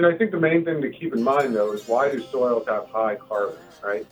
And 0.00 0.06
I 0.06 0.16
think 0.16 0.30
the 0.30 0.40
main 0.40 0.64
thing 0.64 0.80
to 0.80 0.90
keep 0.90 1.12
in 1.12 1.22
mind, 1.22 1.54
though, 1.54 1.74
is 1.74 1.82
why 1.84 2.10
do 2.10 2.22
soils 2.32 2.64
have 2.66 2.84
high 2.90 3.16
carbon, 3.16 3.60
right? 3.82 4.06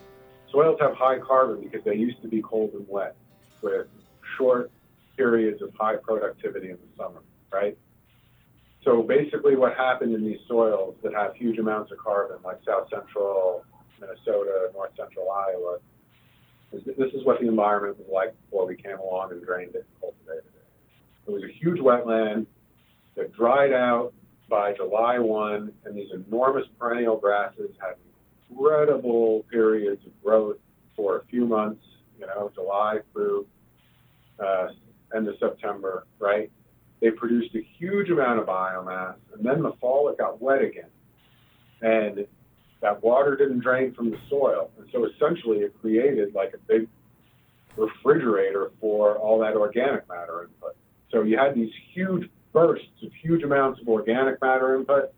Soils 0.53 0.77
have 0.83 0.95
high 0.95 1.19
carbon 1.19 1.63
because 1.63 1.83
they 1.83 1.95
used 1.95 2.21
to 2.21 2.29
be 2.29 2.43
cold 2.43 2.73
and 2.75 2.85
wet 2.87 3.17
with 3.63 3.87
short 4.37 4.71
periods 5.17 5.63
of 5.63 5.71
high 5.81 5.97
productivity 5.97 6.69
in 6.69 6.77
the 6.77 7.03
summer, 7.03 7.23
right? 7.51 7.79
So 8.85 9.01
basically, 9.03 9.57
what 9.57 9.79
happened 9.79 10.15
in 10.15 10.27
these 10.27 10.41
soils 10.47 10.95
that 11.03 11.15
have 11.15 11.35
huge 11.35 11.59
amounts 11.59 11.91
of 11.91 11.97
carbon, 11.97 12.37
like 12.45 12.59
south 12.67 12.91
central 12.91 13.65
Minnesota, 13.99 14.69
north 14.75 14.91
central 14.95 15.31
Iowa, 15.31 15.79
is 16.75 16.85
this 16.85 17.15
is 17.15 17.25
what 17.25 17.41
the 17.41 17.49
environment 17.49 17.97
was 17.97 18.09
like 18.13 18.35
before 18.43 18.67
we 18.67 18.77
came 18.77 18.99
along 18.99 19.33
and 19.33 19.43
drained 19.43 19.75
it 19.75 19.87
and 19.89 20.01
cultivated 20.03 20.53
it. 20.55 20.67
It 21.27 21.31
was 21.31 21.45
a 21.45 21.51
huge 21.51 21.79
wetland 21.79 22.45
that 23.17 23.33
dried 23.33 23.73
out 23.73 24.13
by 24.49 24.73
July 24.73 25.19
1, 25.19 25.73
and 25.85 25.97
these 25.97 26.11
enormous 26.13 26.67
perennial 26.79 27.17
grasses 27.17 27.71
had 27.81 27.95
incredible 28.51 29.45
periods 29.51 30.05
of 30.07 30.23
growth 30.23 30.57
for 30.97 31.19
a 31.19 31.25
few 31.27 31.47
months, 31.47 31.85
you 32.19 32.27
know, 32.27 32.51
July 32.55 32.99
through 33.13 33.47
uh, 34.39 34.69
end 35.15 35.29
of 35.29 35.35
September, 35.39 36.07
right? 36.19 36.51
They 37.01 37.11
produced 37.11 37.55
a 37.55 37.63
huge 37.79 38.11
amount 38.11 38.41
of 38.41 38.47
biomass, 38.47 39.17
and 39.35 39.45
then 39.45 39.63
the 39.63 39.73
fall 39.81 40.09
it 40.09 40.19
got 40.19 40.41
wet 40.41 40.63
again. 40.63 40.91
And 41.81 42.27
that 42.81 43.03
water 43.03 43.37
didn't 43.37 43.61
drain 43.61 43.95
from 43.95 44.11
the 44.11 44.19
soil. 44.29 44.71
And 44.79 44.89
so 44.93 45.07
essentially 45.07 45.59
it 45.59 45.75
created 45.81 46.35
like 46.35 46.55
a 46.55 46.59
big 46.59 46.89
refrigerator 47.77 48.73
for 48.81 49.17
all 49.17 49.39
that 49.41 49.55
organic 49.55 50.09
matter 50.09 50.43
input. 50.43 50.77
So 51.11 51.23
you 51.23 51.39
had 51.39 51.55
these 51.55 51.73
huge 51.93 52.29
bursts 52.53 53.03
of 53.03 53.13
huge 53.13 53.43
amounts 53.43 53.81
of 53.81 53.89
organic 53.89 54.41
matter 54.41 54.77
input, 54.77 55.13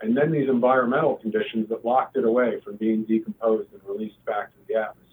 and 0.00 0.16
then 0.16 0.32
these 0.32 0.48
environmental 0.48 1.16
conditions 1.16 1.68
that 1.68 1.84
locked 1.84 2.16
it 2.16 2.24
away 2.24 2.60
from 2.64 2.76
being 2.76 3.04
decomposed 3.04 3.72
and 3.72 3.82
released 3.86 4.24
back 4.24 4.50
to 4.50 4.58
the 4.66 4.74
atmosphere. 4.74 5.06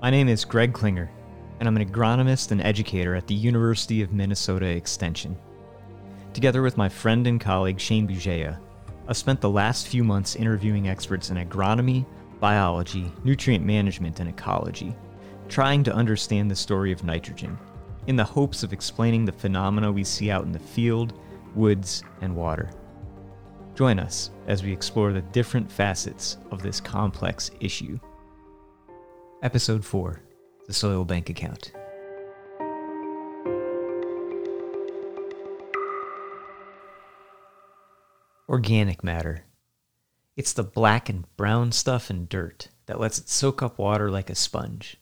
My 0.00 0.10
name 0.10 0.28
is 0.28 0.44
Greg 0.44 0.72
Klinger, 0.72 1.10
and 1.58 1.68
I'm 1.68 1.76
an 1.76 1.84
agronomist 1.84 2.52
and 2.52 2.60
educator 2.62 3.14
at 3.14 3.26
the 3.26 3.34
University 3.34 4.02
of 4.02 4.12
Minnesota 4.12 4.66
Extension. 4.66 5.36
Together 6.32 6.62
with 6.62 6.76
my 6.76 6.88
friend 6.88 7.26
and 7.26 7.40
colleague 7.40 7.80
Shane 7.80 8.06
Bugeja, 8.06 8.58
I've 9.08 9.16
spent 9.16 9.40
the 9.40 9.50
last 9.50 9.86
few 9.86 10.02
months 10.02 10.34
interviewing 10.34 10.88
experts 10.88 11.30
in 11.30 11.36
agronomy, 11.36 12.04
biology, 12.40 13.12
nutrient 13.22 13.64
management, 13.64 14.18
and 14.18 14.28
ecology, 14.28 14.96
trying 15.48 15.84
to 15.84 15.94
understand 15.94 16.50
the 16.50 16.56
story 16.56 16.90
of 16.90 17.04
nitrogen, 17.04 17.56
in 18.08 18.16
the 18.16 18.24
hopes 18.24 18.62
of 18.62 18.72
explaining 18.72 19.24
the 19.24 19.32
phenomena 19.32 19.92
we 19.92 20.02
see 20.02 20.30
out 20.30 20.44
in 20.44 20.52
the 20.52 20.58
field, 20.58 21.12
woods, 21.54 22.02
and 22.20 22.34
water. 22.34 22.70
Join 23.76 24.00
us 24.00 24.30
as 24.48 24.64
we 24.64 24.72
explore 24.72 25.12
the 25.12 25.22
different 25.22 25.70
facets 25.70 26.38
of 26.50 26.62
this 26.62 26.80
complex 26.80 27.50
issue. 27.60 28.00
Episode 29.42 29.84
4 29.84 30.20
The 30.66 30.72
Soil 30.72 31.04
Bank 31.04 31.30
Account. 31.30 31.75
Organic 38.48 39.02
matter. 39.02 39.44
It's 40.36 40.52
the 40.52 40.62
black 40.62 41.08
and 41.08 41.24
brown 41.36 41.72
stuff 41.72 42.10
and 42.10 42.28
dirt 42.28 42.68
that 42.86 43.00
lets 43.00 43.18
it 43.18 43.28
soak 43.28 43.62
up 43.62 43.78
water 43.78 44.10
like 44.10 44.30
a 44.30 44.34
sponge. 44.34 44.96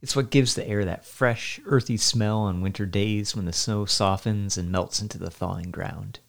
It's 0.00 0.14
what 0.14 0.30
gives 0.30 0.54
the 0.54 0.66
air 0.66 0.84
that 0.84 1.04
fresh, 1.04 1.60
earthy 1.66 1.96
smell 1.96 2.38
on 2.40 2.60
winter 2.60 2.86
days 2.86 3.34
when 3.34 3.44
the 3.44 3.52
snow 3.52 3.84
softens 3.84 4.56
and 4.56 4.70
melts 4.70 5.00
into 5.00 5.18
the 5.18 5.30
thawing 5.30 5.70
ground. 5.70 6.20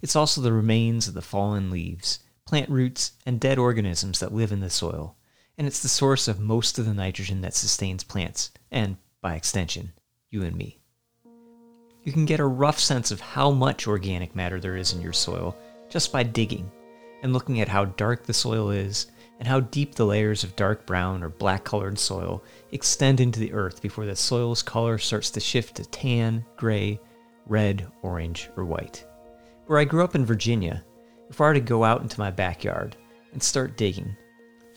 It's 0.00 0.16
also 0.16 0.40
the 0.40 0.52
remains 0.52 1.08
of 1.08 1.14
the 1.14 1.22
fallen 1.22 1.70
leaves, 1.70 2.20
plant 2.46 2.70
roots, 2.70 3.12
and 3.26 3.40
dead 3.40 3.58
organisms 3.58 4.20
that 4.20 4.34
live 4.34 4.52
in 4.52 4.60
the 4.60 4.70
soil 4.70 5.16
and 5.60 5.66
it's 5.66 5.82
the 5.82 5.88
source 5.88 6.26
of 6.26 6.40
most 6.40 6.78
of 6.78 6.86
the 6.86 6.94
nitrogen 6.94 7.42
that 7.42 7.52
sustains 7.52 8.02
plants, 8.02 8.50
and, 8.70 8.96
by 9.20 9.34
extension, 9.34 9.92
you 10.30 10.42
and 10.42 10.56
me. 10.56 10.78
You 12.02 12.12
can 12.12 12.24
get 12.24 12.40
a 12.40 12.46
rough 12.46 12.78
sense 12.78 13.10
of 13.10 13.20
how 13.20 13.50
much 13.50 13.86
organic 13.86 14.34
matter 14.34 14.58
there 14.58 14.74
is 14.74 14.94
in 14.94 15.02
your 15.02 15.12
soil 15.12 15.54
just 15.90 16.12
by 16.12 16.22
digging 16.22 16.70
and 17.22 17.32
looking 17.32 17.60
at 17.60 17.68
how 17.68 17.84
dark 17.84 18.24
the 18.24 18.32
soil 18.32 18.70
is 18.70 19.08
and 19.38 19.48
how 19.48 19.60
deep 19.60 19.94
the 19.94 20.06
layers 20.06 20.44
of 20.44 20.56
dark 20.56 20.86
brown 20.86 21.22
or 21.22 21.28
black 21.28 21.64
colored 21.64 21.98
soil 21.98 22.42
extend 22.72 23.20
into 23.20 23.40
the 23.40 23.52
earth 23.52 23.82
before 23.82 24.06
the 24.06 24.14
soil's 24.16 24.62
color 24.62 24.98
starts 24.98 25.30
to 25.30 25.40
shift 25.40 25.74
to 25.76 25.84
tan, 25.86 26.44
gray, 26.56 27.00
red, 27.46 27.86
orange, 28.02 28.50
or 28.56 28.64
white. 28.64 29.04
Where 29.66 29.78
I 29.78 29.84
grew 29.84 30.04
up 30.04 30.14
in 30.14 30.24
Virginia, 30.24 30.84
if 31.28 31.40
I 31.40 31.44
were 31.44 31.54
to 31.54 31.60
go 31.60 31.84
out 31.84 32.02
into 32.02 32.20
my 32.20 32.30
backyard 32.30 32.96
and 33.32 33.42
start 33.42 33.76
digging, 33.76 34.16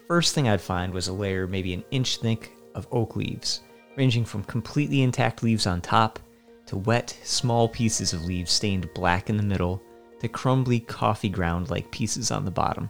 first 0.07 0.33
thing 0.33 0.47
I'd 0.47 0.61
find 0.61 0.93
was 0.93 1.07
a 1.07 1.13
layer 1.13 1.45
maybe 1.45 1.73
an 1.73 1.83
inch 1.91 2.17
thick 2.17 2.51
of 2.73 2.87
oak 2.91 3.15
leaves, 3.15 3.61
ranging 3.97 4.25
from 4.25 4.43
completely 4.43 5.01
intact 5.01 5.43
leaves 5.43 5.67
on 5.67 5.81
top 5.81 6.19
to 6.67 6.77
wet, 6.77 7.17
small 7.23 7.67
pieces 7.67 8.13
of 8.13 8.23
leaves 8.23 8.51
stained 8.51 8.89
black 8.93 9.29
in 9.29 9.37
the 9.37 9.43
middle 9.43 9.81
to 10.23 10.29
crumbly 10.29 10.79
coffee 10.79 11.29
ground 11.29 11.69
like 11.69 11.91
pieces 11.91 12.31
on 12.31 12.45
the 12.45 12.51
bottom. 12.51 12.89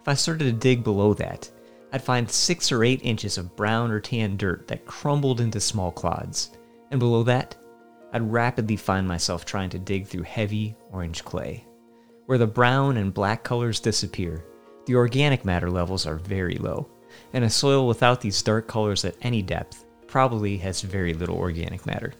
If 0.00 0.08
I 0.08 0.14
started 0.14 0.44
to 0.44 0.52
dig 0.52 0.82
below 0.82 1.14
that, 1.14 1.50
I'd 1.92 2.02
find 2.02 2.28
six 2.30 2.72
or 2.72 2.82
eight 2.82 3.00
inches 3.04 3.38
of 3.38 3.54
brown 3.56 3.90
or 3.90 4.00
tan 4.00 4.36
dirt 4.36 4.66
that 4.68 4.86
crumbled 4.86 5.40
into 5.40 5.60
small 5.60 5.92
clods, 5.92 6.50
and 6.90 6.98
below 6.98 7.22
that, 7.24 7.56
I'd 8.12 8.30
rapidly 8.30 8.76
find 8.76 9.06
myself 9.06 9.44
trying 9.44 9.70
to 9.70 9.78
dig 9.78 10.06
through 10.06 10.22
heavy 10.22 10.74
orange 10.90 11.24
clay. 11.24 11.64
Where 12.26 12.38
the 12.38 12.46
brown 12.46 12.96
and 12.96 13.14
black 13.14 13.44
colors 13.44 13.78
disappear, 13.78 14.44
the 14.86 14.94
organic 14.94 15.44
matter 15.44 15.70
levels 15.70 16.06
are 16.06 16.16
very 16.16 16.56
low, 16.56 16.88
and 17.32 17.44
a 17.44 17.50
soil 17.50 17.86
without 17.86 18.20
these 18.20 18.42
dark 18.42 18.66
colors 18.66 19.04
at 19.04 19.16
any 19.22 19.42
depth 19.42 19.84
probably 20.06 20.56
has 20.58 20.80
very 20.80 21.14
little 21.14 21.36
organic 21.36 21.86
matter. 21.86 22.14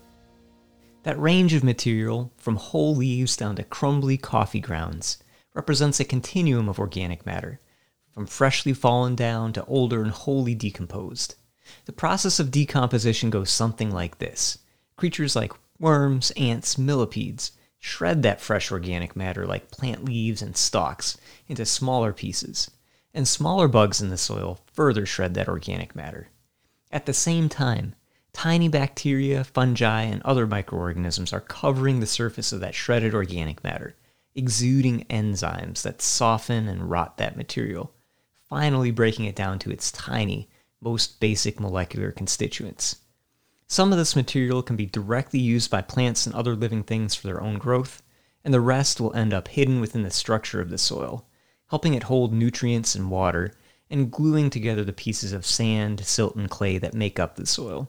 That 1.07 1.21
range 1.21 1.55
of 1.55 1.63
material, 1.63 2.33
from 2.37 2.57
whole 2.57 2.97
leaves 2.97 3.37
down 3.37 3.55
to 3.55 3.63
crumbly 3.63 4.17
coffee 4.17 4.59
grounds, 4.59 5.19
represents 5.55 6.01
a 6.01 6.05
continuum 6.05 6.69
of 6.69 6.81
organic 6.81 7.25
matter, 7.25 7.61
from 8.11 8.27
freshly 8.27 8.73
fallen 8.73 9.15
down 9.15 9.53
to 9.53 9.65
older 9.67 10.03
and 10.03 10.11
wholly 10.11 10.57
decomposed. 10.57 11.37
The 11.85 11.93
process 11.93 12.41
of 12.41 12.51
decomposition 12.51 13.31
goes 13.31 13.53
something 13.53 13.93
like 13.93 14.19
this 14.19 14.59
creatures 14.97 15.37
like 15.37 15.53
worms, 15.79 16.33
ants, 16.33 16.77
millipedes 16.77 17.53
shred 17.79 18.25
that 18.25 18.41
fresh 18.41 18.73
organic 18.73 19.15
matter 19.15 19.47
like 19.47 19.71
plant 19.71 20.05
leaves 20.05 20.43
and 20.43 20.57
stalks 20.57 21.17
into 21.47 21.65
smaller 21.65 22.13
pieces, 22.13 22.69
and 23.15 23.29
smaller 23.29 23.69
bugs 23.69 24.01
in 24.01 24.09
the 24.09 24.19
soil 24.19 24.59
further 24.73 25.07
shred 25.07 25.35
that 25.35 25.49
organic 25.49 25.95
matter. 25.95 26.31
At 26.91 27.07
the 27.07 27.15
same 27.15 27.49
time, 27.49 27.95
tiny 28.37 28.69
bacteria, 28.69 29.43
fungi, 29.43 30.03
and 30.03 30.21
other 30.23 30.47
microorganisms 30.47 31.33
are 31.33 31.41
covering 31.41 32.01
the 32.01 32.07
surface 32.07 32.53
of 32.53 32.61
that 32.61 32.75
shredded 32.75 33.15
organic 33.15 33.65
matter, 33.65 33.97
exuding 34.35 35.07
enzymes 35.09 35.81
that 35.81 36.03
soften 36.03 36.69
and 36.69 36.91
rot 36.91 37.17
that 37.17 37.39
material, 37.39 37.95
finally 38.47 38.91
breaking 38.91 39.25
it 39.25 39.35
down 39.35 39.59
to 39.59 39.71
its 39.71 39.91
tiny, 39.91 40.51
most 40.83 41.19
basic 41.19 41.59
molecular 41.59 42.13
constituents. 42.13 42.97
Some 43.69 43.91
of 43.91 43.97
this 43.97 44.15
material 44.15 44.63
can 44.63 44.77
be 44.77 44.85
directly 44.85 45.41
used 45.41 45.71
by 45.71 45.81
plants 45.81 46.27
and 46.27 46.35
other 46.35 46.55
living 46.55 46.83
things 46.83 47.15
for 47.15 47.27
their 47.27 47.41
own 47.41 47.57
growth, 47.57 48.03
and 48.45 48.53
the 48.53 48.61
rest 48.61 49.01
will 49.01 49.15
end 49.15 49.33
up 49.33 49.49
hidden 49.49 49.81
within 49.81 50.03
the 50.03 50.11
structure 50.11 50.61
of 50.61 50.69
the 50.69 50.77
soil, 50.77 51.27
helping 51.69 51.95
it 51.95 52.03
hold 52.03 52.35
nutrients 52.35 52.95
and 52.95 53.11
water, 53.11 53.55
and 53.89 54.13
gluing 54.13 54.51
together 54.51 54.85
the 54.85 54.93
pieces 54.93 55.33
of 55.33 55.47
sand, 55.47 56.05
silt, 56.05 56.37
and 56.37 56.51
clay 56.51 56.77
that 56.77 56.93
make 56.93 57.19
up 57.19 57.37
the 57.37 57.47
soil. 57.47 57.89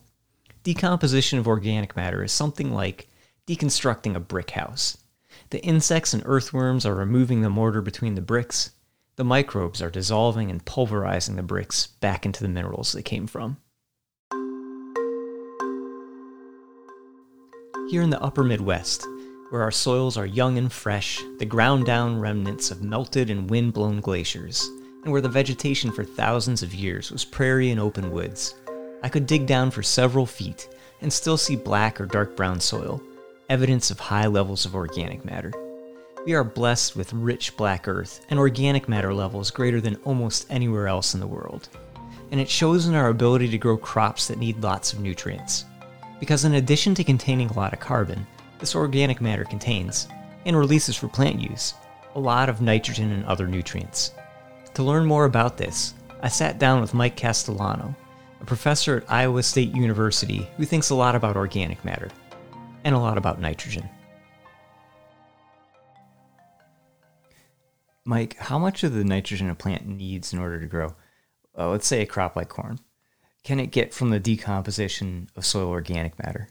Decomposition 0.68 1.40
of 1.40 1.48
organic 1.48 1.96
matter 1.96 2.26
is 2.26 2.34
something 2.34 2.74
like 2.74 3.08
deconstructing 3.48 4.18
a 4.18 4.20
brick 4.20 4.52
house. 4.52 4.98
The 5.50 5.64
insects 5.64 6.14
and 6.14 6.22
earthworms 6.26 6.86
are 6.86 6.94
removing 6.94 7.40
the 7.40 7.50
mortar 7.50 7.82
between 7.82 8.16
the 8.16 8.22
bricks. 8.22 8.72
The 9.16 9.24
microbes 9.24 9.82
are 9.82 9.90
dissolving 9.90 10.52
and 10.52 10.66
pulverizing 10.66 11.38
the 11.38 11.42
bricks 11.42 11.88
back 11.88 12.26
into 12.26 12.44
the 12.44 12.50
minerals 12.50 12.92
they 12.92 13.02
came 13.02 13.28
from. 13.28 13.56
Here 17.90 18.02
in 18.02 18.10
the 18.10 18.22
upper 18.22 18.44
Midwest, 18.44 19.06
where 19.52 19.62
our 19.62 19.72
soils 19.72 20.18
are 20.18 20.26
young 20.26 20.58
and 20.58 20.70
fresh, 20.70 21.24
the 21.40 21.46
ground 21.46 21.86
down 21.86 22.20
remnants 22.20 22.72
of 22.72 22.84
melted 22.84 23.30
and 23.30 23.50
wind 23.50 23.72
blown 23.72 24.02
glaciers, 24.02 24.70
and 25.06 25.14
where 25.14 25.22
the 25.22 25.30
vegetation 25.30 25.94
for 25.94 26.04
thousands 26.04 26.62
of 26.62 26.76
years 26.76 27.10
was 27.10 27.24
prairie 27.24 27.72
and 27.72 27.80
open 27.80 28.12
woods, 28.12 28.54
I 29.08 29.10
could 29.10 29.26
dig 29.26 29.46
down 29.46 29.72
for 29.72 29.84
several 29.84 30.26
feet 30.26 30.68
and 31.00 31.14
still 31.14 31.38
see 31.38 31.56
black 31.56 32.02
or 32.02 32.06
dark 32.06 32.36
brown 32.36 32.60
soil, 32.60 33.02
evidence 33.48 33.90
of 33.90 34.02
high 34.02 34.28
levels 34.28 34.66
of 34.66 34.76
organic 34.76 35.24
matter. 35.24 35.54
We 36.26 36.34
are 36.34 36.44
blessed 36.44 36.98
with 36.98 37.14
rich 37.14 37.56
black 37.56 37.88
earth 37.88 38.26
and 38.30 38.38
organic 38.38 38.90
matter 38.90 39.14
levels 39.14 39.50
greater 39.50 39.80
than 39.80 39.96
almost 40.04 40.46
anywhere 40.50 40.90
else 40.90 41.14
in 41.14 41.22
the 41.22 41.26
world. 41.26 41.70
and 42.32 42.42
it 42.42 42.50
shows 42.50 42.88
in 42.88 42.96
our 42.96 43.08
ability 43.08 43.48
to 43.48 43.58
grow 43.58 43.78
crops 43.78 44.28
that 44.28 44.40
need 44.40 44.62
lots 44.62 44.92
of 44.92 45.00
nutrients. 45.00 45.64
Because 46.20 46.44
in 46.44 46.56
addition 46.56 46.94
to 46.96 47.04
containing 47.06 47.48
a 47.48 47.54
lot 47.54 47.72
of 47.72 47.80
carbon, 47.80 48.28
this 48.60 48.76
organic 48.76 49.22
matter 49.22 49.46
contains, 49.46 50.10
and 50.46 50.58
releases 50.58 50.98
for 50.98 51.08
plant 51.08 51.40
use, 51.40 51.76
a 52.16 52.20
lot 52.20 52.50
of 52.50 52.60
nitrogen 52.60 53.14
and 53.14 53.24
other 53.24 53.48
nutrients. 53.48 54.12
To 54.74 54.84
learn 54.84 55.06
more 55.06 55.24
about 55.24 55.56
this, 55.56 55.94
I 56.22 56.28
sat 56.28 56.60
down 56.60 56.82
with 56.82 56.94
Mike 56.94 57.16
Castellano, 57.16 57.96
a 58.40 58.46
professor 58.46 58.98
at 58.98 59.12
Iowa 59.12 59.44
State 59.44 59.76
University 59.76 60.50
who 60.58 60.66
thinks 60.66 60.90
a 60.90 60.96
lot 60.96 61.16
about 61.16 61.36
organic 61.36 61.84
matter 61.84 62.10
and 62.84 62.96
a 62.96 63.00
lot 63.00 63.18
about 63.18 63.40
nitrogen. 63.40 63.90
Mike, 68.06 68.38
how 68.38 68.58
much 68.58 68.84
of 68.84 68.94
the 68.94 69.04
nitrogen 69.04 69.50
a 69.50 69.56
plant 69.56 69.86
needs 69.86 70.32
in 70.32 70.40
order 70.40 70.60
to 70.62 70.66
grow? 70.66 70.96
Uh, 71.58 71.70
let's 71.70 71.88
say 71.88 72.02
a 72.02 72.06
crop 72.06 72.36
like 72.36 72.48
corn. 72.48 72.80
Can 73.44 73.60
it 73.60 73.68
get 73.68 73.94
from 73.94 74.12
the 74.12 74.20
decomposition 74.20 75.30
of 75.36 75.46
soil 75.46 75.70
organic 75.70 76.18
matter? 76.24 76.48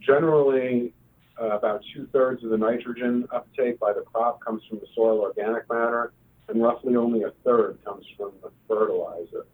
Generally, 0.00 0.94
uh, 1.40 1.50
about 1.50 1.82
two 1.94 2.08
thirds 2.12 2.42
of 2.42 2.50
the 2.50 2.56
nitrogen 2.56 3.28
uptake 3.32 3.78
by 3.78 3.92
the 3.92 4.00
crop 4.00 4.40
comes 4.44 4.62
from 4.68 4.78
the 4.78 4.86
soil 4.94 5.20
organic 5.20 5.68
matter, 5.70 6.12
and 6.48 6.62
roughly 6.62 6.96
only 6.96 7.22
a 7.22 7.30
third 7.44 7.78
comes 7.84 8.04
from 8.16 8.32
the 8.42 8.50
fertilizer. 8.66 9.46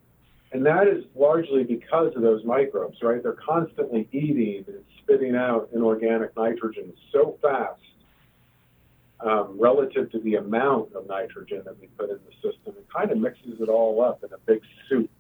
And 0.55 0.65
that 0.67 0.87
is 0.87 1.05
largely 1.17 1.65
because 1.65 2.15
of 2.15 2.23
those 2.23 2.45
microbes, 2.45 2.99
right? 3.03 3.21
They're 3.21 3.33
constantly 3.33 4.09
eating 4.13 4.65
and 4.69 4.85
spitting 5.03 5.35
out 5.35 5.69
inorganic 5.75 6.37
nitrogen 6.37 6.93
so 7.13 7.37
fast 7.43 7.81
um, 9.19 9.57
relative 9.59 10.13
to 10.13 10.21
the 10.21 10.37
amount 10.37 10.95
of 10.95 11.09
nitrogen 11.09 11.63
that 11.65 11.79
we 11.81 11.89
put 11.99 12.09
in 12.09 12.21
the 12.25 12.35
system. 12.35 12.75
It 12.79 12.87
kind 12.97 13.11
of 13.11 13.19
mixes 13.19 13.61
it 13.61 13.69
all 13.69 14.01
up 14.01 14.23
in 14.23 14.33
a 14.33 14.39
big 14.47 14.63
soup. 14.89 15.11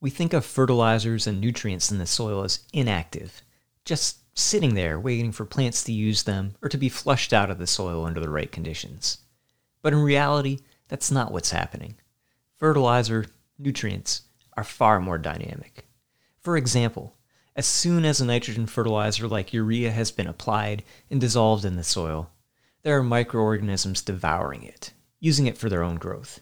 We 0.00 0.08
think 0.08 0.32
of 0.32 0.46
fertilizers 0.46 1.26
and 1.26 1.42
nutrients 1.42 1.90
in 1.92 1.98
the 1.98 2.06
soil 2.06 2.42
as 2.42 2.60
inactive, 2.72 3.42
just 3.84 4.20
sitting 4.34 4.74
there 4.74 4.98
waiting 4.98 5.30
for 5.30 5.44
plants 5.44 5.84
to 5.84 5.92
use 5.92 6.22
them 6.22 6.54
or 6.62 6.70
to 6.70 6.78
be 6.78 6.88
flushed 6.88 7.34
out 7.34 7.50
of 7.50 7.58
the 7.58 7.66
soil 7.66 8.06
under 8.06 8.20
the 8.20 8.30
right 8.30 8.50
conditions. 8.50 9.18
But 9.82 9.92
in 9.92 10.00
reality, 10.00 10.60
that's 10.88 11.10
not 11.10 11.32
what's 11.32 11.50
happening. 11.50 11.96
Fertilizer, 12.56 13.26
nutrients, 13.58 14.22
are 14.56 14.64
far 14.64 15.00
more 15.00 15.18
dynamic. 15.18 15.86
For 16.40 16.56
example, 16.56 17.16
as 17.56 17.66
soon 17.66 18.04
as 18.04 18.20
a 18.20 18.24
nitrogen 18.24 18.66
fertilizer 18.66 19.28
like 19.28 19.52
urea 19.52 19.90
has 19.90 20.10
been 20.10 20.26
applied 20.26 20.82
and 21.10 21.20
dissolved 21.20 21.64
in 21.64 21.76
the 21.76 21.84
soil, 21.84 22.30
there 22.82 22.98
are 22.98 23.02
microorganisms 23.02 24.02
devouring 24.02 24.62
it, 24.62 24.92
using 25.20 25.46
it 25.46 25.56
for 25.56 25.68
their 25.68 25.82
own 25.82 25.96
growth. 25.96 26.40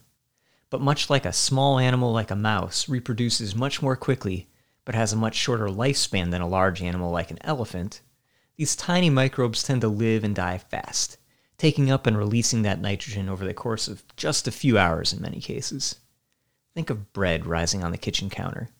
But 0.70 0.80
much 0.80 1.10
like 1.10 1.26
a 1.26 1.32
small 1.32 1.78
animal 1.78 2.12
like 2.12 2.30
a 2.30 2.36
mouse 2.36 2.88
reproduces 2.88 3.54
much 3.54 3.82
more 3.82 3.96
quickly 3.96 4.48
but 4.84 4.94
has 4.94 5.12
a 5.12 5.16
much 5.16 5.36
shorter 5.36 5.68
lifespan 5.68 6.30
than 6.30 6.40
a 6.40 6.48
large 6.48 6.82
animal 6.82 7.10
like 7.10 7.30
an 7.30 7.38
elephant, 7.42 8.00
these 8.56 8.76
tiny 8.76 9.10
microbes 9.10 9.62
tend 9.62 9.80
to 9.80 9.88
live 9.88 10.24
and 10.24 10.34
die 10.34 10.58
fast, 10.58 11.18
taking 11.58 11.90
up 11.90 12.06
and 12.06 12.18
releasing 12.18 12.62
that 12.62 12.80
nitrogen 12.80 13.28
over 13.28 13.44
the 13.44 13.54
course 13.54 13.88
of 13.88 14.04
just 14.16 14.48
a 14.48 14.52
few 14.52 14.78
hours 14.78 15.12
in 15.12 15.20
many 15.20 15.40
cases. 15.40 15.96
Think 16.74 16.90
of 16.90 17.12
bread 17.12 17.46
rising 17.46 17.84
on 17.84 17.90
the 17.90 17.98
kitchen 17.98 18.30
counter. 18.30 18.70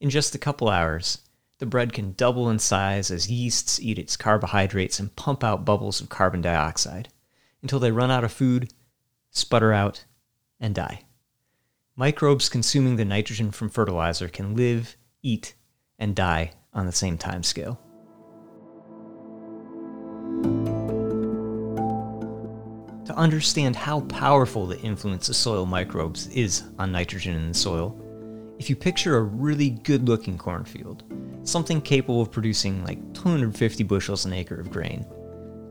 In 0.00 0.10
just 0.10 0.34
a 0.34 0.38
couple 0.38 0.68
hours, 0.68 1.18
the 1.58 1.66
bread 1.66 1.92
can 1.92 2.12
double 2.12 2.48
in 2.48 2.58
size 2.58 3.10
as 3.10 3.30
yeasts 3.30 3.78
eat 3.80 3.98
its 3.98 4.16
carbohydrates 4.16 4.98
and 4.98 5.14
pump 5.14 5.44
out 5.44 5.64
bubbles 5.64 6.00
of 6.00 6.08
carbon 6.08 6.40
dioxide 6.40 7.08
until 7.62 7.78
they 7.78 7.92
run 7.92 8.10
out 8.10 8.24
of 8.24 8.32
food, 8.32 8.72
sputter 9.30 9.72
out, 9.72 10.04
and 10.58 10.74
die. 10.74 11.04
Microbes 11.96 12.48
consuming 12.48 12.96
the 12.96 13.04
nitrogen 13.04 13.50
from 13.50 13.68
fertilizer 13.68 14.28
can 14.28 14.56
live, 14.56 14.96
eat, 15.22 15.54
and 15.98 16.16
die 16.16 16.52
on 16.72 16.86
the 16.86 16.92
same 16.92 17.18
time 17.18 17.42
understand 23.20 23.76
how 23.76 24.00
powerful 24.00 24.66
the 24.66 24.80
influence 24.80 25.28
of 25.28 25.36
soil 25.36 25.66
microbes 25.66 26.26
is 26.28 26.64
on 26.78 26.90
nitrogen 26.90 27.36
in 27.36 27.48
the 27.48 27.54
soil, 27.54 27.94
if 28.58 28.70
you 28.70 28.74
picture 28.74 29.18
a 29.18 29.22
really 29.22 29.68
good 29.68 30.08
looking 30.08 30.38
cornfield, 30.38 31.04
something 31.42 31.82
capable 31.82 32.22
of 32.22 32.32
producing 32.32 32.82
like 32.82 33.12
250 33.12 33.84
bushels 33.84 34.24
an 34.24 34.32
acre 34.32 34.58
of 34.58 34.70
grain, 34.70 35.04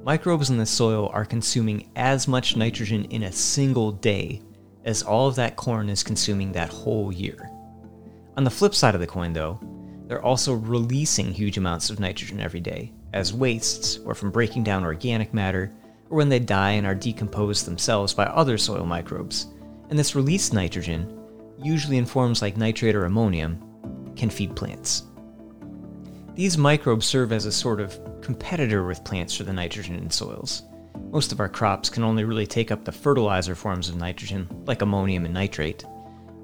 microbes 0.03 0.51
in 0.51 0.59
the 0.59 0.65
soil 0.65 1.09
are 1.11 1.25
consuming 1.25 1.89
as 1.95 2.27
much 2.27 2.55
nitrogen 2.55 3.05
in 3.05 3.23
a 3.23 3.31
single 3.31 3.91
day 3.93 4.43
as 4.85 5.01
all 5.01 5.27
of 5.27 5.35
that 5.35 5.55
corn 5.55 5.89
is 5.89 6.03
consuming 6.03 6.51
that 6.51 6.69
whole 6.69 7.11
year. 7.11 7.49
On 8.37 8.43
the 8.43 8.51
flip 8.51 8.75
side 8.75 8.93
of 8.93 9.01
the 9.01 9.07
coin, 9.07 9.33
though, 9.33 9.59
they're 10.05 10.23
also 10.23 10.53
releasing 10.53 11.33
huge 11.33 11.57
amounts 11.57 11.89
of 11.89 11.99
nitrogen 11.99 12.39
every 12.39 12.59
day 12.59 12.93
as 13.13 13.33
wastes 13.33 13.97
or 14.05 14.13
from 14.13 14.29
breaking 14.29 14.63
down 14.63 14.83
organic 14.83 15.33
matter 15.33 15.73
or 16.09 16.17
when 16.17 16.29
they 16.29 16.39
die 16.39 16.71
and 16.71 16.87
are 16.87 16.95
decomposed 16.95 17.65
themselves 17.65 18.13
by 18.13 18.25
other 18.25 18.57
soil 18.57 18.85
microbes. 18.85 19.47
And 19.89 19.97
this 19.97 20.15
released 20.15 20.53
nitrogen, 20.53 21.19
usually 21.61 21.97
in 21.97 22.05
forms 22.05 22.41
like 22.41 22.57
nitrate 22.57 22.95
or 22.95 23.05
ammonium, 23.05 24.13
can 24.15 24.29
feed 24.29 24.55
plants. 24.55 25.03
These 26.35 26.57
microbes 26.57 27.05
serve 27.05 27.31
as 27.31 27.45
a 27.45 27.51
sort 27.51 27.81
of 27.81 27.99
competitor 28.21 28.85
with 28.85 29.03
plants 29.03 29.35
for 29.35 29.43
the 29.43 29.53
nitrogen 29.53 29.95
in 29.95 30.09
soils. 30.09 30.63
Most 31.11 31.31
of 31.31 31.39
our 31.39 31.49
crops 31.49 31.89
can 31.89 32.03
only 32.03 32.23
really 32.23 32.47
take 32.47 32.71
up 32.71 32.85
the 32.85 32.91
fertilizer 32.91 33.55
forms 33.55 33.89
of 33.89 33.95
nitrogen, 33.95 34.47
like 34.65 34.81
ammonium 34.81 35.25
and 35.25 35.33
nitrate, 35.33 35.83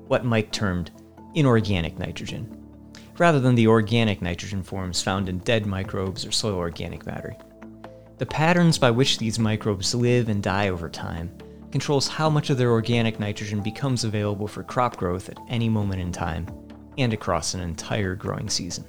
what 0.07 0.25
Mike 0.25 0.51
termed 0.51 0.91
inorganic 1.35 1.99
nitrogen, 1.99 2.57
rather 3.17 3.39
than 3.39 3.55
the 3.55 3.67
organic 3.67 4.21
nitrogen 4.21 4.63
forms 4.63 5.01
found 5.01 5.29
in 5.29 5.37
dead 5.39 5.65
microbes 5.65 6.25
or 6.25 6.31
soil 6.31 6.55
organic 6.55 7.05
matter. 7.05 7.35
The 8.17 8.25
patterns 8.25 8.77
by 8.77 8.91
which 8.91 9.17
these 9.17 9.37
microbes 9.37 9.93
live 9.93 10.29
and 10.29 10.41
die 10.41 10.69
over 10.69 10.87
time 10.87 11.37
controls 11.69 12.07
how 12.07 12.29
much 12.29 12.49
of 12.49 12.57
their 12.57 12.71
organic 12.71 13.19
nitrogen 13.19 13.59
becomes 13.59 14.05
available 14.05 14.47
for 14.47 14.63
crop 14.63 14.95
growth 14.95 15.27
at 15.27 15.37
any 15.49 15.67
moment 15.67 16.01
in 16.01 16.13
time 16.13 16.47
and 16.97 17.11
across 17.11 17.53
an 17.53 17.59
entire 17.59 18.15
growing 18.15 18.47
season. 18.47 18.85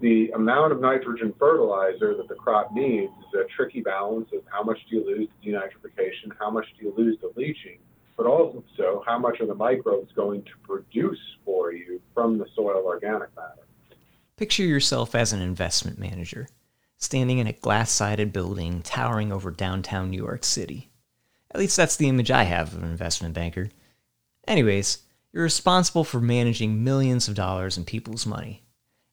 The 0.00 0.32
amount 0.34 0.72
of 0.72 0.80
nitrogen 0.80 1.32
fertilizer 1.38 2.16
that 2.16 2.26
the 2.26 2.34
crop 2.34 2.72
needs 2.72 3.12
is 3.28 3.40
a 3.40 3.44
tricky 3.54 3.82
balance 3.82 4.30
of 4.32 4.42
how 4.50 4.64
much 4.64 4.78
do 4.90 4.96
you 4.96 5.06
lose 5.06 5.28
to 5.28 5.48
denitrification, 5.48 6.32
how 6.40 6.50
much 6.50 6.66
do 6.76 6.86
you 6.86 6.94
lose 6.96 7.20
to 7.20 7.32
leaching, 7.36 7.78
but 8.16 8.26
also 8.26 8.64
how 9.06 9.16
much 9.16 9.40
are 9.40 9.46
the 9.46 9.54
microbes 9.54 10.10
going 10.16 10.42
to 10.42 10.50
produce 10.64 11.20
for 11.44 11.72
you 11.72 12.02
from 12.12 12.36
the 12.36 12.46
soil 12.56 12.82
organic 12.84 13.28
matter. 13.36 13.62
Picture 14.40 14.64
yourself 14.64 15.14
as 15.14 15.34
an 15.34 15.42
investment 15.42 15.98
manager, 15.98 16.48
standing 16.96 17.36
in 17.36 17.46
a 17.46 17.52
glass 17.52 17.90
sided 17.90 18.32
building 18.32 18.80
towering 18.80 19.30
over 19.30 19.50
downtown 19.50 20.08
New 20.08 20.16
York 20.16 20.44
City. 20.44 20.88
At 21.50 21.60
least 21.60 21.76
that's 21.76 21.96
the 21.96 22.08
image 22.08 22.30
I 22.30 22.44
have 22.44 22.72
of 22.72 22.82
an 22.82 22.88
investment 22.88 23.34
banker. 23.34 23.68
Anyways, 24.48 25.00
you're 25.30 25.42
responsible 25.42 26.04
for 26.04 26.22
managing 26.22 26.82
millions 26.82 27.28
of 27.28 27.34
dollars 27.34 27.76
in 27.76 27.84
people's 27.84 28.24
money. 28.24 28.64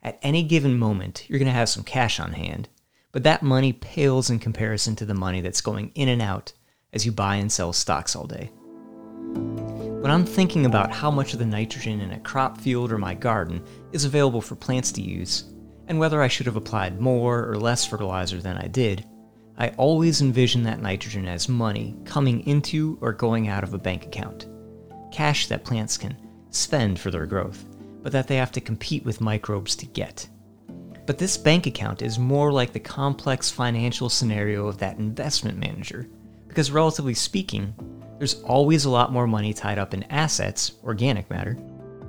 At 0.02 0.18
any 0.22 0.44
given 0.44 0.80
moment, 0.80 1.30
you're 1.30 1.40
going 1.40 1.48
to 1.48 1.52
have 1.52 1.68
some 1.68 1.84
cash 1.84 2.22
on 2.22 2.32
hand, 2.32 2.70
but 3.12 3.24
that 3.24 3.44
money 3.44 3.74
pales 3.74 4.30
in 4.30 4.40
comparison 4.40 4.96
to 4.96 5.06
the 5.06 5.14
money 5.14 5.42
that's 5.42 5.60
going 5.60 5.92
in 5.94 6.08
and 6.08 6.22
out 6.22 6.54
as 6.94 7.06
you 7.06 7.12
buy 7.12 7.36
and 7.36 7.52
sell 7.52 7.74
stocks 7.74 8.16
all 8.16 8.28
day. 8.28 8.50
When 10.08 10.14
I'm 10.14 10.26
thinking 10.26 10.66
about 10.66 10.94
how 10.94 11.12
much 11.12 11.34
of 11.34 11.40
the 11.40 11.46
nitrogen 11.46 12.00
in 12.00 12.14
a 12.14 12.20
crop 12.22 12.58
field 12.62 12.94
or 12.94 12.98
my 12.98 13.14
garden 13.14 13.62
is 13.92 14.06
available 14.06 14.40
for 14.40 14.56
plants 14.56 14.94
to 14.94 15.02
use, 15.02 15.54
and 15.90 16.00
whether 16.00 16.22
I 16.22 16.30
should 16.30 16.46
have 16.46 16.56
applied 16.56 17.02
more 17.02 17.46
or 17.46 17.58
less 17.58 17.86
fertilizer 17.86 18.40
than 18.40 18.56
I 18.56 18.68
did, 18.68 19.04
I 19.58 19.68
always 19.72 20.22
envision 20.22 20.64
that 20.64 20.82
nitrogen 20.82 21.28
as 21.28 21.50
money 21.50 21.94
coming 22.06 22.48
into 22.48 22.98
or 23.02 23.12
going 23.12 23.50
out 23.50 23.66
of 23.66 23.74
a 23.74 23.78
bank 23.78 24.06
account. 24.06 24.48
Cash 25.12 25.48
that 25.48 25.66
plants 25.66 25.98
can 25.98 26.16
spend 26.52 26.98
for 26.98 27.12
their 27.12 27.26
growth, 27.26 27.66
but 28.02 28.14
that 28.14 28.30
they 28.30 28.38
have 28.38 28.54
to 28.54 28.62
compete 28.62 29.04
with 29.04 29.20
microbes 29.20 29.76
to 29.76 29.86
get. 29.88 30.26
But 31.06 31.18
this 31.18 31.36
bank 31.36 31.68
account 31.68 32.02
is 32.02 32.18
more 32.18 32.54
like 32.54 32.72
the 32.72 32.80
complex 32.80 33.52
financial 33.52 34.08
scenario 34.08 34.68
of 34.68 34.78
that 34.78 35.00
investment 35.00 35.58
manager, 35.58 36.08
because 36.48 36.72
relatively 36.72 37.14
speaking, 37.14 37.76
there's 38.18 38.42
always 38.44 38.86
a 38.86 38.90
lot 38.90 39.12
more 39.12 39.28
money 39.28 39.54
tied 39.54 39.78
up 39.78 39.94
in 39.94 40.04
assets, 40.04 40.74
organic 40.84 41.30
matter, 41.30 41.58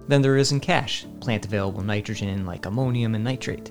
than 0.08 0.22
there 0.22 0.36
is 0.36 0.52
in 0.52 0.60
cash, 0.60 1.06
plant 1.20 1.44
available 1.44 1.82
nitrogen 1.82 2.46
like 2.46 2.66
ammonium 2.66 3.14
and 3.14 3.24
nitrate. 3.24 3.70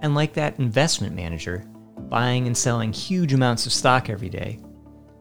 And 0.00 0.14
like 0.14 0.32
that 0.34 0.58
investment 0.58 1.14
manager, 1.14 1.64
buying 2.08 2.46
and 2.46 2.56
selling 2.56 2.92
huge 2.92 3.34
amounts 3.34 3.66
of 3.66 3.72
stock 3.72 4.08
every 4.08 4.30
day, 4.30 4.60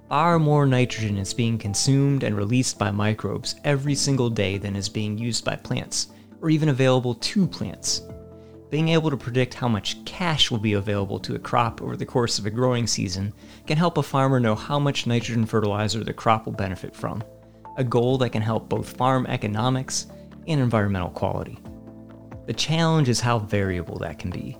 far 0.08 0.40
more 0.40 0.66
nitrogen 0.66 1.18
is 1.18 1.34
being 1.34 1.58
consumed 1.58 2.24
and 2.24 2.38
released 2.38 2.80
by 2.80 2.92
microbes 2.92 3.56
every 3.66 3.96
single 3.96 4.30
day 4.30 4.58
than 4.58 4.76
is 4.76 4.88
being 4.88 5.18
used 5.18 5.44
by 5.44 5.56
plants, 5.56 6.08
or 6.42 6.50
even 6.50 6.70
available 6.70 7.16
to 7.16 7.46
plants. 7.46 8.04
Being 8.70 8.90
able 8.90 9.10
to 9.10 9.18
predict 9.18 9.54
how 9.54 9.68
much 9.68 10.04
cash 10.04 10.52
will 10.52 10.58
be 10.58 10.74
available 10.74 11.20
to 11.20 11.36
a 11.36 11.40
crop 11.40 11.82
over 11.82 11.96
the 11.96 12.06
course 12.06 12.38
of 12.38 12.46
a 12.46 12.50
growing 12.50 12.86
season 12.86 13.34
can 13.66 13.78
help 13.78 13.98
a 13.98 14.04
farmer 14.04 14.40
know 14.40 14.56
how 14.56 14.78
much 14.78 15.08
nitrogen 15.08 15.46
fertilizer 15.46 16.04
the 16.04 16.14
crop 16.14 16.46
will 16.46 16.54
benefit 16.54 16.96
from, 16.96 17.24
a 17.78 17.84
goal 17.84 18.18
that 18.18 18.32
can 18.32 18.42
help 18.42 18.68
both 18.68 18.98
farm 18.98 19.26
economics 19.28 20.08
and 20.48 20.60
environmental 20.60 21.10
quality. 21.10 21.58
The 22.46 22.54
challenge 22.54 23.10
is 23.10 23.22
how 23.22 23.40
variable 23.40 24.00
that 24.00 24.20
can 24.20 24.32
be. 24.32 24.58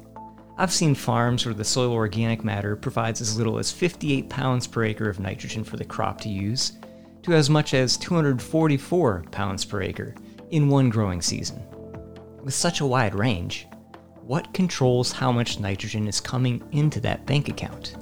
I've 0.58 0.74
seen 0.74 0.96
farms 0.96 1.46
where 1.46 1.54
the 1.54 1.64
soil 1.64 1.92
organic 1.92 2.44
matter 2.44 2.76
provides 2.76 3.22
as 3.22 3.38
little 3.38 3.60
as 3.60 3.72
58 3.72 4.30
pounds 4.30 4.68
per 4.68 4.84
acre 4.84 5.10
of 5.10 5.20
nitrogen 5.20 5.64
for 5.64 5.78
the 5.78 5.86
crop 5.86 6.20
to 6.22 6.30
use, 6.30 6.74
to 7.24 7.34
as 7.34 7.50
much 7.50 7.74
as 7.74 7.98
244 7.98 9.26
pounds 9.32 9.66
per 9.66 9.82
acre 9.82 10.16
in 10.50 10.70
one 10.70 10.90
growing 10.90 11.22
season. 11.22 11.62
With 12.42 12.54
such 12.54 12.80
a 12.80 12.86
wide 12.86 13.14
range, 13.14 13.68
what 14.28 14.54
controls 14.54 15.14
how 15.14 15.32
much 15.32 15.58
nitrogen 15.58 16.06
is 16.06 16.20
coming 16.20 16.62
into 16.74 17.00
that 17.00 17.26
bank 17.26 17.48
account? 17.48 17.96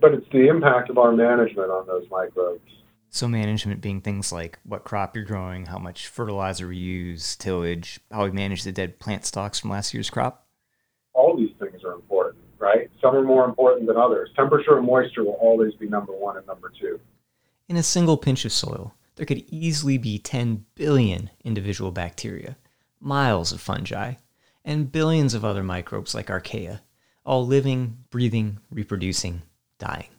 But 0.00 0.14
it's 0.14 0.26
the 0.32 0.48
impact 0.48 0.90
of 0.90 0.98
our 0.98 1.12
management 1.12 1.70
on 1.70 1.86
those 1.86 2.04
microbes. 2.10 2.68
So, 3.10 3.28
management 3.28 3.80
being 3.80 4.00
things 4.00 4.32
like 4.32 4.58
what 4.64 4.82
crop 4.82 5.14
you're 5.14 5.24
growing, 5.24 5.66
how 5.66 5.78
much 5.78 6.08
fertilizer 6.08 6.66
we 6.66 6.78
use, 6.78 7.36
tillage, 7.36 8.00
how 8.10 8.24
we 8.24 8.32
manage 8.32 8.64
the 8.64 8.72
dead 8.72 8.98
plant 8.98 9.24
stocks 9.24 9.60
from 9.60 9.70
last 9.70 9.94
year's 9.94 10.10
crop? 10.10 10.46
All 11.12 11.36
these 11.36 11.54
things 11.60 11.84
are 11.84 11.92
important, 11.92 12.42
right? 12.58 12.90
Some 13.00 13.14
are 13.14 13.22
more 13.22 13.44
important 13.44 13.86
than 13.86 13.96
others. 13.96 14.30
Temperature 14.34 14.78
and 14.78 14.86
moisture 14.86 15.22
will 15.22 15.38
always 15.40 15.74
be 15.74 15.88
number 15.88 16.12
one 16.12 16.38
and 16.38 16.46
number 16.46 16.72
two. 16.80 16.98
In 17.68 17.76
a 17.76 17.82
single 17.82 18.16
pinch 18.16 18.44
of 18.44 18.50
soil, 18.50 18.94
there 19.16 19.26
could 19.26 19.44
easily 19.48 19.98
be 19.98 20.18
10 20.18 20.64
billion 20.74 21.30
individual 21.44 21.92
bacteria, 21.92 22.56
miles 23.00 23.52
of 23.52 23.60
fungi, 23.60 24.14
and 24.64 24.92
billions 24.92 25.34
of 25.34 25.44
other 25.44 25.62
microbes 25.62 26.14
like 26.14 26.28
archaea, 26.28 26.80
all 27.24 27.46
living, 27.46 27.98
breathing, 28.10 28.58
reproducing, 28.70 29.42
dying. 29.78 30.10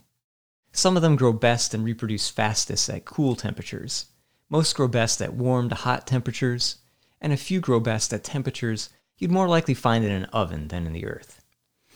Some 0.72 0.96
of 0.96 1.02
them 1.02 1.16
grow 1.16 1.34
best 1.34 1.74
and 1.74 1.84
reproduce 1.84 2.30
fastest 2.30 2.90
at 2.90 3.06
cool 3.06 3.36
temperatures. 3.36 4.08
Most 4.50 4.76
grow 4.76 4.88
best 4.88 5.22
at 5.22 5.34
warm 5.34 5.70
to 5.70 5.76
hot 5.76 6.08
temperatures, 6.08 6.78
and 7.22 7.32
a 7.32 7.38
few 7.38 7.60
grow 7.60 7.80
best 7.80 8.14
at 8.14 8.24
temperatures 8.24 8.90
you'd 9.18 9.32
more 9.32 9.48
likely 9.48 9.74
find 9.74 10.04
in 10.04 10.12
an 10.12 10.26
oven 10.26 10.68
than 10.68 10.86
in 10.86 10.94
the 10.94 11.06
earth. 11.06 11.42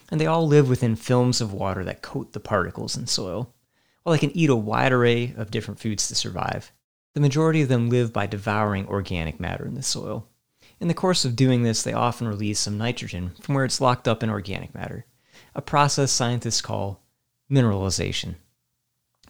And 0.10 0.22
they 0.22 0.28
all 0.28 0.48
live 0.48 0.70
within 0.70 0.96
films 0.96 1.42
of 1.42 1.54
water 1.54 1.84
that 1.84 2.02
coat 2.02 2.34
the 2.34 2.40
particles 2.40 2.96
in 2.96 3.08
soil. 3.08 3.54
While 4.04 4.14
they 4.14 4.20
can 4.20 4.36
eat 4.38 4.50
a 4.50 4.56
wide 4.56 4.94
array 4.94 5.34
of 5.36 5.52
different 5.52 5.80
foods 5.80 6.08
to 6.08 6.16
survive, 6.16 6.72
the 7.18 7.22
majority 7.22 7.64
of 7.64 7.68
them 7.68 7.90
live 7.90 8.14
by 8.14 8.28
devouring 8.28 8.86
organic 8.86 9.40
matter 9.40 9.66
in 9.66 9.74
the 9.74 9.82
soil. 9.82 10.28
In 10.80 10.88
the 10.88 10.94
course 10.94 11.26
of 11.26 11.36
doing 11.36 11.64
this, 11.64 11.82
they 11.82 11.92
often 11.92 12.28
release 12.28 12.60
some 12.60 12.78
nitrogen 12.78 13.32
from 13.42 13.56
where 13.56 13.66
it's 13.66 13.82
locked 13.82 14.08
up 14.08 14.22
in 14.22 14.30
organic 14.30 14.76
matter, 14.76 15.04
a 15.56 15.62
process 15.64 16.12
scientists 16.12 16.62
call 16.62 17.02
mineralization. 17.52 18.36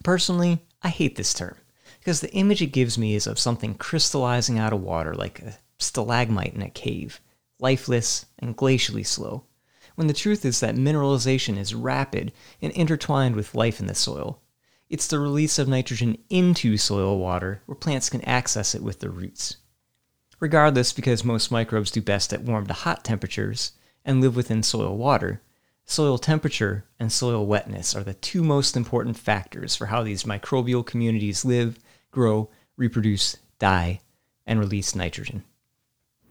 Personally, 0.04 0.60
I 0.84 0.90
hate 0.90 1.16
this 1.16 1.34
term 1.34 1.56
because 2.00 2.20
the 2.20 2.34
image 2.34 2.62
it 2.62 2.74
gives 2.74 2.98
me 2.98 3.16
is 3.16 3.26
of 3.26 3.40
something 3.40 3.74
crystallizing 3.74 4.60
out 4.60 4.74
of 4.74 4.82
water 4.82 5.14
like 5.14 5.40
a 5.40 5.58
stalagmite 5.80 6.56
in 6.56 6.62
a 6.62 6.70
cave, 6.70 7.22
lifeless 7.58 8.26
and 8.38 8.58
glacially 8.58 9.08
slow, 9.08 9.46
when 9.96 10.08
the 10.08 10.14
truth 10.14 10.44
is 10.44 10.60
that 10.60 10.76
mineralization 10.76 11.58
is 11.58 11.74
rapid 11.74 12.34
and 12.62 12.74
intertwined 12.74 13.38
with 13.38 13.56
life 13.56 13.80
in 13.80 13.88
the 13.88 13.96
soil, 13.96 14.42
it's 14.90 15.08
the 15.08 15.20
release 15.20 15.60
of 15.60 15.68
nitrogen 15.68 16.18
into 16.30 16.78
soil 16.78 17.18
water 17.20 17.62
where 17.66 17.76
plants 17.76 18.10
can 18.10 18.22
access 18.22 18.74
it 18.74 18.82
with 18.82 19.00
their 19.00 19.10
roots. 19.10 19.58
Regardless, 20.40 20.94
because 20.94 21.24
most 21.24 21.52
microbes 21.52 21.92
do 21.92 22.02
best 22.02 22.32
at 22.32 22.44
warm 22.44 22.68
to 22.68 22.74
hot 22.74 23.04
temperatures 23.04 23.74
and 24.06 24.22
live 24.22 24.36
within 24.36 24.64
soil 24.64 24.96
water, 24.96 25.42
soil 25.84 26.18
temperature 26.18 26.86
and 27.00 27.12
soil 27.12 27.46
wetness 27.46 27.96
are 27.96 28.04
the 28.04 28.14
two 28.14 28.44
most 28.44 28.78
important 28.78 29.18
factors 29.18 29.76
for 29.76 29.88
how 29.88 30.04
these 30.04 30.24
microbial 30.24 30.86
communities 30.86 31.44
live, 31.44 31.80
grow, 32.12 32.50
reproduce, 32.78 33.38
die, 33.60 34.00
and 34.46 34.60
release 34.60 34.96
nitrogen. 34.96 35.44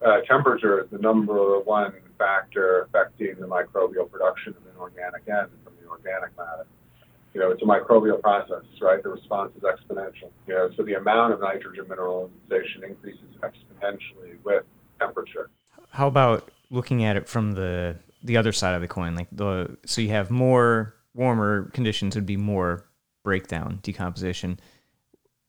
Uh, 0.00 0.20
temperature 0.20 0.80
is 0.80 0.90
the 0.90 0.98
number 0.98 1.58
one 1.60 1.92
factor 2.16 2.82
affecting 2.82 3.34
the 3.40 3.46
microbial 3.46 4.10
production 4.10 4.54
of 4.56 4.74
inorganic 4.74 5.22
N 5.28 5.48
from 5.64 5.74
the 5.82 5.88
organic 5.88 6.34
matter 6.36 6.66
you 7.36 7.42
know, 7.42 7.50
it's 7.50 7.60
a 7.60 7.66
microbial 7.66 8.18
process, 8.18 8.64
right? 8.80 9.02
The 9.02 9.10
response 9.10 9.52
is 9.56 9.62
exponential. 9.62 10.30
You 10.46 10.54
know, 10.54 10.70
so 10.74 10.82
the 10.82 10.94
amount 10.94 11.34
of 11.34 11.40
nitrogen 11.40 11.84
mineralization 11.84 12.82
increases 12.82 13.28
exponentially 13.42 14.42
with 14.42 14.64
temperature. 14.98 15.50
How 15.90 16.06
about 16.06 16.50
looking 16.70 17.04
at 17.04 17.14
it 17.16 17.28
from 17.28 17.52
the 17.52 17.96
the 18.22 18.38
other 18.38 18.52
side 18.52 18.74
of 18.74 18.80
the 18.80 18.88
coin? 18.88 19.14
Like 19.14 19.28
the 19.30 19.76
so 19.84 20.00
you 20.00 20.08
have 20.08 20.30
more 20.30 20.94
warmer 21.12 21.70
conditions 21.74 22.14
would 22.14 22.24
be 22.24 22.38
more 22.38 22.86
breakdown, 23.22 23.80
decomposition. 23.82 24.58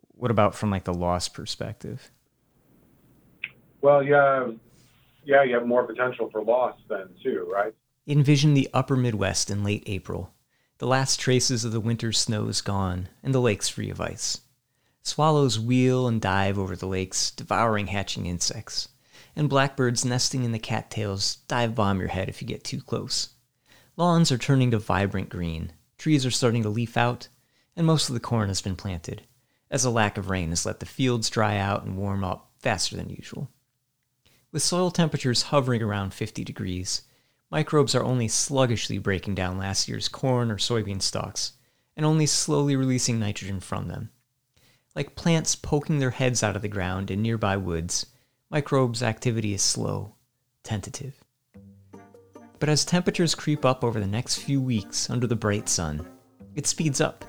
What 0.10 0.29
about 0.29 0.56
from 0.56 0.70
like 0.70 0.84
the 0.84 0.94
loss 0.94 1.29
perspective? 1.29 2.12
Well, 3.79 4.03
yeah, 4.03 4.48
yeah, 5.24 5.44
you 5.44 5.53
have 5.53 5.65
more 5.65 5.86
potential 5.86 6.29
for 6.34 6.44
loss 6.44 6.75
then 6.89 7.08
too, 7.24 7.50
right? 7.50 7.74
Envision 8.06 8.56
the 8.56 8.70
upper 8.74 8.98
Midwest 8.98 9.50
in 9.50 9.63
late 9.63 9.84
April 9.86 10.34
the 10.79 10.88
last 10.88 11.19
traces 11.19 11.65
of 11.65 11.72
the 11.72 11.79
winter's 11.79 12.19
snows 12.19 12.62
gone, 12.62 13.10
and 13.24 13.34
the 13.34 13.41
lakes 13.41 13.67
free 13.67 13.89
of 13.89 14.00
ice. 14.00 14.41
Swallows 15.01 15.60
wheel 15.60 16.07
and 16.07 16.22
dive 16.22 16.60
over 16.60 16.75
the 16.75 16.86
lakes, 16.86 17.31
devouring 17.31 17.88
hatching 17.88 18.25
insects, 18.25 18.89
and 19.36 19.50
blackbirds 19.50 20.05
nesting 20.05 20.43
in 20.43 20.51
the 20.51 20.60
cattails 20.60 21.38
dive 21.48 21.74
bomb 21.74 22.00
your 22.00 22.10
head 22.10 22.29
if 22.29 22.41
you 22.41 22.48
get 22.48 22.63
too 22.63 22.81
close. 22.81 23.29
Lawns 23.96 24.31
are 24.31 24.38
turning 24.38 24.69
to 24.72 24.77
vibrant 24.77 25.29
green, 25.29 25.72
trees 25.98 26.25
are 26.25 26.31
starting 26.31 26.62
to 26.62 26.69
leaf 26.69 26.96
out, 26.96 27.27
and 27.75 27.88
most 27.88 28.10
of 28.10 28.13
the 28.13 28.19
corn 28.19 28.48
has 28.50 28.62
been 28.62 28.75
planted, 28.75 29.24
as 29.72 29.84
a 29.84 29.89
lack 29.89 30.17
of 30.17 30.29
rain 30.29 30.50
has 30.50 30.65
let 30.65 30.79
the 30.79 30.86
fields 30.86 31.29
dry 31.29 31.57
out 31.57 31.84
and 31.84 31.98
warm 31.98 32.24
up 32.24 32.51
faster 32.60 32.96
than 32.96 33.10
usual. 33.10 33.50
With 34.51 34.62
soil 34.62 34.91
temperatures 34.91 35.43
hovering 35.43 35.81
around 35.81 36.13
50 36.13 36.43
degrees, 36.43 37.01
Microbes 37.50 37.96
are 37.96 38.04
only 38.04 38.27
sluggishly 38.27 38.98
breaking 38.98 39.36
down 39.36 39.58
last 39.58 39.88
year's 39.88 40.10
corn 40.10 40.51
or 40.51 40.58
soybean 40.58 41.01
stalks, 41.01 41.54
and 41.96 42.06
only 42.06 42.25
slowly 42.25 42.75
releasing 42.75 43.20
nitrogen 43.20 43.62
from 43.62 43.88
them. 43.88 44.10
Like 44.96 45.16
plants 45.16 45.56
poking 45.56 46.00
their 46.00 46.12
heads 46.12 46.44
out 46.44 46.56
of 46.56 46.62
the 46.62 46.68
ground 46.68 47.10
in 47.10 47.22
nearby 47.22 47.56
woods, 47.56 48.08
microbes' 48.50 49.01
activity 49.01 49.54
is 49.54 49.62
slow, 49.62 50.16
tentative. 50.63 51.24
But 52.60 52.70
as 52.70 52.84
temperatures 52.84 53.36
creep 53.36 53.63
up 53.63 53.84
over 53.84 54.00
the 54.00 54.08
next 54.08 54.38
few 54.38 54.62
weeks 54.62 55.10
under 55.10 55.27
the 55.27 55.36
bright 55.36 55.70
sun, 55.70 56.06
it 56.56 56.68
speeds 56.68 57.00
up. 57.00 57.24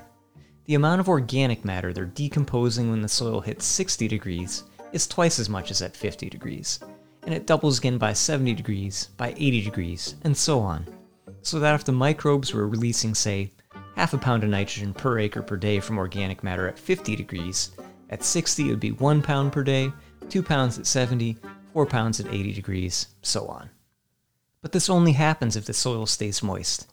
The 0.65 0.75
amount 0.75 0.99
of 0.99 1.07
organic 1.07 1.63
matter 1.63 1.93
they're 1.93 2.05
decomposing 2.05 2.89
when 2.89 3.01
the 3.01 3.07
soil 3.07 3.39
hits 3.39 3.65
60 3.65 4.07
degrees 4.07 4.63
is 4.91 5.07
twice 5.07 5.39
as 5.39 5.47
much 5.47 5.71
as 5.71 5.81
at 5.81 5.95
50 5.95 6.29
degrees, 6.29 6.79
and 7.29 7.37
it 7.37 7.45
doubles 7.45 7.77
again 7.77 7.99
by 7.99 8.11
70 8.11 8.55
degrees, 8.55 9.09
by 9.15 9.35
80 9.37 9.61
degrees, 9.61 10.15
and 10.23 10.35
so 10.35 10.61
on. 10.61 10.83
So 11.43 11.59
that 11.59 11.75
if 11.75 11.83
the 11.83 11.91
microbes 11.91 12.55
were 12.55 12.67
releasing, 12.67 13.13
say, 13.13 13.51
half 13.95 14.15
a 14.15 14.17
pound 14.17 14.43
of 14.43 14.49
nitrogen 14.49 14.95
per 14.95 15.19
acre 15.19 15.43
per 15.43 15.55
day 15.55 15.79
from 15.79 15.99
organic 15.99 16.43
matter 16.43 16.67
at 16.67 16.79
50 16.79 17.15
degrees, 17.15 17.69
at 18.09 18.23
60 18.23 18.65
it 18.65 18.69
would 18.71 18.79
be 18.79 18.93
1 18.93 19.21
pound 19.21 19.53
per 19.53 19.61
day, 19.61 19.91
2 20.29 20.41
pounds 20.41 20.79
at 20.79 20.87
70, 20.87 21.37
4 21.71 21.85
pounds 21.85 22.19
at 22.19 22.33
80 22.33 22.51
degrees, 22.51 23.09
so 23.21 23.45
on. 23.45 23.69
But 24.63 24.71
this 24.71 24.89
only 24.89 25.11
happens 25.11 25.55
if 25.55 25.65
the 25.65 25.73
soil 25.75 26.07
stays 26.07 26.41
moist. 26.41 26.91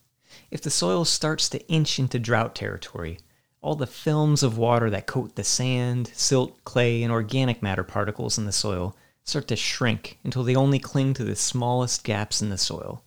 If 0.50 0.60
the 0.60 0.68
soil 0.68 1.06
starts 1.06 1.48
to 1.48 1.66
inch 1.66 1.98
into 1.98 2.18
drought 2.18 2.54
territory, 2.54 3.20
all 3.62 3.74
the 3.74 3.86
films 3.86 4.42
of 4.42 4.58
water 4.58 4.90
that 4.90 5.06
coat 5.06 5.34
the 5.34 5.44
sand, 5.44 6.10
silt, 6.12 6.62
clay, 6.64 7.02
and 7.02 7.10
organic 7.10 7.62
matter 7.62 7.84
particles 7.84 8.36
in 8.36 8.44
the 8.44 8.52
soil 8.52 8.94
start 9.26 9.48
to 9.48 9.56
shrink 9.56 10.18
until 10.22 10.44
they 10.44 10.54
only 10.54 10.78
cling 10.78 11.12
to 11.12 11.24
the 11.24 11.34
smallest 11.34 12.04
gaps 12.04 12.40
in 12.40 12.48
the 12.48 12.56
soil. 12.56 13.02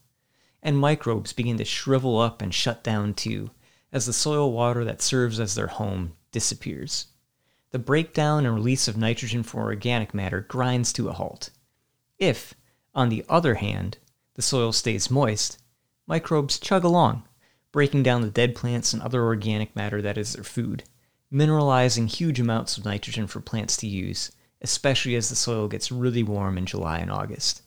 And 0.62 0.78
microbes 0.78 1.32
begin 1.32 1.58
to 1.58 1.66
shrivel 1.66 2.20
up 2.20 2.42
and 2.42 2.54
shut 2.54 2.84
down 2.84 3.14
too, 3.14 3.52
as 3.94 4.06
the 4.06 4.14
soil 4.14 4.52
water 4.52 4.84
that 4.84 5.02
serves 5.02 5.40
as 5.40 5.56
their 5.56 5.68
home 5.68 6.14
disappears. 6.32 7.08
The 7.72 7.80
breakdown 7.80 8.46
and 8.46 8.54
release 8.54 8.88
of 8.88 8.98
nitrogen 8.98 9.44
from 9.44 9.62
organic 9.62 10.14
matter 10.14 10.42
grinds 10.42 10.92
to 10.94 11.08
a 11.08 11.14
halt. 11.14 11.52
If, 12.18 12.54
on 12.94 13.08
the 13.08 13.24
other 13.30 13.56
hand, 13.56 13.98
the 14.34 14.42
soil 14.42 14.74
stays 14.74 15.10
moist, 15.10 15.58
microbes 16.06 16.60
chug 16.60 16.84
along, 16.84 17.24
breaking 17.72 18.04
down 18.04 18.22
the 18.22 18.30
dead 18.30 18.56
plants 18.56 18.92
and 18.92 19.02
other 19.02 19.24
organic 19.24 19.74
matter 19.76 20.02
that 20.02 20.18
is 20.18 20.34
their 20.34 20.44
food, 20.44 20.84
mineralizing 21.32 22.08
huge 22.08 22.40
amounts 22.40 22.78
of 22.78 22.84
nitrogen 22.84 23.28
for 23.28 23.40
plants 23.40 23.78
to 23.78 23.88
use, 23.88 24.32
especially 24.62 25.16
as 25.16 25.30
the 25.30 25.36
soil 25.36 25.68
gets 25.68 25.92
really 25.92 26.24
warm 26.24 26.58
in 26.58 26.66
July 26.66 27.00
and 27.00 27.12
August. 27.12 27.64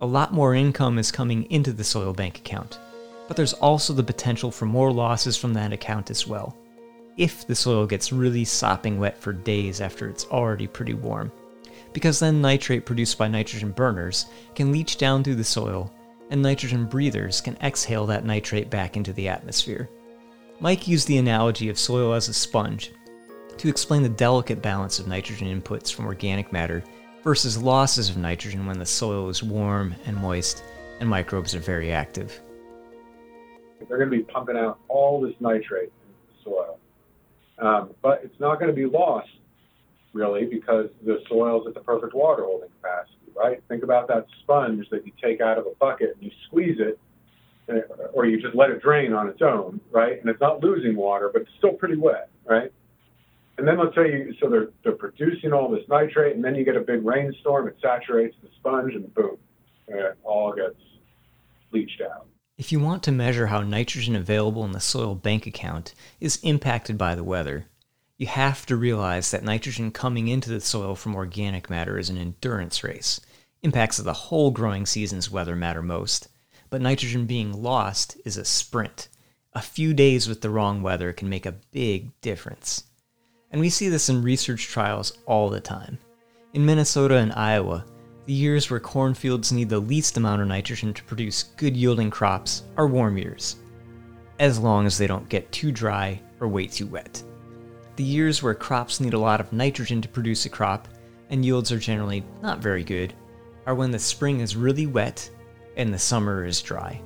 A 0.00 0.06
lot 0.06 0.32
more 0.32 0.54
income 0.54 0.98
is 0.98 1.12
coming 1.12 1.50
into 1.50 1.72
the 1.72 1.84
soil 1.84 2.12
bank 2.12 2.38
account, 2.38 2.78
but 3.28 3.36
there's 3.36 3.54
also 3.54 3.92
the 3.92 4.02
potential 4.02 4.50
for 4.50 4.66
more 4.66 4.92
losses 4.92 5.36
from 5.36 5.54
that 5.54 5.72
account 5.72 6.10
as 6.10 6.26
well, 6.26 6.56
if 7.16 7.46
the 7.46 7.54
soil 7.54 7.86
gets 7.86 8.12
really 8.12 8.44
sopping 8.44 8.98
wet 8.98 9.16
for 9.16 9.32
days 9.32 9.80
after 9.80 10.08
it's 10.08 10.26
already 10.26 10.66
pretty 10.66 10.94
warm. 10.94 11.30
because 11.92 12.18
then 12.18 12.40
nitrate 12.40 12.86
produced 12.86 13.18
by 13.18 13.28
nitrogen 13.28 13.70
burners 13.70 14.26
can 14.54 14.72
leach 14.72 14.96
down 14.96 15.22
through 15.22 15.34
the 15.34 15.44
soil, 15.44 15.92
and 16.30 16.40
nitrogen 16.40 16.86
breathers 16.86 17.40
can 17.40 17.56
exhale 17.62 18.06
that 18.06 18.24
nitrate 18.24 18.70
back 18.70 18.96
into 18.96 19.12
the 19.12 19.28
atmosphere. 19.28 19.88
Mike 20.60 20.86
used 20.86 21.08
the 21.08 21.18
analogy 21.18 21.68
of 21.68 21.78
soil 21.78 22.14
as 22.14 22.28
a 22.28 22.34
sponge 22.34 22.92
to 23.58 23.68
explain 23.68 24.02
the 24.02 24.08
delicate 24.08 24.62
balance 24.62 24.98
of 24.98 25.06
nitrogen 25.06 25.48
inputs 25.48 25.92
from 25.92 26.06
organic 26.06 26.52
matter 26.52 26.82
versus 27.22 27.56
losses 27.56 28.10
of 28.10 28.16
nitrogen 28.16 28.66
when 28.66 28.78
the 28.78 28.86
soil 28.86 29.28
is 29.28 29.42
warm 29.42 29.94
and 30.06 30.16
moist 30.16 30.64
and 31.00 31.08
microbes 31.08 31.54
are 31.54 31.60
very 31.60 31.92
active. 31.92 32.40
They're 33.88 33.98
going 33.98 34.10
to 34.10 34.16
be 34.16 34.22
pumping 34.22 34.56
out 34.56 34.78
all 34.88 35.20
this 35.20 35.34
nitrate 35.40 35.92
in 36.04 36.12
the 36.28 36.44
soil. 36.44 36.78
Um, 37.58 37.90
but 38.02 38.22
it's 38.24 38.38
not 38.40 38.58
going 38.58 38.70
to 38.70 38.76
be 38.76 38.86
lost, 38.86 39.30
really, 40.12 40.44
because 40.44 40.88
the 41.04 41.22
soil's 41.28 41.66
at 41.66 41.74
the 41.74 41.80
perfect 41.80 42.14
water 42.14 42.44
holding 42.44 42.70
capacity, 42.80 43.32
right? 43.36 43.62
Think 43.68 43.82
about 43.82 44.08
that 44.08 44.26
sponge 44.42 44.88
that 44.90 45.06
you 45.06 45.12
take 45.22 45.40
out 45.40 45.58
of 45.58 45.66
a 45.66 45.74
bucket 45.78 46.14
and 46.14 46.22
you 46.22 46.30
squeeze 46.46 46.78
it, 46.78 46.98
or 48.12 48.26
you 48.26 48.40
just 48.40 48.54
let 48.54 48.70
it 48.70 48.82
drain 48.82 49.12
on 49.12 49.28
its 49.28 49.42
own, 49.42 49.80
right? 49.90 50.20
And 50.20 50.28
it's 50.28 50.40
not 50.40 50.62
losing 50.62 50.96
water, 50.96 51.30
but 51.32 51.42
it's 51.42 51.50
still 51.58 51.72
pretty 51.72 51.96
wet, 51.96 52.28
right? 52.44 52.72
And 53.58 53.68
then 53.68 53.78
let's 53.78 53.94
say 53.94 54.10
you, 54.10 54.34
so 54.40 54.48
they're, 54.48 54.68
they're 54.82 54.92
producing 54.92 55.52
all 55.52 55.70
this 55.70 55.86
nitrate, 55.88 56.34
and 56.34 56.44
then 56.44 56.54
you 56.54 56.64
get 56.64 56.76
a 56.76 56.80
big 56.80 57.04
rainstorm, 57.04 57.68
it 57.68 57.76
saturates 57.82 58.36
the 58.42 58.48
sponge, 58.58 58.94
and 58.94 59.12
boom, 59.14 59.36
it 59.88 60.16
all 60.24 60.52
gets 60.52 60.76
leached 61.70 62.00
out. 62.00 62.26
If 62.58 62.72
you 62.72 62.80
want 62.80 63.02
to 63.04 63.12
measure 63.12 63.46
how 63.46 63.62
nitrogen 63.62 64.16
available 64.16 64.64
in 64.64 64.72
the 64.72 64.80
soil 64.80 65.14
bank 65.14 65.46
account 65.46 65.94
is 66.20 66.38
impacted 66.42 66.96
by 66.96 67.14
the 67.14 67.24
weather, 67.24 67.66
you 68.18 68.26
have 68.26 68.64
to 68.66 68.76
realize 68.76 69.30
that 69.30 69.42
nitrogen 69.42 69.90
coming 69.90 70.28
into 70.28 70.50
the 70.50 70.60
soil 70.60 70.94
from 70.94 71.14
organic 71.14 71.68
matter 71.68 71.98
is 71.98 72.08
an 72.08 72.18
endurance 72.18 72.84
race. 72.84 73.20
Impacts 73.62 73.98
of 73.98 74.04
the 74.04 74.12
whole 74.12 74.50
growing 74.50 74.86
season's 74.86 75.30
weather 75.30 75.56
matter 75.56 75.82
most, 75.82 76.28
but 76.70 76.80
nitrogen 76.80 77.26
being 77.26 77.52
lost 77.52 78.16
is 78.24 78.36
a 78.36 78.44
sprint. 78.44 79.08
A 79.54 79.60
few 79.60 79.92
days 79.92 80.28
with 80.28 80.40
the 80.40 80.50
wrong 80.50 80.82
weather 80.82 81.12
can 81.12 81.28
make 81.28 81.46
a 81.46 81.56
big 81.72 82.18
difference. 82.20 82.84
And 83.52 83.60
we 83.60 83.70
see 83.70 83.88
this 83.88 84.08
in 84.08 84.22
research 84.22 84.66
trials 84.66 85.18
all 85.26 85.48
the 85.48 85.60
time. 85.60 85.98
In 86.54 86.64
Minnesota 86.64 87.16
and 87.16 87.32
Iowa, 87.32 87.84
the 88.26 88.32
years 88.32 88.70
where 88.70 88.80
cornfields 88.80 89.52
need 89.52 89.68
the 89.68 89.78
least 89.78 90.16
amount 90.16 90.42
of 90.42 90.48
nitrogen 90.48 90.94
to 90.94 91.04
produce 91.04 91.42
good 91.42 91.76
yielding 91.76 92.10
crops 92.10 92.62
are 92.76 92.86
warm 92.86 93.18
years, 93.18 93.56
as 94.38 94.58
long 94.58 94.86
as 94.86 94.96
they 94.96 95.06
don't 95.06 95.28
get 95.28 95.50
too 95.52 95.72
dry 95.72 96.20
or 96.40 96.48
way 96.48 96.66
too 96.66 96.86
wet. 96.86 97.22
The 97.96 98.04
years 98.04 98.42
where 98.42 98.54
crops 98.54 99.00
need 99.00 99.12
a 99.12 99.18
lot 99.18 99.40
of 99.40 99.52
nitrogen 99.52 100.00
to 100.02 100.08
produce 100.08 100.46
a 100.46 100.48
crop 100.48 100.88
and 101.30 101.44
yields 101.44 101.72
are 101.72 101.78
generally 101.78 102.24
not 102.42 102.60
very 102.60 102.84
good 102.84 103.12
are 103.66 103.74
when 103.74 103.90
the 103.90 103.98
spring 103.98 104.40
is 104.40 104.56
really 104.56 104.86
wet 104.86 105.28
and 105.76 105.92
the 105.92 105.98
summer 105.98 106.44
is 106.44 106.62
dry. 106.62 107.00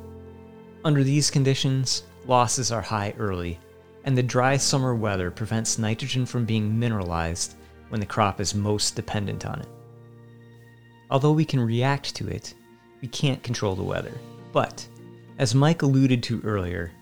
Under 0.85 1.03
these 1.03 1.31
conditions, 1.31 2.05
losses 2.26 2.71
are 2.71 2.83
high 2.83 3.15
early 3.19 3.59
and 4.07 4.17
the 4.17 4.23
dry 4.23 4.57
summer 4.57 4.95
weather 4.95 5.31
prevents 5.31 5.79
nitrogen 5.79 6.25
from 6.25 6.45
being 6.45 6.79
mineralized 6.79 7.57
when 7.89 8.01
the 8.01 8.07
crop 8.07 8.41
is 8.41 8.55
most 8.55 8.95
dependent 8.95 9.45
on 9.45 9.61
it. 9.61 9.69
Although 11.11 11.33
we 11.33 11.45
can 11.45 11.61
react 11.61 12.15
to 12.17 12.29
it, 12.29 12.55
we 13.03 13.09
can't 13.09 13.43
control 13.43 13.75
the 13.75 13.83
weather. 13.83 14.13
But, 14.53 14.87
as 15.39 15.55
Mike 15.55 15.83
alluded 15.83 16.23
to 16.25 16.41
earlier, 16.43 16.93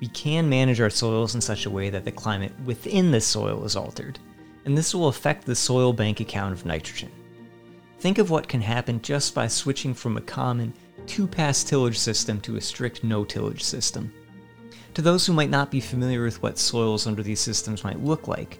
we 0.00 0.08
can 0.08 0.48
manage 0.48 0.80
our 0.80 0.90
soils 0.90 1.34
in 1.34 1.40
such 1.40 1.66
a 1.66 1.70
way 1.70 1.90
that 1.90 2.04
the 2.04 2.12
climate 2.12 2.52
within 2.64 3.10
the 3.10 3.20
soil 3.20 3.64
is 3.64 3.76
altered, 3.76 4.18
and 4.64 4.76
this 4.76 4.94
will 4.94 5.08
affect 5.08 5.44
the 5.44 5.54
soil 5.54 5.92
bank 5.92 6.20
account 6.20 6.52
of 6.52 6.66
nitrogen. 6.66 7.10
Think 7.98 8.18
of 8.18 8.30
what 8.30 8.48
can 8.48 8.60
happen 8.60 9.00
just 9.00 9.34
by 9.34 9.46
switching 9.46 9.94
from 9.94 10.16
a 10.16 10.22
common 10.22 10.72
two 11.06 11.26
pass 11.26 11.62
tillage 11.62 11.98
system 11.98 12.40
to 12.40 12.56
a 12.56 12.60
strict 12.60 13.04
no 13.04 13.24
tillage 13.24 13.62
system. 13.62 14.12
To 14.96 15.02
those 15.02 15.26
who 15.26 15.34
might 15.34 15.50
not 15.50 15.70
be 15.70 15.80
familiar 15.80 16.24
with 16.24 16.42
what 16.42 16.56
soils 16.56 17.06
under 17.06 17.22
these 17.22 17.38
systems 17.38 17.84
might 17.84 18.02
look 18.02 18.28
like, 18.28 18.58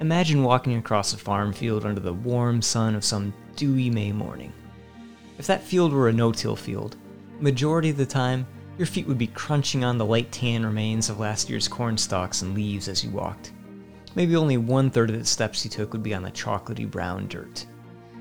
imagine 0.00 0.42
walking 0.44 0.76
across 0.76 1.14
a 1.14 1.16
farm 1.16 1.50
field 1.50 1.86
under 1.86 1.98
the 1.98 2.12
warm 2.12 2.60
sun 2.60 2.94
of 2.94 3.06
some 3.06 3.32
dewy 3.56 3.88
May 3.88 4.12
morning. 4.12 4.52
If 5.38 5.46
that 5.46 5.62
field 5.62 5.94
were 5.94 6.10
a 6.10 6.12
no 6.12 6.30
till 6.30 6.56
field, 6.56 6.98
majority 7.40 7.88
of 7.88 7.96
the 7.96 8.04
time, 8.04 8.46
your 8.76 8.84
feet 8.84 9.06
would 9.06 9.16
be 9.16 9.28
crunching 9.28 9.82
on 9.82 9.96
the 9.96 10.04
light 10.04 10.30
tan 10.30 10.66
remains 10.66 11.08
of 11.08 11.20
last 11.20 11.48
year's 11.48 11.68
corn 11.68 11.96
stalks 11.96 12.42
and 12.42 12.54
leaves 12.54 12.86
as 12.86 13.02
you 13.02 13.08
walked. 13.08 13.54
Maybe 14.14 14.36
only 14.36 14.58
one 14.58 14.90
third 14.90 15.08
of 15.08 15.18
the 15.18 15.24
steps 15.24 15.64
you 15.64 15.70
took 15.70 15.94
would 15.94 16.02
be 16.02 16.12
on 16.12 16.22
the 16.22 16.30
chocolatey 16.32 16.90
brown 16.90 17.28
dirt. 17.28 17.64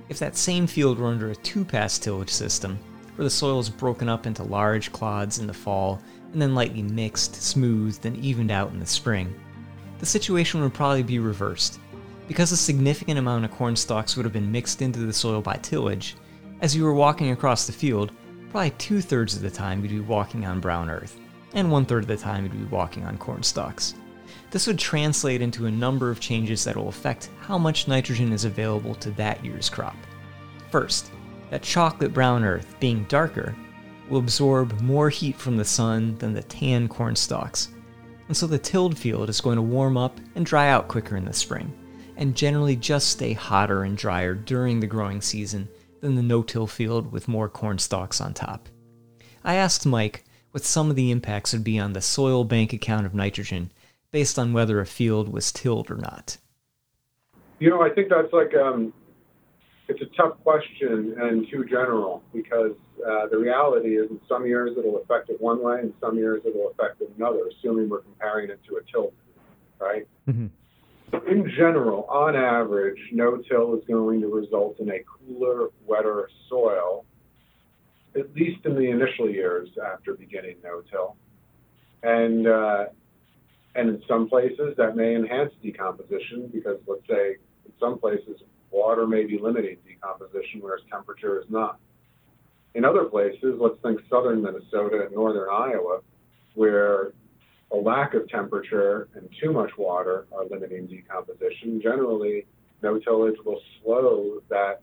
If 0.08 0.20
that 0.20 0.38
same 0.38 0.68
field 0.68 1.00
were 1.00 1.10
under 1.10 1.32
a 1.32 1.36
two 1.36 1.66
pass 1.66 2.00
tillage 2.00 2.30
system, 2.30 2.80
where 3.18 3.26
the 3.26 3.30
soil 3.30 3.60
is 3.60 3.70
broken 3.70 4.08
up 4.08 4.26
into 4.26 4.42
large 4.42 4.94
clods 4.94 5.40
in 5.40 5.48
the 5.48 5.54
fall 5.54 6.02
and 6.34 6.42
then 6.42 6.56
lightly 6.56 6.82
mixed, 6.82 7.36
smoothed, 7.36 8.06
and 8.06 8.18
evened 8.18 8.52
out 8.52 8.72
in 8.72 8.80
the 8.80 8.86
spring. 8.86 9.34
The 10.00 10.06
situation 10.06 10.62
would 10.62 10.74
probably 10.74 11.04
be 11.04 11.20
reversed. 11.20 11.80
Because 12.28 12.52
a 12.52 12.58
significant 12.58 13.20
amount 13.20 13.46
of 13.46 13.52
corn 13.52 13.76
stalks 13.76 14.16
would 14.16 14.26
have 14.26 14.34
been 14.34 14.52
mixed 14.52 14.82
into 14.82 15.00
the 15.00 15.14
soil 15.14 15.42
by 15.42 15.56
tillage, 15.58 16.16
as 16.62 16.76
you 16.76 16.84
were 16.84 16.94
walking 16.94 17.32
across 17.32 17.66
the 17.66 17.74
field, 17.74 18.12
probably 18.50 18.72
two 18.72 19.02
thirds 19.02 19.36
of 19.36 19.42
the 19.42 19.50
time 19.50 19.82
you'd 19.82 19.90
be 19.90 20.00
walking 20.00 20.46
on 20.46 20.60
brown 20.60 20.90
earth, 20.90 21.20
and 21.54 21.70
one 21.70 21.86
third 21.86 22.04
of 22.04 22.08
the 22.08 22.18
time 22.18 22.44
you'd 22.44 22.52
be 22.52 22.76
walking 22.76 23.04
on 23.06 23.18
corn 23.18 23.44
stalks. 23.44 23.96
This 24.52 24.68
would 24.68 24.80
translate 24.80 25.42
into 25.42 25.66
a 25.66 25.72
number 25.72 26.10
of 26.10 26.20
changes 26.20 26.64
that 26.64 26.76
will 26.76 26.90
affect 26.90 27.30
how 27.40 27.58
much 27.58 27.88
nitrogen 27.88 28.32
is 28.32 28.46
available 28.46 28.96
to 28.96 29.12
that 29.12 29.44
year's 29.44 29.70
crop. 29.70 29.96
First, 30.70 31.12
that 31.50 31.64
chocolate 31.64 32.14
brown 32.14 32.44
earth, 32.44 32.76
being 32.80 33.04
darker, 33.06 33.56
will 34.12 34.20
absorb 34.20 34.80
more 34.82 35.10
heat 35.10 35.38
from 35.38 35.58
the 35.58 35.66
sun 35.66 36.18
than 36.18 36.34
the 36.34 36.44
tan 36.44 36.88
corn 36.88 37.16
stalks. 37.16 37.70
And 38.28 38.38
so 38.38 38.46
the 38.46 38.60
tilled 38.60 38.98
field 38.98 39.30
is 39.30 39.42
going 39.42 39.56
to 39.56 39.62
warm 39.62 39.98
up 39.98 40.20
and 40.36 40.46
dry 40.46 40.70
out 40.70 40.88
quicker 40.88 41.18
in 41.18 41.26
the 41.26 41.34
spring, 41.34 41.74
and 42.18 42.36
generally 42.36 42.76
just 42.76 43.10
stay 43.10 43.34
hotter 43.34 43.84
and 43.84 43.98
drier 43.98 44.36
during 44.36 44.80
the 44.80 44.88
growing 44.88 45.22
season 45.22 45.68
than 46.02 46.16
the 46.16 46.22
no 46.22 46.44
till 46.44 46.68
field 46.68 47.12
with 47.12 47.28
more 47.28 47.50
corn 47.50 47.80
stalks 47.80 48.22
on 48.22 48.34
top. 48.34 48.70
I 49.44 49.56
asked 49.56 49.86
Mike 49.86 50.24
what 50.52 50.64
some 50.64 50.90
of 50.90 50.96
the 50.96 51.12
impacts 51.12 51.54
would 51.54 51.64
be 51.64 51.80
on 51.80 51.94
the 51.94 52.02
soil 52.02 52.44
bank 52.44 52.74
account 52.74 53.06
of 53.06 53.16
nitrogen 53.16 53.72
based 54.12 54.38
on 54.38 54.54
whether 54.54 54.80
a 54.80 54.86
field 54.86 55.30
was 55.30 55.52
tilled 55.52 55.90
or 55.90 55.96
not. 55.96 56.38
You 57.60 57.70
know, 57.70 57.82
I 57.82 57.90
think 57.90 58.10
that's 58.10 58.34
like 58.34 58.54
um, 58.56 58.92
it's 59.92 60.02
a 60.02 60.16
tough 60.16 60.42
question 60.44 61.16
and 61.20 61.48
too 61.52 61.66
general 61.66 62.24
because 62.34 62.72
uh, 63.06 63.28
the 63.28 63.38
reality 63.38 63.98
is 63.98 64.10
in 64.10 64.22
some 64.28 64.46
years 64.46 64.72
it'll 64.78 64.98
affect 65.02 65.30
it 65.30 65.40
one 65.42 65.62
way 65.62 65.80
and 65.80 65.94
some 66.00 66.18
years 66.18 66.42
it'll 66.46 66.70
affect 66.70 67.02
it 67.02 67.12
another, 67.18 67.42
assuming 67.48 67.90
we're 67.90 68.00
comparing 68.00 68.50
it 68.50 68.60
to 68.68 68.78
a 68.78 68.82
till, 68.90 69.12
right? 69.80 70.08
Mm-hmm. 70.30 70.48
In 71.30 71.52
general, 71.58 72.06
on 72.06 72.38
average, 72.38 73.00
no-till 73.12 73.76
is 73.76 73.84
going 73.86 74.22
to 74.22 74.28
result 74.28 74.80
in 74.80 74.90
a 74.90 75.00
cooler, 75.04 75.68
wetter 75.86 76.30
soil, 76.48 77.06
at 78.16 78.34
least 78.34 78.66
in 78.66 78.76
the 78.76 78.90
initial 78.90 79.30
years 79.30 79.68
after 79.94 80.14
beginning 80.14 80.56
no-till. 80.64 81.18
And 82.02 82.48
uh, 82.48 82.86
and 83.76 83.90
in 83.90 84.04
some 84.08 84.30
places 84.30 84.74
that 84.78 84.96
may 84.96 85.16
enhance 85.16 85.52
decomposition 85.62 86.50
because 86.54 86.78
let's 86.88 87.08
say 87.08 87.38
in 87.66 87.72
some 87.80 88.00
places 88.00 88.42
water 88.72 89.06
may 89.06 89.26
be 89.26 89.38
limiting 89.38 89.78
decomposition, 89.88 90.62
whereas 90.62 90.82
temperature 90.90 91.40
is 91.40 91.46
not. 91.50 91.80
In 92.74 92.86
other 92.86 93.04
places, 93.06 93.58
let's 93.60 93.76
think 93.84 94.00
southern 94.10 94.42
Minnesota 94.42 95.04
and 95.06 95.14
northern 95.14 95.50
Iowa, 95.52 96.00
where 96.56 97.12
a 97.72 97.76
lack 97.76 98.14
of 98.14 98.28
temperature 98.30 99.08
and 99.16 99.30
too 99.42 99.52
much 99.52 99.72
water 99.78 100.26
are 100.32 100.46
limiting 100.46 100.88
decomposition, 100.88 101.82
generally 101.82 102.46
no 102.82 102.98
tillage 103.00 103.36
will 103.46 103.62
slow 103.82 104.42
that 104.50 104.82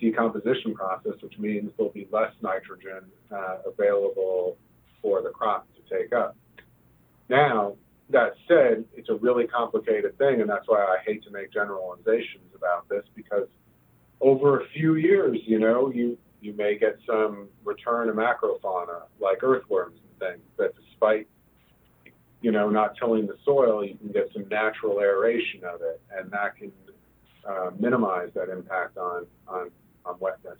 decomposition 0.00 0.74
process, 0.74 1.12
which 1.20 1.38
means 1.38 1.70
there'll 1.76 1.92
be 1.92 2.08
less 2.10 2.32
nitrogen 2.42 3.02
uh, 3.30 3.58
available 3.66 4.56
for 5.02 5.22
the 5.22 5.30
crop 5.30 5.66
to 5.74 5.98
take 5.98 6.12
up. 6.12 6.36
Now, 7.28 7.76
that 8.10 8.34
said, 8.48 8.84
it's 8.96 9.08
a 9.08 9.14
really 9.14 9.46
complicated 9.46 10.16
thing, 10.18 10.40
and 10.40 10.48
that's 10.48 10.66
why 10.66 10.80
I 10.80 10.98
hate 11.06 11.22
to 11.24 11.30
make 11.30 11.52
generalizations 11.52 12.54
about 12.54 12.88
this 12.88 13.04
because 13.14 13.48
over 14.20 14.60
a 14.60 14.68
few 14.68 14.94
years, 14.96 15.38
you 15.46 15.58
know, 15.58 15.90
you 15.90 16.18
you 16.40 16.52
may 16.54 16.78
get 16.78 16.98
some 17.06 17.48
return 17.64 18.08
of 18.08 18.16
macrofauna 18.16 19.02
like 19.20 19.42
earthworms 19.42 19.98
and 19.98 20.18
things 20.18 20.46
that 20.56 20.72
despite 20.76 21.28
you 22.40 22.50
know 22.50 22.68
not 22.70 22.96
tilling 22.96 23.26
the 23.26 23.36
soil, 23.44 23.84
you 23.84 23.96
can 23.96 24.12
get 24.12 24.28
some 24.32 24.48
natural 24.48 25.00
aeration 25.00 25.62
of 25.64 25.80
it, 25.82 26.00
and 26.16 26.30
that 26.30 26.56
can 26.56 26.72
uh, 27.48 27.70
minimize 27.78 28.30
that 28.34 28.48
impact 28.48 28.96
on 28.96 29.26
on 29.46 29.70
on 30.04 30.16
wetness 30.18 30.58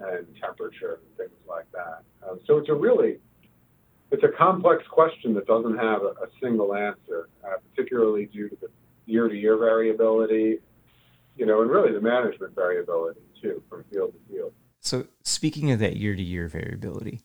and 0.00 0.26
temperature 0.40 1.00
and 1.00 1.16
things 1.16 1.40
like 1.48 1.70
that. 1.72 2.02
Um, 2.28 2.40
so 2.46 2.58
it's 2.58 2.68
a 2.68 2.74
really 2.74 3.18
it's 4.10 4.24
a 4.24 4.28
complex 4.28 4.84
question 4.88 5.34
that 5.34 5.46
doesn't 5.46 5.76
have 5.76 6.02
a, 6.02 6.14
a 6.22 6.28
single 6.40 6.74
answer, 6.74 7.28
uh, 7.44 7.56
particularly 7.70 8.26
due 8.26 8.48
to 8.48 8.56
the 8.60 8.68
year-to-year 9.06 9.56
variability 9.56 10.60
you 11.36 11.46
know, 11.46 11.60
and 11.60 11.70
really 11.70 11.92
the 11.92 12.00
management 12.00 12.54
variability 12.54 13.20
too 13.40 13.62
from 13.68 13.84
field 13.92 14.12
to 14.12 14.32
field. 14.32 14.52
So, 14.80 15.06
speaking 15.22 15.70
of 15.70 15.78
that 15.80 15.96
year 15.96 16.14
to 16.14 16.22
year 16.22 16.48
variability, 16.48 17.20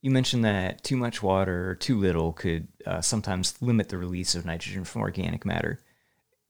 you 0.00 0.10
mentioned 0.10 0.44
that 0.44 0.84
too 0.84 0.96
much 0.96 1.22
water 1.22 1.70
or 1.70 1.74
too 1.74 1.98
little 1.98 2.32
could 2.32 2.68
uh, 2.86 3.00
sometimes 3.00 3.60
limit 3.60 3.88
the 3.88 3.98
release 3.98 4.34
of 4.34 4.44
nitrogen 4.44 4.84
from 4.84 5.02
organic 5.02 5.44
matter. 5.44 5.80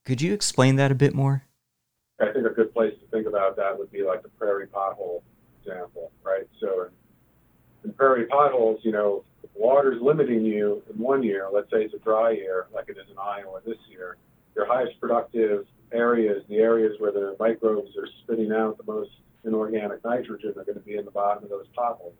Could 0.04 0.20
you 0.20 0.33
explain 0.33 0.76
that 0.76 0.90
a 0.90 0.96
bit 0.96 1.14
more? 1.14 1.44
I 2.20 2.33
think 2.33 2.46
a 2.46 2.50
good 2.50 2.74
place 2.74 2.94
to 3.00 3.07
think 3.09 3.26
about 3.26 3.57
that 3.57 3.78
would 3.78 3.92
be 3.92 4.02
like 4.02 4.22
the 4.22 4.28
prairie 4.31 4.66
pothole 4.66 5.22
example, 5.61 6.11
right? 6.24 6.48
So 6.61 6.87
in, 7.85 7.90
in 7.90 7.92
prairie 7.92 8.26
potholes, 8.26 8.81
you 8.83 8.90
know, 8.90 9.24
water's 9.58 10.00
limiting 10.00 10.44
you 10.44 10.82
in 10.88 10.98
one 10.98 11.22
year, 11.22 11.48
let's 11.52 11.70
say 11.70 11.82
it's 11.82 11.94
a 11.94 11.98
dry 11.98 12.30
year, 12.30 12.66
like 12.72 12.88
it 12.88 12.96
is 12.96 13.10
in 13.10 13.18
Iowa 13.18 13.60
this 13.66 13.78
year, 13.90 14.16
your 14.54 14.66
highest 14.66 15.00
productive 15.00 15.66
areas, 15.92 16.42
the 16.48 16.56
areas 16.56 16.94
where 16.98 17.12
the 17.12 17.36
microbes 17.38 17.90
are 17.96 18.08
spitting 18.22 18.52
out 18.52 18.78
the 18.78 18.90
most 18.90 19.10
inorganic 19.44 20.04
nitrogen, 20.04 20.54
are 20.56 20.64
going 20.64 20.78
to 20.78 20.84
be 20.84 20.96
in 20.96 21.04
the 21.04 21.10
bottom 21.10 21.42
of 21.42 21.50
those 21.50 21.66
potholes 21.74 22.14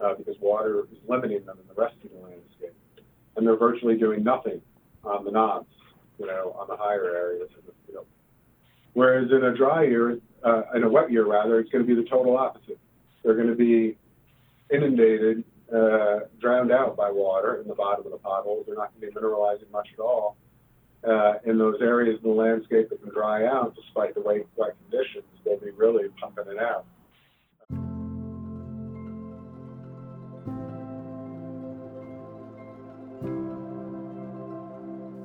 uh, 0.00 0.14
because 0.14 0.36
water 0.40 0.80
is 0.80 0.98
limiting 1.08 1.44
them 1.44 1.58
in 1.60 1.66
the 1.68 1.80
rest 1.80 1.96
of 2.04 2.10
the 2.10 2.18
landscape. 2.18 2.74
And 3.36 3.46
they're 3.46 3.56
virtually 3.56 3.96
doing 3.96 4.22
nothing 4.22 4.60
on 5.04 5.24
the 5.24 5.30
knobs, 5.30 5.72
you 6.18 6.26
know, 6.26 6.54
on 6.58 6.68
the 6.68 6.76
higher 6.76 7.14
areas 7.16 7.48
of 7.56 7.64
the 7.66 7.72
field. 7.86 8.06
Whereas 8.92 9.30
in 9.30 9.44
a 9.44 9.56
dry 9.56 9.84
year, 9.84 10.18
uh, 10.44 10.62
in 10.74 10.84
a 10.84 10.88
wet 10.88 11.10
year 11.10 11.24
rather, 11.24 11.58
it's 11.58 11.70
going 11.70 11.86
to 11.86 11.94
be 11.94 12.00
the 12.00 12.08
total 12.08 12.36
opposite. 12.36 12.78
They're 13.22 13.34
going 13.34 13.48
to 13.48 13.54
be 13.54 13.96
inundated, 14.70 15.44
uh, 15.74 16.20
drowned 16.40 16.72
out 16.72 16.96
by 16.96 17.10
water 17.10 17.60
in 17.60 17.68
the 17.68 17.74
bottom 17.74 18.04
of 18.04 18.12
the 18.12 18.18
potholes. 18.18 18.66
They're 18.66 18.76
not 18.76 18.92
going 18.92 19.12
to 19.12 19.14
be 19.14 19.20
mineralizing 19.20 19.70
much 19.70 19.88
at 19.92 20.00
all. 20.00 20.36
Uh, 21.02 21.34
in 21.46 21.56
those 21.56 21.80
areas 21.80 22.16
of 22.16 22.22
the 22.22 22.28
landscape 22.28 22.90
that 22.90 23.02
can 23.02 23.10
dry 23.10 23.46
out 23.46 23.74
despite 23.74 24.14
the 24.14 24.20
wet, 24.20 24.46
wet 24.56 24.74
conditions, 24.82 25.24
they'll 25.44 25.58
be 25.58 25.70
really 25.70 26.08
pumping 26.20 26.44
it 26.48 26.58
out. 26.58 26.84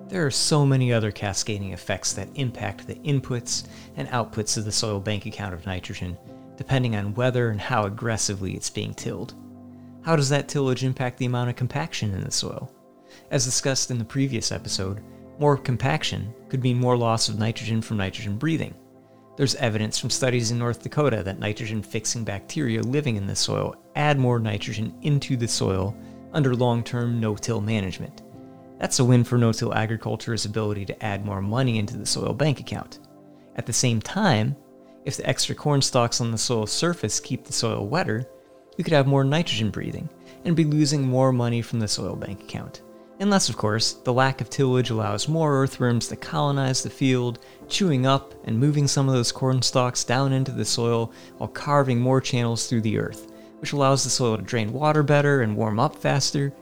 There 0.08 0.26
are 0.26 0.32
so 0.32 0.66
many 0.66 0.94
other 0.94 1.12
cascading 1.12 1.74
effects 1.74 2.14
that 2.14 2.30
impact 2.36 2.88
the 2.88 2.96
inputs 2.96 3.68
and 3.98 4.08
outputs 4.08 4.56
of 4.56 4.64
the 4.64 4.72
soil 4.72 5.02
bank 5.02 5.26
account 5.26 5.54
of 5.54 5.66
nitrogen, 5.66 6.18
depending 6.56 6.96
on 6.96 7.16
whether 7.16 7.50
and 7.50 7.60
how 7.60 7.86
aggressively 7.86 8.54
it's 8.54 8.70
being 8.70 8.94
tilled. 8.94 9.34
How 10.06 10.16
does 10.16 10.30
that 10.30 10.48
tillage 10.48 10.84
impact 10.84 11.18
the 11.18 11.26
amount 11.26 11.50
of 11.50 11.56
compaction 11.56 12.14
in 12.14 12.22
the 12.22 12.30
soil? 12.30 12.72
As 13.32 13.44
discussed 13.44 13.90
in 13.90 13.98
the 13.98 14.06
previous 14.06 14.52
episode, 14.52 15.02
more 15.40 15.58
compaction 15.58 16.32
could 16.48 16.62
mean 16.62 16.78
more 16.78 16.96
loss 16.96 17.28
of 17.28 17.40
nitrogen 17.40 17.82
from 17.82 17.98
nitrogen 17.98 18.38
breathing. 18.38 18.76
There's 19.36 19.56
evidence 19.56 19.98
from 19.98 20.12
studies 20.12 20.52
in 20.52 20.60
North 20.60 20.84
Dakota 20.84 21.24
that 21.24 21.40
nitrogen 21.40 21.82
fixing 21.82 22.24
bacteria 22.24 22.84
living 22.84 23.16
in 23.16 23.26
the 23.26 23.36
soil 23.36 23.76
add 23.96 24.20
more 24.20 24.38
nitrogen 24.38 24.96
into 25.02 25.36
the 25.36 25.48
soil 25.48 25.98
under 26.34 26.54
long 26.54 26.84
term 26.84 27.20
no 27.20 27.36
till 27.36 27.60
management. 27.60 28.22
That's 28.78 29.00
a 29.00 29.04
win 29.04 29.24
for 29.24 29.40
no 29.40 29.52
till 29.52 29.74
agriculture's 29.74 30.46
ability 30.46 30.86
to 30.86 31.04
add 31.04 31.26
more 31.26 31.42
money 31.42 31.80
into 31.80 31.98
the 31.98 32.06
soil 32.06 32.32
bank 32.32 32.60
account. 32.60 33.00
At 33.56 33.66
the 33.66 33.74
same 33.74 34.02
time, 34.02 34.56
if 35.04 35.18
the 35.18 35.28
extra 35.28 35.56
corn 35.56 35.82
stalks 35.82 36.22
on 36.22 36.30
the 36.30 36.38
soil 36.38 36.68
surface 36.68 37.20
keep 37.20 37.44
the 37.44 37.54
soil 37.54 37.88
wetter, 37.88 38.30
we 38.78 38.84
could 38.84 38.94
have 38.94 39.08
more 39.08 39.24
nitrogen 39.24 39.70
breathing 39.70 40.10
and 40.44 40.56
be 40.56 40.66
losing 40.66 41.08
more 41.08 41.32
money 41.32 41.62
from 41.62 41.80
the 41.80 41.88
soil 41.88 42.16
bank 42.16 42.42
account. 42.42 42.82
Unless, 43.20 43.48
of 43.48 43.56
course, 43.56 43.94
the 43.94 44.12
lack 44.12 44.42
of 44.42 44.50
tillage 44.50 44.90
allows 44.90 45.30
more 45.30 45.62
earthworms 45.62 46.10
to 46.10 46.18
colonize 46.18 46.84
the 46.84 46.90
field, 46.90 47.40
chewing 47.70 48.06
up 48.06 48.34
and 48.44 48.60
moving 48.60 48.88
some 48.88 49.08
of 49.08 49.16
those 49.16 49.32
corn 49.32 49.62
stalks 49.62 50.04
down 50.04 50.34
into 50.34 50.52
the 50.52 50.66
soil 50.66 51.14
while 51.38 51.48
carving 51.48 52.00
more 52.00 52.20
channels 52.20 52.68
through 52.68 52.82
the 52.82 52.98
earth, 52.98 53.32
which 53.60 53.72
allows 53.72 54.04
the 54.04 54.10
soil 54.10 54.36
to 54.36 54.44
drain 54.44 54.74
water 54.74 55.02
better 55.02 55.42
and 55.42 55.56
warm 55.56 55.80
up 55.80 55.96
faster, 55.96 56.54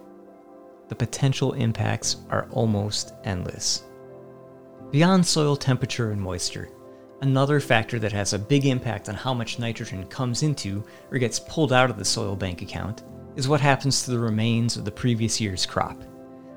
the 0.90 0.96
potential 0.96 1.54
impacts 1.54 2.18
are 2.30 2.48
almost 2.52 3.14
endless. 3.24 3.84
Beyond 4.92 5.26
soil 5.26 5.56
temperature 5.56 6.12
and 6.12 6.22
moisture, 6.22 6.70
another 7.24 7.62
factor 7.62 8.00
that 8.00 8.12
has 8.12 8.34
a 8.34 8.40
big 8.40 8.66
impact 8.66 9.08
on 9.08 9.16
how 9.16 9.34
much 9.34 9.58
nitrogen 9.58 10.06
comes 10.08 10.44
into 10.44 10.84
or 11.10 11.18
gets 11.18 11.40
pulled 11.40 11.72
out 11.72 11.90
of 11.90 11.98
the 11.98 12.04
soil 12.04 12.36
bank 12.36 12.62
account 12.62 13.04
is 13.38 13.48
what 13.48 13.62
happens 13.62 14.04
to 14.04 14.12
the 14.12 14.20
remains 14.20 14.76
of 14.76 14.84
the 14.84 14.92
previous 14.92 15.40
year's 15.40 15.66
crop. 15.66 16.04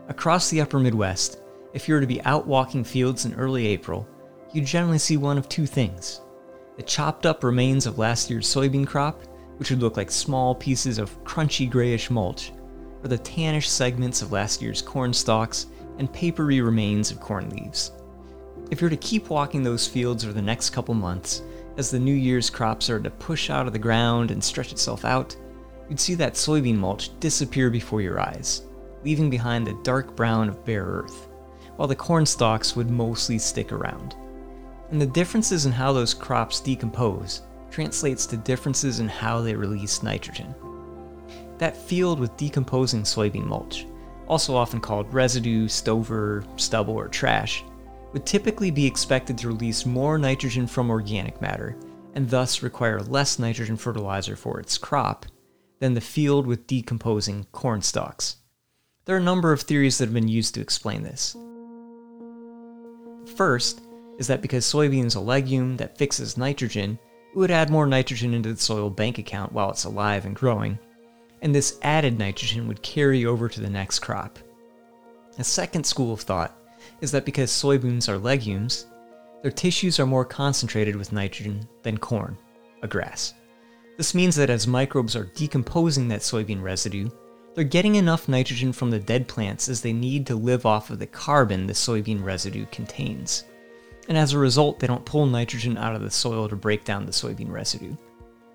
Across 0.09 0.50
the 0.50 0.61
upper 0.61 0.81
Midwest, 0.81 1.38
if 1.72 1.87
you 1.87 1.94
were 1.94 2.00
to 2.00 2.07
be 2.07 2.20
out 2.22 2.48
walking 2.48 2.83
fields 2.83 3.26
in 3.26 3.35
early 3.35 3.68
April, 3.68 4.09
you 4.52 4.61
generally 4.61 4.98
see 4.98 5.16
one 5.16 5.38
of 5.38 5.48
two 5.48 5.66
things 5.66 6.20
the 6.76 6.83
chopped 6.83 7.26
up 7.26 7.44
remains 7.44 7.87
of 7.87 7.98
last 7.98 8.29
year's 8.29 8.52
soybean 8.52 8.87
crop, 8.87 9.22
which 9.59 9.70
would 9.70 9.81
look 9.81 9.96
like 9.96 10.11
small 10.11 10.55
pieces 10.55 10.98
of 10.98 11.22
crunchy 11.24 11.70
grayish 11.70 12.11
mulch, 12.11 12.52
or 13.02 13.09
the 13.09 13.18
tannish 13.18 13.68
segments 13.68 14.20
of 14.20 14.33
last 14.33 14.61
year's 14.61 14.83
corn 14.83 15.12
stalks 15.12 15.66
and 15.98 16.12
papery 16.12 16.61
remains 16.61 17.12
of 17.12 17.20
corn 17.20 17.48
leaves. 17.50 17.92
If 18.68 18.81
you're 18.81 18.90
to 18.90 18.96
keep 18.96 19.31
walking 19.31 19.62
those 19.62 19.87
fields 19.87 20.24
over 20.24 20.33
the 20.33 20.42
next 20.42 20.70
couple 20.70 20.94
months, 20.94 21.42
as 21.76 21.90
the 21.90 22.00
new 22.00 22.14
year's 22.14 22.50
crop 22.50 22.83
started 22.83 23.05
to 23.05 23.11
push 23.11 23.48
out 23.48 23.68
of 23.68 23.72
the 23.72 23.79
ground 23.79 24.33
and 24.33 24.42
stretch 24.42 24.72
itself 24.72 25.05
out, 25.05 25.37
you'd 25.88 26.00
see 26.00 26.14
that 26.16 26.35
soybean 26.35 26.76
mulch 26.76 27.11
disappear 27.20 27.70
before 27.70 28.00
your 28.02 28.18
eyes, 28.18 28.62
leaving 29.05 29.31
behind 29.31 29.66
the 29.66 29.79
dark 29.85 30.16
brown 30.16 30.48
of 30.48 30.64
bare 30.64 30.85
earth, 30.85 31.29
while 31.76 31.87
the 31.87 31.94
corn 31.94 32.26
stalks 32.26 32.74
would 32.74 32.90
mostly 32.90 33.38
stick 33.38 33.70
around. 33.70 34.16
And 34.90 35.00
the 35.00 35.07
differences 35.07 35.64
in 35.64 35.72
how 35.72 35.92
those 35.92 36.12
crops 36.12 36.59
decompose 36.59 37.42
translates 37.70 38.26
to 38.26 38.37
differences 38.37 38.98
in 38.98 39.09
how 39.09 39.42
they 39.42 39.55
release 39.55 40.02
nitrogen. 40.02 40.52
That 41.59 41.76
field 41.76 42.18
with 42.18 42.37
decomposing 42.37 43.02
soybean 43.02 43.44
mulch, 43.44 43.87
also 44.26 44.57
often 44.57 44.81
called 44.81 45.12
residue, 45.14 45.68
stover, 45.68 46.42
stubble, 46.57 46.94
or 46.94 47.07
trash, 47.07 47.62
would 48.12 48.27
typically 48.27 48.71
be 48.71 48.87
expected 48.87 49.37
to 49.38 49.49
release 49.49 49.87
more 49.87 50.19
nitrogen 50.19 50.66
from 50.66 50.90
organic 50.90 51.40
matter 51.40 51.77
and 52.14 52.31
thus 52.31 52.62
require 52.62 53.01
less 53.01 53.38
nitrogen 53.38 53.77
fertilizer 53.77 54.37
for 54.37 54.59
its 54.59 54.79
crop 54.79 55.27
than 55.81 55.95
the 55.95 56.01
field 56.01 56.47
with 56.47 56.66
decomposing 56.66 57.45
corn 57.53 57.83
stalks. 57.83 58.37
There 59.05 59.14
are 59.14 59.21
a 59.21 59.23
number 59.23 59.53
of 59.53 59.61
theories 59.61 59.99
that 59.99 60.07
have 60.07 60.14
been 60.14 60.27
used 60.27 60.55
to 60.55 60.61
explain 60.61 61.03
this. 61.03 61.37
First 63.37 63.83
is 64.19 64.27
that 64.29 64.40
because 64.40 64.64
soybean 64.64 65.05
is 65.05 65.14
a 65.14 65.21
legume 65.21 65.77
that 65.77 65.99
fixes 65.99 66.38
nitrogen, 66.38 66.99
it 67.33 67.38
would 67.38 67.51
add 67.51 67.69
more 67.69 67.87
nitrogen 67.87 68.33
into 68.33 68.55
the 68.55 68.61
soil 68.61 68.88
bank 68.88 69.19
account 69.19 69.53
while 69.53 69.71
it's 69.71 69.85
alive 69.85 70.25
and 70.25 70.35
growing, 70.35 70.79
and 71.42 71.55
this 71.55 71.79
added 71.83 72.19
nitrogen 72.19 72.66
would 72.66 72.83
carry 72.83 73.27
over 73.27 73.49
to 73.49 73.61
the 73.61 73.69
next 73.69 73.99
crop. 73.99 74.38
A 75.38 75.45
second 75.45 75.85
school 75.85 76.14
of 76.14 76.23
thought 76.23 76.57
is 77.00 77.11
that 77.12 77.24
because 77.24 77.50
soybeans 77.50 78.09
are 78.09 78.18
legumes, 78.18 78.87
their 79.42 79.50
tissues 79.50 80.00
are 80.00 80.06
more 80.06 80.24
concentrated 80.24 80.96
with 80.96 81.12
nitrogen 81.12 81.68
than 81.82 81.98
corn, 81.98 82.37
a 82.82 82.88
grass. 82.88 83.35
This 83.96 84.14
means 84.14 84.37
that 84.37 84.50
as 84.50 84.66
microbes 84.66 85.16
are 85.16 85.30
decomposing 85.35 86.09
that 86.09 86.20
soybean 86.20 86.62
residue, 86.62 87.09
they're 87.54 87.64
getting 87.64 87.94
enough 87.94 88.28
nitrogen 88.28 88.72
from 88.72 88.90
the 88.90 88.98
dead 88.98 89.26
plants 89.28 89.68
as 89.68 89.80
they 89.80 89.92
need 89.92 90.26
to 90.26 90.37
live 90.37 90.66
off 90.66 90.90
of 90.90 90.98
the 90.98 91.06
carbon 91.06 91.66
the 91.66 91.72
soybean 91.72 92.22
residue 92.22 92.66
contains. 92.70 93.44
And 94.09 94.18
as 94.18 94.32
a 94.32 94.38
result, 94.38 94.78
they 94.78 94.87
don't 94.87 95.04
pull 95.04 95.26
nitrogen 95.26 95.78
out 95.78 95.94
of 95.94 96.02
the 96.02 96.11
soil 96.11 96.48
to 96.48 96.56
break 96.56 96.85
down 96.85 97.06
the 97.06 97.12
soybean 97.12 97.50
residue. 97.50 97.96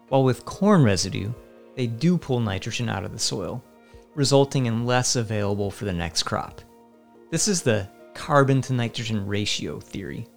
While 0.09 0.23
with 0.23 0.45
corn 0.45 0.83
residue, 0.83 1.31
they 1.75 1.87
do 1.87 2.17
pull 2.17 2.39
nitrogen 2.39 2.89
out 2.89 3.03
of 3.03 3.11
the 3.11 3.19
soil, 3.19 3.63
resulting 4.13 4.67
in 4.67 4.85
less 4.85 5.15
available 5.15 5.71
for 5.71 5.85
the 5.85 5.93
next 5.93 6.23
crop. 6.23 6.61
This 7.31 7.47
is 7.47 7.61
the 7.61 7.89
carbon 8.13 8.61
to 8.61 8.73
nitrogen 8.73 9.25
ratio 9.25 9.79
theory, 9.79 10.27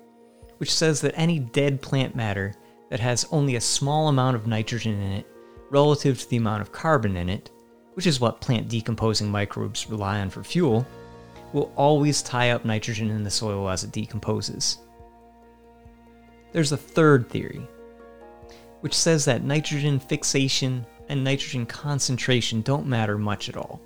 which 0.58 0.72
says 0.72 1.00
that 1.00 1.14
any 1.16 1.38
dead 1.38 1.82
plant 1.82 2.14
matter 2.14 2.54
that 2.90 3.00
has 3.00 3.26
only 3.30 3.56
a 3.56 3.60
small 3.60 4.08
amount 4.08 4.36
of 4.36 4.46
nitrogen 4.46 5.00
in 5.00 5.12
it 5.12 5.26
relative 5.70 6.20
to 6.20 6.30
the 6.30 6.36
amount 6.36 6.62
of 6.62 6.72
carbon 6.72 7.16
in 7.16 7.28
it, 7.28 7.50
which 7.94 8.06
is 8.06 8.20
what 8.20 8.40
plant 8.40 8.68
decomposing 8.68 9.30
microbes 9.30 9.88
rely 9.90 10.20
on 10.20 10.30
for 10.30 10.44
fuel, 10.44 10.86
will 11.52 11.72
always 11.76 12.22
tie 12.22 12.50
up 12.50 12.64
nitrogen 12.64 13.10
in 13.10 13.22
the 13.22 13.30
soil 13.30 13.68
as 13.68 13.84
it 13.84 13.92
decomposes. 13.92 14.78
There's 16.52 16.72
a 16.72 16.76
third 16.76 17.28
theory, 17.28 17.66
which 18.80 18.94
says 18.94 19.24
that 19.24 19.44
nitrogen 19.44 19.98
fixation 19.98 20.84
and 21.08 21.24
nitrogen 21.24 21.66
concentration 21.66 22.62
don't 22.62 22.86
matter 22.86 23.18
much 23.18 23.48
at 23.48 23.56
all, 23.56 23.80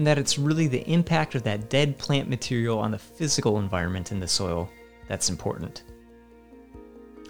and 0.00 0.06
that 0.06 0.16
it's 0.16 0.38
really 0.38 0.66
the 0.66 0.90
impact 0.90 1.34
of 1.34 1.42
that 1.42 1.68
dead 1.68 1.98
plant 1.98 2.26
material 2.26 2.78
on 2.78 2.90
the 2.90 2.98
physical 2.98 3.58
environment 3.58 4.12
in 4.12 4.18
the 4.18 4.26
soil 4.26 4.66
that's 5.08 5.28
important. 5.28 5.82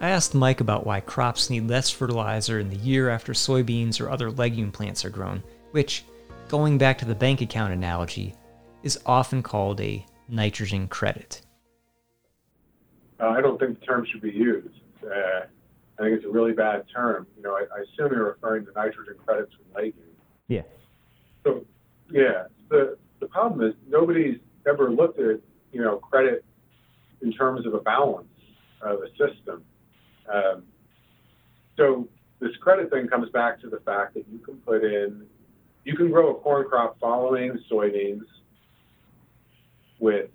I 0.01 0.11
asked 0.11 0.37
Mike 0.37 0.61
about 0.61 0.87
why 0.87 1.01
crops 1.01 1.51
need 1.51 1.69
less 1.69 1.91
fertilizer 1.91 2.61
in 2.61 2.71
the 2.71 2.77
year 2.77 3.11
after 3.11 3.33
soybeans 3.33 4.01
or 4.01 4.09
other 4.09 4.31
legume 4.31 4.71
plants 4.71 5.05
are 5.05 5.11
grown, 5.11 5.43
which, 5.73 6.05
going 6.47 6.79
back 6.79 6.97
to 6.99 7.05
the 7.05 7.13
bank 7.13 7.41
account 7.41 7.73
analogy, 7.73 8.37
is 8.85 9.01
often 9.05 9.43
called 9.43 9.81
a 9.81 10.07
nitrogen 10.29 10.87
credit. 10.87 11.43
Uh, 13.19 13.31
I 13.31 13.41
don't 13.41 13.59
think 13.59 13.81
the 13.81 13.85
term 13.85 14.07
should 14.09 14.23
be 14.23 14.31
used. 14.31 14.69
uh, 15.05 15.41
I 15.99 16.03
think 16.05 16.19
it's 16.19 16.25
a 16.25 16.31
really 16.31 16.53
bad 16.53 16.85
term. 16.95 17.27
You 17.37 17.43
know, 17.43 17.55
I, 17.55 17.63
I 17.77 17.81
assume 17.81 18.13
you're 18.13 18.27
referring 18.27 18.65
to 18.67 18.73
nitrogen 18.77 19.17
credits 19.27 19.55
from 19.55 19.65
legumes. 19.75 20.07
Yeah. 20.47 20.63
So, 21.43 21.67
yeah, 22.13 22.45
the 22.71 22.97
the 23.21 23.27
problem 23.27 23.69
is 23.69 23.75
nobody's 23.87 24.39
ever 24.67 24.91
looked 24.91 25.19
at 25.21 25.41
you 25.73 25.83
know 25.83 25.99
credit 25.99 26.45
in 27.21 27.33
terms 27.33 27.67
of 27.67 27.75
a 27.75 27.81
balance 27.81 28.27
of 28.81 29.01
a 29.03 29.11
system. 29.11 29.63
Um, 30.33 30.63
so 31.77 32.09
this 32.41 32.57
credit 32.61 32.91
thing 32.91 33.09
comes 33.09 33.31
back 33.31 33.61
to 33.61 33.69
the 33.69 33.81
fact 33.81 34.15
that 34.15 34.25
you 34.31 34.39
can 34.39 34.57
put 34.59 34.85
in, 34.85 35.27
you 35.85 35.95
can 35.95 36.11
grow 36.11 36.31
a 36.31 36.35
corn 36.35 36.67
crop 36.69 36.99
following 36.99 37.59
soybeans 37.71 38.25
with, 39.99 40.31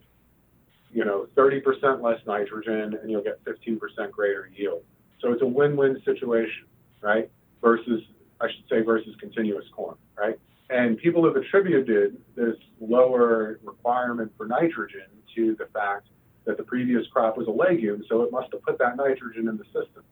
you 0.93 1.03
know, 1.03 1.27
30% 1.35 2.01
less 2.01 2.19
nitrogen 2.27 2.97
and 3.01 3.09
you'll 3.09 3.23
get 3.23 3.43
15% 3.45 4.11
greater 4.11 4.49
yield. 4.55 4.83
So 5.21 5.31
it's 5.31 5.41
a 5.41 5.47
win-win 5.47 6.01
situation, 6.05 6.65
right? 7.01 7.31
Versus, 7.61 8.01
I 8.39 8.47
should 8.47 8.69
say, 8.69 8.81
versus 8.81 9.15
continuous 9.19 9.65
corn, 9.75 9.95
right? 10.17 10.39
And 10.69 10.97
people 10.97 11.25
have 11.25 11.35
attributed 11.35 12.17
this 12.35 12.55
lower 12.79 13.59
requirement 13.63 14.31
for 14.35 14.47
nitrogen 14.47 15.07
to 15.35 15.55
the 15.55 15.67
fact 15.67 16.07
that 16.45 16.57
the 16.57 16.63
previous 16.63 17.05
crop 17.07 17.37
was 17.37 17.47
a 17.47 17.51
legume, 17.51 18.03
so 18.09 18.23
it 18.23 18.31
must 18.31 18.51
have 18.51 18.61
put 18.63 18.77
that 18.79 18.97
nitrogen 18.97 19.47
in 19.47 19.57
the 19.57 19.65
system. 19.65 20.03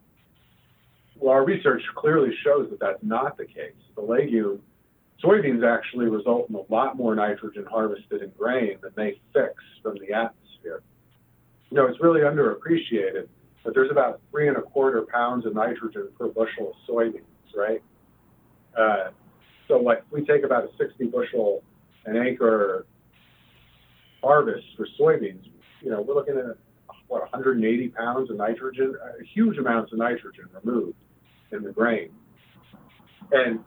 Well, 1.16 1.34
our 1.34 1.46
research 1.46 1.82
clearly 1.96 2.36
shows 2.44 2.70
that 2.70 2.80
that's 2.80 3.04
not 3.04 3.38
the 3.38 3.46
case. 3.46 3.74
The 3.96 4.02
legume, 4.02 4.62
soybeans 5.24 5.66
actually 5.66 6.08
result 6.08 6.50
in 6.50 6.56
a 6.56 6.74
lot 6.74 6.98
more 6.98 7.16
nitrogen 7.16 7.66
harvested 7.70 8.22
in 8.22 8.32
grain 8.38 8.78
than 8.82 8.92
they 8.96 9.22
fix 9.34 9.54
from 9.82 9.98
the 10.00 10.14
atmosphere. 10.14 10.82
You 11.70 11.78
know, 11.78 11.88
it's 11.88 12.02
really 12.02 12.22
underappreciated, 12.22 13.28
but 13.64 13.74
there's 13.74 13.90
about 13.90 14.22
three 14.32 14.48
and 14.48 14.58
a 14.58 14.62
quarter 14.62 15.04
pounds 15.12 15.46
of 15.46 15.56
nitrogen 15.56 16.10
per 16.18 16.28
bushel 16.28 16.72
of 16.72 16.76
soybeans, 16.88 17.22
right? 17.56 17.82
Uh, 18.78 19.12
so, 19.68 19.78
like, 19.78 20.04
we 20.12 20.26
take 20.26 20.44
about 20.44 20.66
a 20.66 20.70
60 20.78 21.06
bushel 21.06 21.64
an 22.06 22.18
acre 22.18 22.86
harvest 24.22 24.66
for 24.76 24.88
soybeans, 25.00 25.46
you 25.82 25.90
know, 25.90 26.02
we're 26.02 26.16
looking 26.16 26.38
at 26.38 26.58
what 27.08 27.22
180 27.22 27.90
pounds 27.90 28.30
of 28.30 28.38
nitrogen, 28.38 28.96
uh, 29.04 29.12
huge 29.34 29.58
amounts 29.58 29.92
of 29.92 30.00
nitrogen 30.00 30.46
removed 30.64 30.98
in 31.52 31.64
the 31.64 31.72
grain, 31.72 32.10
and 33.32 33.60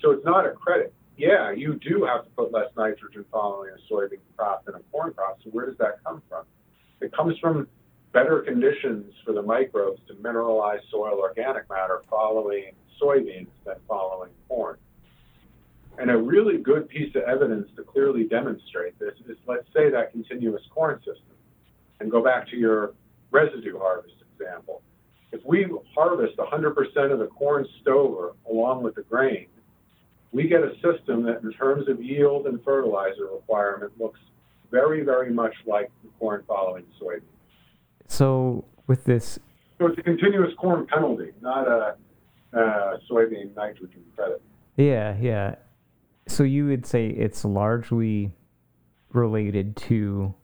so 0.00 0.10
it's 0.12 0.24
not 0.24 0.46
a 0.46 0.50
credit. 0.50 0.94
Yeah, 1.16 1.50
you 1.52 1.74
do 1.74 2.04
have 2.04 2.24
to 2.24 2.30
put 2.30 2.52
less 2.52 2.68
nitrogen 2.76 3.24
following 3.30 3.70
a 3.70 3.92
soybean 3.92 4.18
crop 4.36 4.64
than 4.64 4.74
a 4.74 4.80
corn 4.90 5.12
crop. 5.12 5.38
So 5.44 5.50
where 5.50 5.66
does 5.66 5.76
that 5.78 6.02
come 6.04 6.22
from? 6.28 6.44
It 7.02 7.12
comes 7.12 7.38
from 7.38 7.68
better 8.12 8.40
conditions 8.40 9.12
for 9.24 9.32
the 9.32 9.42
microbes 9.42 10.00
to 10.08 10.14
mineralize 10.14 10.80
soil 10.90 11.18
organic 11.20 11.68
matter 11.68 12.02
following 12.10 12.72
soybeans 13.00 13.48
than 13.64 13.76
following 13.88 14.30
corn. 14.48 14.76
And 15.98 16.10
a 16.10 16.16
really 16.16 16.58
good 16.58 16.88
piece 16.88 17.14
of 17.14 17.22
evidence 17.22 17.68
to 17.76 17.82
clearly 17.82 18.24
demonstrate 18.24 18.98
this 18.98 19.14
is 19.28 19.36
let's 19.46 19.66
say 19.74 19.90
that 19.90 20.12
continuous 20.12 20.62
corn 20.74 20.98
system 20.98 21.36
and 22.00 22.10
go 22.10 22.22
back 22.22 22.48
to 22.48 22.56
your 22.56 22.94
residue 23.30 23.78
harvest 23.78 24.14
example. 24.32 24.82
If 25.32 25.44
we 25.44 25.66
harvest 25.94 26.36
100% 26.36 27.12
of 27.12 27.18
the 27.18 27.26
corn 27.26 27.66
stover 27.80 28.32
along 28.50 28.82
with 28.82 28.96
the 28.96 29.02
grain, 29.02 29.46
we 30.32 30.48
get 30.48 30.62
a 30.62 30.74
system 30.76 31.22
that, 31.24 31.42
in 31.42 31.52
terms 31.52 31.88
of 31.88 32.02
yield 32.02 32.46
and 32.46 32.62
fertilizer 32.64 33.26
requirement, 33.32 33.92
looks 33.98 34.20
very, 34.70 35.02
very 35.02 35.32
much 35.32 35.54
like 35.66 35.90
the 36.02 36.10
corn 36.18 36.42
following 36.46 36.84
soybean. 37.00 37.22
So, 38.10 38.64
with 38.88 39.04
this. 39.04 39.38
So, 39.78 39.86
it's 39.86 39.98
a 39.98 40.02
continuous 40.02 40.52
corn 40.58 40.86
penalty, 40.86 41.30
not 41.40 41.68
a 41.68 41.96
uh, 42.52 42.98
soybean 43.10 43.54
nitrogen 43.54 44.02
credit. 44.16 44.42
Yeah, 44.76 45.16
yeah. 45.20 45.54
So 46.26 46.42
you 46.42 46.66
would 46.66 46.86
say 46.86 47.08
it's 47.08 47.44
largely 47.44 48.32
related 49.12 49.76
to 49.76 50.34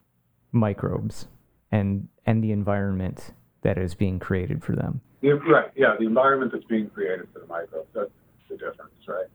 microbes 0.52 1.26
and 1.70 2.08
and 2.26 2.42
the 2.42 2.52
environment 2.52 3.32
that 3.62 3.78
is 3.78 3.94
being 3.94 4.18
created 4.18 4.64
for 4.64 4.74
them. 4.74 5.00
Yeah, 5.22 5.32
right. 5.48 5.70
Yeah, 5.76 5.94
the 5.98 6.06
environment 6.06 6.52
that's 6.52 6.64
being 6.64 6.90
created 6.90 7.26
for 7.32 7.40
the 7.40 7.46
microbes. 7.46 7.88
That's 7.94 8.10
the 8.48 8.56
difference, 8.56 8.94
right? 9.08 9.26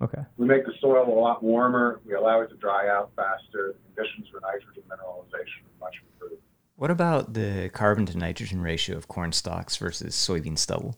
Okay. 0.00 0.22
We 0.36 0.46
make 0.46 0.64
the 0.64 0.72
soil 0.80 1.08
a 1.08 1.18
lot 1.18 1.42
warmer. 1.42 2.00
We 2.06 2.14
allow 2.14 2.40
it 2.40 2.48
to 2.48 2.56
dry 2.56 2.88
out 2.88 3.10
faster. 3.16 3.74
The 3.74 3.94
conditions 3.94 4.28
for 4.30 4.40
nitrogen 4.40 4.84
mineralization 4.88 5.64
are 5.66 5.80
much 5.80 5.94
improved. 6.04 6.42
What 6.78 6.92
about 6.92 7.34
the 7.34 7.70
carbon 7.74 8.06
to 8.06 8.16
nitrogen 8.16 8.60
ratio 8.60 8.96
of 8.96 9.08
corn 9.08 9.32
stalks 9.32 9.76
versus 9.76 10.14
soybean 10.14 10.56
stubble? 10.56 10.96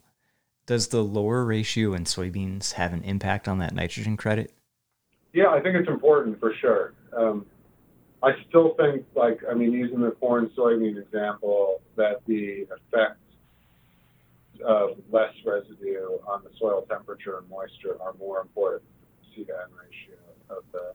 Does 0.67 0.89
the 0.89 1.03
lower 1.03 1.43
ratio 1.43 1.95
in 1.95 2.05
soybeans 2.05 2.73
have 2.73 2.93
an 2.93 3.03
impact 3.03 3.49
on 3.49 3.61
that 3.61 3.75
nitrogen 3.75 4.19
credit? 4.19 4.53
Yeah, 5.33 5.49
I 5.49 5.61
think 5.63 5.77
it's 5.77 5.89
important 5.89 6.39
for 6.39 6.53
sure. 6.61 6.93
Um, 7.17 7.47
I 8.23 8.33
still 8.47 8.75
think, 8.75 9.07
like, 9.15 9.41
I 9.51 9.55
mean, 9.55 9.73
using 9.73 10.03
the 10.03 10.11
corn 10.11 10.51
soybean 10.55 11.01
example, 11.01 11.81
that 11.97 12.21
the 12.27 12.67
effect 12.71 13.17
of 14.63 14.99
less 15.11 15.33
residue 15.47 16.19
on 16.29 16.43
the 16.45 16.51
soil 16.59 16.85
temperature 16.91 17.39
and 17.39 17.49
moisture 17.49 17.97
are 18.03 18.13
more 18.19 18.43
important 18.43 18.91
to 19.35 19.41
N 19.41 19.47
ratio 19.81 20.19
of 20.51 20.63
the 20.73 20.93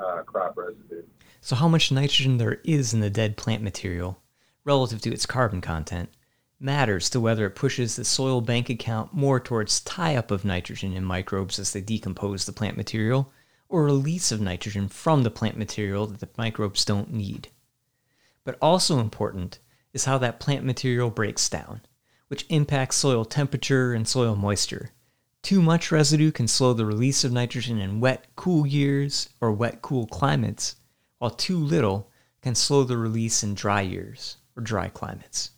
uh, 0.00 0.22
crop 0.22 0.56
residue. 0.56 1.02
So, 1.48 1.56
how 1.56 1.68
much 1.68 1.90
nitrogen 1.90 2.36
there 2.36 2.60
is 2.62 2.92
in 2.92 3.00
the 3.00 3.08
dead 3.08 3.38
plant 3.38 3.62
material 3.62 4.20
relative 4.64 5.00
to 5.00 5.14
its 5.14 5.24
carbon 5.24 5.62
content 5.62 6.10
matters 6.60 7.08
to 7.08 7.20
whether 7.20 7.46
it 7.46 7.54
pushes 7.54 7.96
the 7.96 8.04
soil 8.04 8.42
bank 8.42 8.68
account 8.68 9.14
more 9.14 9.40
towards 9.40 9.80
tie 9.80 10.14
up 10.14 10.30
of 10.30 10.44
nitrogen 10.44 10.92
in 10.92 11.06
microbes 11.06 11.58
as 11.58 11.72
they 11.72 11.80
decompose 11.80 12.44
the 12.44 12.52
plant 12.52 12.76
material 12.76 13.32
or 13.66 13.84
release 13.84 14.30
of 14.30 14.42
nitrogen 14.42 14.88
from 14.88 15.22
the 15.22 15.30
plant 15.30 15.56
material 15.56 16.06
that 16.06 16.20
the 16.20 16.28
microbes 16.36 16.84
don't 16.84 17.14
need. 17.14 17.48
But 18.44 18.58
also 18.60 18.98
important 18.98 19.58
is 19.94 20.04
how 20.04 20.18
that 20.18 20.40
plant 20.40 20.66
material 20.66 21.08
breaks 21.08 21.48
down, 21.48 21.80
which 22.26 22.44
impacts 22.50 22.96
soil 22.96 23.24
temperature 23.24 23.94
and 23.94 24.06
soil 24.06 24.36
moisture. 24.36 24.90
Too 25.40 25.62
much 25.62 25.90
residue 25.90 26.30
can 26.30 26.46
slow 26.46 26.74
the 26.74 26.84
release 26.84 27.24
of 27.24 27.32
nitrogen 27.32 27.78
in 27.78 28.00
wet, 28.00 28.26
cool 28.36 28.66
years 28.66 29.30
or 29.40 29.50
wet, 29.50 29.80
cool 29.80 30.06
climates, 30.06 30.76
while 31.18 31.30
too 31.30 31.58
little 31.58 32.10
can 32.42 32.54
slow 32.54 32.84
the 32.84 32.96
release 32.96 33.42
in 33.42 33.54
dry 33.54 33.80
years 33.80 34.36
or 34.56 34.62
dry 34.62 34.88
climates. 34.88 35.50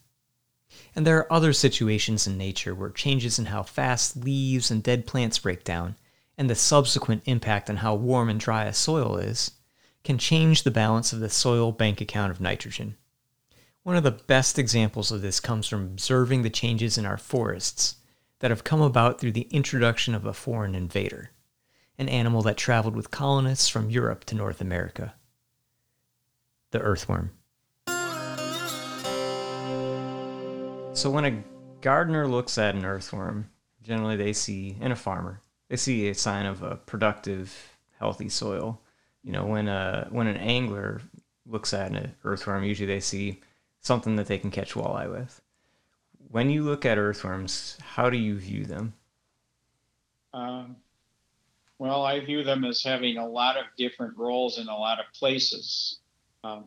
And 0.95 1.05
there 1.05 1.17
are 1.17 1.31
other 1.31 1.53
situations 1.53 2.27
in 2.27 2.37
nature 2.37 2.75
where 2.75 2.89
changes 2.89 3.39
in 3.39 3.45
how 3.45 3.63
fast 3.63 4.17
leaves 4.17 4.71
and 4.71 4.83
dead 4.83 5.05
plants 5.05 5.39
break 5.39 5.63
down 5.63 5.95
and 6.37 6.49
the 6.49 6.55
subsequent 6.55 7.21
impact 7.25 7.69
on 7.69 7.77
how 7.77 7.93
warm 7.93 8.29
and 8.29 8.39
dry 8.39 8.65
a 8.65 8.73
soil 8.73 9.17
is, 9.17 9.51
can 10.03 10.17
change 10.17 10.63
the 10.63 10.71
balance 10.71 11.13
of 11.13 11.19
the 11.19 11.29
soil 11.29 11.71
bank 11.71 12.01
account 12.01 12.31
of 12.31 12.41
nitrogen. 12.41 12.97
One 13.83 13.95
of 13.95 14.03
the 14.03 14.11
best 14.11 14.57
examples 14.57 15.11
of 15.11 15.21
this 15.21 15.39
comes 15.39 15.67
from 15.67 15.83
observing 15.83 16.41
the 16.41 16.49
changes 16.49 16.97
in 16.97 17.05
our 17.05 17.17
forests 17.17 17.97
that 18.39 18.49
have 18.49 18.63
come 18.63 18.81
about 18.81 19.19
through 19.19 19.33
the 19.33 19.47
introduction 19.51 20.15
of 20.15 20.25
a 20.25 20.33
foreign 20.33 20.73
invader, 20.73 21.31
an 21.97 22.09
animal 22.09 22.41
that 22.41 22.57
traveled 22.57 22.95
with 22.95 23.11
colonists 23.11 23.69
from 23.69 23.91
Europe 23.91 24.25
to 24.25 24.35
North 24.35 24.61
America 24.61 25.13
the 26.71 26.79
earthworm. 26.79 27.31
So, 30.93 31.09
when 31.09 31.25
a 31.25 31.43
gardener 31.81 32.27
looks 32.27 32.57
at 32.57 32.75
an 32.75 32.85
earthworm, 32.85 33.49
generally 33.81 34.17
they 34.17 34.33
see, 34.33 34.77
and 34.81 34.91
a 34.91 34.95
farmer, 34.95 35.39
they 35.69 35.77
see 35.77 36.09
a 36.09 36.15
sign 36.15 36.45
of 36.45 36.63
a 36.63 36.75
productive, 36.75 37.55
healthy 37.97 38.29
soil. 38.29 38.81
You 39.23 39.31
know, 39.31 39.45
when 39.45 39.67
a 39.67 40.07
when 40.09 40.27
an 40.27 40.37
angler 40.37 41.01
looks 41.45 41.73
at 41.73 41.91
an 41.91 42.13
earthworm, 42.23 42.63
usually 42.63 42.87
they 42.87 42.99
see 42.99 43.39
something 43.79 44.15
that 44.17 44.27
they 44.27 44.37
can 44.37 44.51
catch 44.51 44.73
walleye 44.73 45.09
with. 45.09 45.41
When 46.29 46.49
you 46.49 46.63
look 46.63 46.85
at 46.85 46.97
earthworms, 46.97 47.77
how 47.81 48.09
do 48.09 48.17
you 48.17 48.37
view 48.37 48.65
them? 48.65 48.93
Um, 50.33 50.75
well, 51.77 52.03
I 52.03 52.19
view 52.19 52.43
them 52.43 52.63
as 52.63 52.83
having 52.83 53.17
a 53.17 53.27
lot 53.27 53.57
of 53.57 53.65
different 53.77 54.17
roles 54.17 54.59
in 54.59 54.67
a 54.67 54.77
lot 54.77 54.99
of 54.99 55.05
places. 55.13 56.00
Um, 56.43 56.65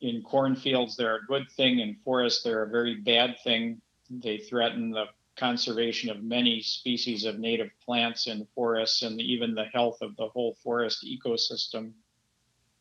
in 0.00 0.22
cornfields, 0.22 0.96
they're 0.96 1.16
a 1.16 1.26
good 1.26 1.50
thing. 1.50 1.78
In 1.78 1.96
forests, 2.04 2.42
they're 2.42 2.62
a 2.62 2.68
very 2.68 2.96
bad 2.96 3.36
thing. 3.42 3.80
They 4.10 4.38
threaten 4.38 4.90
the 4.90 5.06
conservation 5.36 6.10
of 6.10 6.22
many 6.22 6.60
species 6.60 7.24
of 7.24 7.38
native 7.38 7.70
plants 7.84 8.26
in 8.26 8.46
forests 8.54 9.02
and 9.02 9.20
even 9.20 9.54
the 9.54 9.64
health 9.72 9.98
of 10.02 10.16
the 10.16 10.28
whole 10.28 10.56
forest 10.62 11.06
ecosystem. 11.06 11.92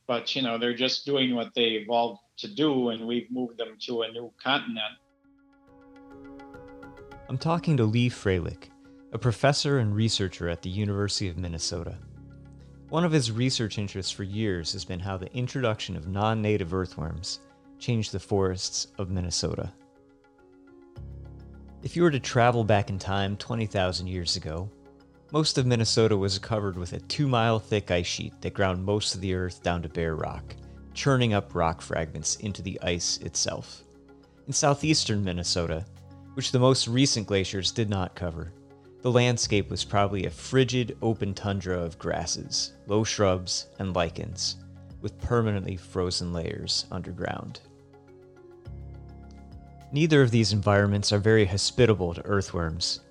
But, 0.08 0.36
you 0.36 0.42
know, 0.42 0.58
they're 0.58 0.76
just 0.76 1.06
doing 1.06 1.36
what 1.36 1.54
they 1.56 1.70
evolved 1.82 2.22
to 2.38 2.48
do, 2.48 2.90
and 2.90 3.08
we've 3.08 3.32
moved 3.32 3.58
them 3.58 3.78
to 3.86 4.02
a 4.02 4.12
new 4.12 4.32
continent. 4.44 4.98
I'm 7.30 7.38
talking 7.38 7.78
to 7.78 7.86
Lee 7.86 8.10
Frelich, 8.10 8.70
a 9.14 9.18
professor 9.18 9.78
and 9.78 9.96
researcher 9.96 10.50
at 10.50 10.64
the 10.64 10.70
University 10.70 11.30
of 11.30 11.38
Minnesota. 11.38 11.98
One 12.92 13.06
of 13.06 13.14
his 13.14 13.32
research 13.32 13.78
interests 13.78 14.12
for 14.12 14.24
years 14.24 14.74
has 14.74 14.84
been 14.84 15.00
how 15.00 15.16
the 15.16 15.34
introduction 15.34 15.96
of 15.96 16.10
non 16.10 16.42
native 16.42 16.74
earthworms 16.74 17.40
changed 17.80 18.12
the 18.12 18.20
forests 18.20 18.88
of 18.98 19.10
Minnesota. 19.10 19.72
If 21.84 21.96
you 21.96 22.04
were 22.04 22.12
to 22.12 22.20
travel 22.20 22.66
back 22.66 22.90
in 22.90 23.00
time 23.00 23.38
20,000 23.38 24.08
years 24.08 24.36
ago, 24.36 24.70
most 25.32 25.58
of 25.58 25.66
Minnesota 25.66 26.18
was 26.18 26.38
covered 26.38 26.78
with 26.78 26.92
a 26.92 27.00
two 27.00 27.30
mile 27.30 27.60
thick 27.60 27.92
ice 27.92 28.06
sheet 28.06 28.34
that 28.42 28.54
ground 28.54 28.84
most 28.84 29.16
of 29.16 29.22
the 29.22 29.36
earth 29.36 29.64
down 29.64 29.82
to 29.84 29.88
bare 29.88 30.18
rock, 30.18 30.54
churning 30.94 31.34
up 31.34 31.56
rock 31.56 31.80
fragments 31.80 32.36
into 32.42 32.62
the 32.62 32.78
ice 32.82 33.20
itself. 33.20 33.84
In 34.48 34.52
southeastern 34.52 35.24
Minnesota, 35.24 35.86
which 36.34 36.52
the 36.52 36.60
most 36.60 36.90
recent 36.90 37.26
glaciers 37.26 37.72
did 37.72 37.90
not 37.90 38.16
cover, 38.16 38.52
the 39.02 39.12
landscape 39.12 39.70
was 39.70 39.84
probably 39.84 40.26
a 40.26 40.30
frigid 40.30 40.96
open 41.02 41.34
tundra 41.34 41.78
of 41.80 41.98
grasses, 41.98 42.74
low 42.88 43.04
shrubs, 43.04 43.68
and 43.80 43.96
lichens, 43.96 44.58
with 45.02 45.20
permanently 45.22 45.76
frozen 45.76 46.32
layers 46.32 46.86
underground. 46.92 47.62
Neither 49.92 50.22
of 50.22 50.32
these 50.32 50.54
environments 50.54 51.12
are 51.12 51.20
very 51.20 51.46
hospitable 51.46 52.14
to 52.14 52.26
earthworms, 52.26 53.02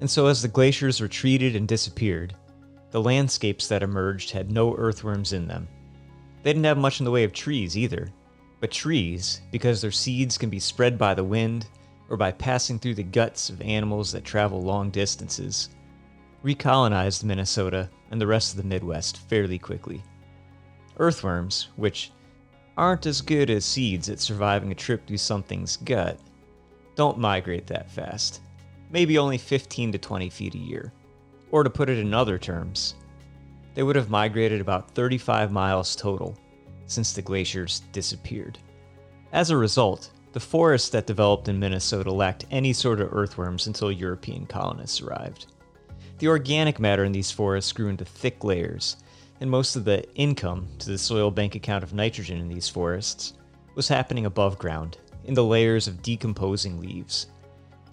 and 0.00 0.08
so 0.08 0.26
as 0.26 0.42
the 0.42 0.48
glaciers 0.48 1.00
retreated 1.00 1.56
and 1.56 1.66
disappeared, 1.66 2.34
the 2.90 3.02
landscapes 3.02 3.68
that 3.68 3.82
emerged 3.82 4.30
had 4.30 4.52
no 4.52 4.76
earthworms 4.76 5.32
in 5.32 5.48
them. 5.48 5.66
They 6.42 6.52
didn't 6.52 6.64
have 6.64 6.78
much 6.78 7.00
in 7.00 7.04
the 7.04 7.10
way 7.10 7.24
of 7.24 7.32
trees 7.32 7.76
either, 7.76 8.08
but 8.60 8.70
trees, 8.70 9.40
because 9.50 9.80
their 9.80 9.90
seeds 9.90 10.38
can 10.38 10.50
be 10.50 10.60
spread 10.60 10.98
by 10.98 11.14
the 11.14 11.24
wind 11.24 11.66
or 12.08 12.16
by 12.16 12.32
passing 12.32 12.78
through 12.78 12.94
the 12.94 13.02
guts 13.02 13.50
of 13.50 13.60
animals 13.60 14.12
that 14.12 14.24
travel 14.24 14.62
long 14.62 14.90
distances, 14.90 15.70
recolonized 16.44 17.24
Minnesota 17.24 17.90
and 18.10 18.20
the 18.20 18.26
rest 18.26 18.52
of 18.52 18.56
the 18.56 18.68
Midwest 18.68 19.18
fairly 19.28 19.58
quickly. 19.58 20.02
Earthworms, 20.98 21.68
which 21.76 22.12
aren't 22.76 23.06
as 23.06 23.20
good 23.20 23.50
as 23.50 23.64
seeds 23.64 24.08
at 24.08 24.20
surviving 24.20 24.72
a 24.72 24.74
trip 24.74 25.06
through 25.06 25.18
something's 25.18 25.76
gut, 25.78 26.18
don't 26.94 27.18
migrate 27.18 27.66
that 27.66 27.90
fast. 27.90 28.40
Maybe 28.90 29.18
only 29.18 29.38
15 29.38 29.92
to 29.92 29.98
20 29.98 30.30
feet 30.30 30.54
a 30.54 30.58
year. 30.58 30.92
Or 31.50 31.62
to 31.62 31.70
put 31.70 31.88
it 31.88 31.98
in 31.98 32.14
other 32.14 32.38
terms, 32.38 32.94
they 33.74 33.82
would 33.82 33.96
have 33.96 34.10
migrated 34.10 34.60
about 34.60 34.90
35 34.90 35.52
miles 35.52 35.94
total 35.94 36.36
since 36.86 37.12
the 37.12 37.22
glaciers 37.22 37.82
disappeared. 37.92 38.58
As 39.32 39.50
a 39.50 39.56
result, 39.56 40.10
the 40.32 40.40
forests 40.40 40.90
that 40.90 41.06
developed 41.06 41.48
in 41.48 41.58
Minnesota 41.58 42.12
lacked 42.12 42.44
any 42.50 42.72
sort 42.72 43.00
of 43.00 43.12
earthworms 43.12 43.66
until 43.66 43.90
European 43.90 44.46
colonists 44.46 45.00
arrived. 45.00 45.46
The 46.18 46.28
organic 46.28 46.78
matter 46.78 47.04
in 47.04 47.12
these 47.12 47.30
forests 47.30 47.72
grew 47.72 47.88
into 47.88 48.04
thick 48.04 48.44
layers, 48.44 48.96
and 49.40 49.50
most 49.50 49.76
of 49.76 49.84
the 49.84 50.04
income 50.14 50.68
to 50.80 50.90
the 50.90 50.98
soil 50.98 51.30
bank 51.30 51.54
account 51.54 51.84
of 51.84 51.94
nitrogen 51.94 52.38
in 52.38 52.48
these 52.48 52.68
forests 52.68 53.34
was 53.74 53.88
happening 53.88 54.26
above 54.26 54.58
ground 54.58 54.98
in 55.24 55.34
the 55.34 55.44
layers 55.44 55.86
of 55.86 56.02
decomposing 56.02 56.80
leaves. 56.80 57.28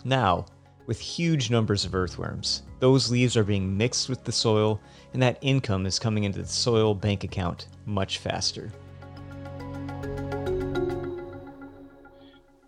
Now, 0.04 0.46
with 0.88 1.00
huge 1.00 1.50
numbers 1.50 1.86
of 1.86 1.96
earthworms, 1.96 2.64
those 2.80 3.12
leaves 3.12 3.36
are 3.38 3.44
being 3.44 3.76
mixed 3.76 4.10
with 4.10 4.24
the 4.24 4.32
soil, 4.32 4.80
and 5.14 5.22
that 5.22 5.40
income 5.42 5.86
is 5.86 6.00
coming 6.00 6.24
into 6.24 6.42
the 6.42 6.48
soil 6.48 6.94
bank 6.94 7.24
account 7.24 7.68
much 7.86 8.20
faster. 8.20 8.72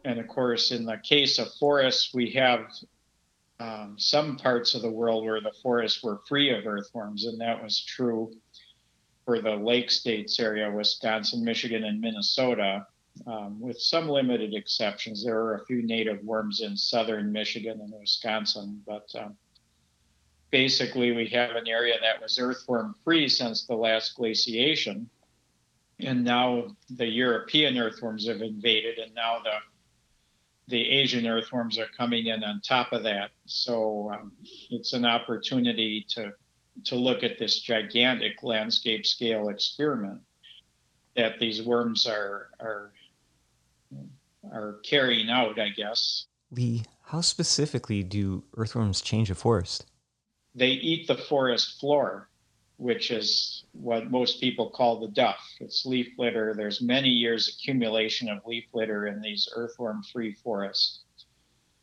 And 0.07 0.21
of 0.21 0.27
course, 0.29 0.71
in 0.71 0.85
the 0.85 0.95
case 1.03 1.37
of 1.37 1.53
forests, 1.55 2.13
we 2.13 2.31
have 2.31 2.71
um, 3.59 3.95
some 3.97 4.37
parts 4.37 4.73
of 4.73 4.81
the 4.81 4.89
world 4.89 5.25
where 5.25 5.41
the 5.41 5.51
forests 5.61 6.01
were 6.01 6.21
free 6.29 6.49
of 6.49 6.65
earthworms, 6.65 7.25
and 7.25 7.41
that 7.41 7.61
was 7.61 7.83
true 7.83 8.31
for 9.25 9.41
the 9.41 9.53
lake 9.53 9.91
states 9.91 10.39
area, 10.39 10.71
Wisconsin, 10.71 11.43
Michigan, 11.43 11.83
and 11.83 11.99
Minnesota 11.99 12.87
um, 13.25 13.59
with 13.59 13.81
some 13.81 14.07
limited 14.07 14.53
exceptions. 14.53 15.25
There 15.25 15.41
are 15.41 15.55
a 15.55 15.65
few 15.65 15.83
native 15.83 16.23
worms 16.23 16.61
in 16.61 16.77
southern 16.77 17.33
Michigan 17.33 17.81
and 17.81 17.93
Wisconsin, 17.99 18.81
but 18.87 19.13
um, 19.19 19.35
basically 20.51 21.11
we 21.11 21.27
have 21.27 21.57
an 21.57 21.67
area 21.67 21.95
that 22.01 22.21
was 22.21 22.39
earthworm 22.39 22.95
free 23.03 23.27
since 23.27 23.65
the 23.65 23.75
last 23.75 24.15
glaciation. 24.15 25.09
And 25.99 26.23
now 26.23 26.77
the 26.91 27.07
European 27.07 27.77
earthworms 27.77 28.25
have 28.29 28.41
invaded, 28.41 28.99
and 28.99 29.13
now 29.13 29.41
the 29.43 29.57
the 30.67 30.89
Asian 30.89 31.25
earthworms 31.25 31.77
are 31.77 31.87
coming 31.97 32.27
in 32.27 32.43
on 32.43 32.61
top 32.61 32.91
of 32.91 33.03
that. 33.03 33.31
So 33.45 34.11
um, 34.13 34.31
it's 34.69 34.93
an 34.93 35.05
opportunity 35.05 36.05
to 36.09 36.33
to 36.85 36.95
look 36.95 37.23
at 37.23 37.39
this 37.39 37.59
gigantic 37.59 38.43
landscape 38.43 39.05
scale 39.05 39.49
experiment 39.49 40.21
that 41.15 41.39
these 41.39 41.63
worms 41.63 42.05
are 42.05 42.49
are 42.59 42.91
are 44.51 44.79
carrying 44.83 45.29
out, 45.29 45.59
I 45.59 45.69
guess. 45.69 46.25
Lee, 46.51 46.83
how 47.03 47.21
specifically 47.21 48.03
do 48.03 48.43
earthworms 48.55 49.01
change 49.01 49.29
a 49.29 49.35
forest? 49.35 49.85
They 50.55 50.69
eat 50.69 51.07
the 51.07 51.17
forest 51.17 51.79
floor, 51.79 52.29
which 52.77 53.11
is 53.11 53.65
what 53.73 54.11
most 54.11 54.39
people 54.39 54.69
call 54.69 54.99
the 54.99 55.07
duff. 55.07 55.39
It's 55.59 55.85
leaf 55.85 56.07
litter. 56.17 56.53
There's 56.55 56.81
many 56.81 57.09
years 57.09 57.57
accumulation 57.57 58.29
of 58.29 58.45
leaf 58.45 58.65
litter 58.73 59.07
in 59.07 59.21
these 59.21 59.49
earthworm-free 59.55 60.33
forests. 60.43 61.01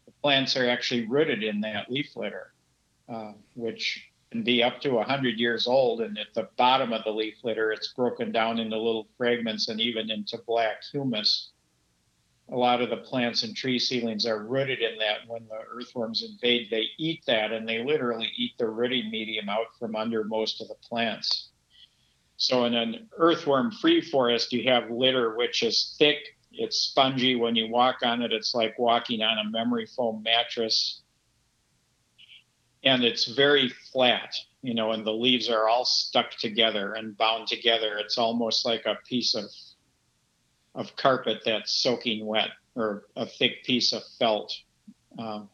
The 0.06 0.12
plants 0.22 0.56
are 0.56 0.68
actually 0.68 1.06
rooted 1.06 1.42
in 1.42 1.60
that 1.62 1.90
leaf 1.90 2.16
litter, 2.16 2.52
uh, 3.08 3.32
which 3.56 4.08
can 4.30 4.42
be 4.42 4.62
up 4.62 4.80
to 4.80 4.90
100 4.90 5.38
years 5.38 5.66
old. 5.66 6.00
And 6.00 6.16
at 6.16 6.32
the 6.34 6.48
bottom 6.56 6.92
of 6.92 7.02
the 7.04 7.12
leaf 7.12 7.34
litter, 7.42 7.72
it's 7.72 7.92
broken 7.92 8.30
down 8.30 8.60
into 8.60 8.76
little 8.76 9.08
fragments 9.16 9.68
and 9.68 9.80
even 9.80 10.10
into 10.10 10.38
black 10.46 10.82
humus 10.90 11.50
a 12.50 12.56
lot 12.56 12.82
of 12.82 12.90
the 12.90 12.98
plants 12.98 13.42
and 13.42 13.56
tree 13.56 13.78
seedlings 13.78 14.26
are 14.26 14.44
rooted 14.44 14.80
in 14.80 14.98
that. 14.98 15.26
When 15.26 15.46
the 15.48 15.60
earthworms 15.70 16.22
invade, 16.22 16.68
they 16.70 16.86
eat 16.98 17.24
that 17.26 17.52
and 17.52 17.68
they 17.68 17.82
literally 17.82 18.30
eat 18.36 18.52
the 18.58 18.68
rooting 18.68 19.10
medium 19.10 19.48
out 19.48 19.68
from 19.78 19.96
under 19.96 20.24
most 20.24 20.60
of 20.60 20.68
the 20.68 20.74
plants. 20.74 21.48
So, 22.36 22.64
in 22.64 22.74
an 22.74 23.08
earthworm 23.16 23.70
free 23.70 24.00
forest, 24.00 24.52
you 24.52 24.68
have 24.68 24.90
litter 24.90 25.36
which 25.36 25.62
is 25.62 25.94
thick, 25.98 26.18
it's 26.56 26.76
spongy. 26.76 27.36
When 27.36 27.56
you 27.56 27.68
walk 27.68 27.96
on 28.02 28.22
it, 28.22 28.32
it's 28.32 28.54
like 28.54 28.78
walking 28.78 29.22
on 29.22 29.38
a 29.38 29.50
memory 29.50 29.86
foam 29.86 30.22
mattress. 30.22 31.02
And 32.84 33.02
it's 33.02 33.24
very 33.24 33.70
flat, 33.92 34.34
you 34.62 34.74
know, 34.74 34.92
and 34.92 35.06
the 35.06 35.12
leaves 35.12 35.48
are 35.48 35.68
all 35.68 35.84
stuck 35.84 36.32
together 36.32 36.94
and 36.94 37.16
bound 37.16 37.48
together. 37.48 37.96
It's 37.96 38.18
almost 38.18 38.66
like 38.66 38.84
a 38.84 38.98
piece 39.08 39.34
of 39.34 39.44
of 40.74 40.96
carpet 40.96 41.42
that's 41.44 41.72
soaking 41.72 42.26
wet 42.26 42.50
or 42.74 43.04
a 43.16 43.26
thick 43.26 43.64
piece 43.64 43.92
of 43.92 44.02
felt. 44.18 44.52
Um, 45.18 45.48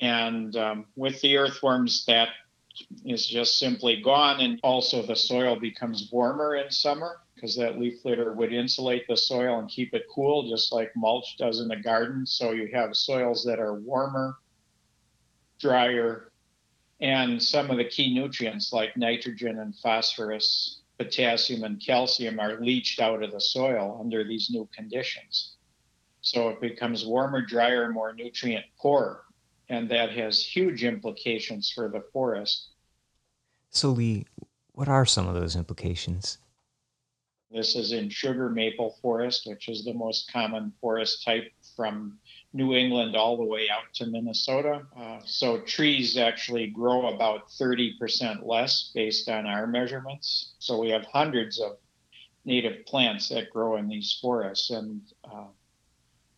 and 0.00 0.54
um, 0.56 0.86
with 0.96 1.20
the 1.20 1.36
earthworms, 1.36 2.04
that 2.06 2.28
is 3.04 3.26
just 3.26 3.58
simply 3.58 4.00
gone. 4.02 4.40
And 4.40 4.60
also, 4.62 5.02
the 5.02 5.16
soil 5.16 5.58
becomes 5.58 6.10
warmer 6.12 6.56
in 6.56 6.70
summer 6.70 7.20
because 7.34 7.56
that 7.56 7.78
leaf 7.78 8.04
litter 8.04 8.32
would 8.32 8.52
insulate 8.52 9.06
the 9.08 9.16
soil 9.16 9.58
and 9.58 9.68
keep 9.68 9.94
it 9.94 10.04
cool, 10.12 10.48
just 10.48 10.72
like 10.72 10.92
mulch 10.96 11.36
does 11.38 11.60
in 11.60 11.68
the 11.68 11.76
garden. 11.76 12.26
So 12.26 12.52
you 12.52 12.68
have 12.72 12.96
soils 12.96 13.44
that 13.44 13.58
are 13.58 13.74
warmer, 13.74 14.36
drier, 15.58 16.32
and 17.00 17.42
some 17.42 17.70
of 17.70 17.76
the 17.76 17.84
key 17.84 18.14
nutrients 18.14 18.72
like 18.72 18.96
nitrogen 18.96 19.58
and 19.58 19.74
phosphorus 19.76 20.80
potassium 20.98 21.64
and 21.64 21.84
calcium 21.84 22.38
are 22.38 22.60
leached 22.60 23.00
out 23.00 23.22
of 23.22 23.32
the 23.32 23.40
soil 23.40 23.98
under 24.00 24.24
these 24.24 24.50
new 24.50 24.68
conditions. 24.74 25.56
So 26.20 26.48
it 26.48 26.60
becomes 26.60 27.04
warmer, 27.04 27.42
drier, 27.42 27.90
more 27.90 28.14
nutrient 28.14 28.64
poor, 28.78 29.24
and 29.68 29.90
that 29.90 30.10
has 30.12 30.44
huge 30.44 30.84
implications 30.84 31.70
for 31.70 31.88
the 31.88 32.02
forest. 32.12 32.68
So, 33.70 33.90
Lee, 33.90 34.26
what 34.72 34.88
are 34.88 35.04
some 35.04 35.28
of 35.28 35.34
those 35.34 35.56
implications? 35.56 36.38
This 37.50 37.76
is 37.76 37.92
in 37.92 38.08
sugar 38.08 38.48
maple 38.48 38.96
forest, 39.02 39.46
which 39.46 39.68
is 39.68 39.84
the 39.84 39.92
most 39.92 40.32
common 40.32 40.72
forest 40.80 41.24
type 41.24 41.52
from 41.76 42.18
New 42.54 42.72
England 42.72 43.16
all 43.16 43.36
the 43.36 43.44
way 43.44 43.68
out 43.68 43.92
to 43.92 44.06
Minnesota. 44.06 44.86
Uh, 44.96 45.18
so 45.24 45.58
trees 45.62 46.16
actually 46.16 46.68
grow 46.68 47.08
about 47.08 47.48
30% 47.50 48.46
less 48.46 48.92
based 48.94 49.28
on 49.28 49.44
our 49.44 49.66
measurements. 49.66 50.54
So 50.60 50.78
we 50.78 50.88
have 50.90 51.04
hundreds 51.04 51.60
of 51.60 51.72
native 52.44 52.86
plants 52.86 53.28
that 53.30 53.50
grow 53.50 53.76
in 53.76 53.88
these 53.88 54.16
forests, 54.22 54.70
and 54.70 55.00
uh, 55.24 55.46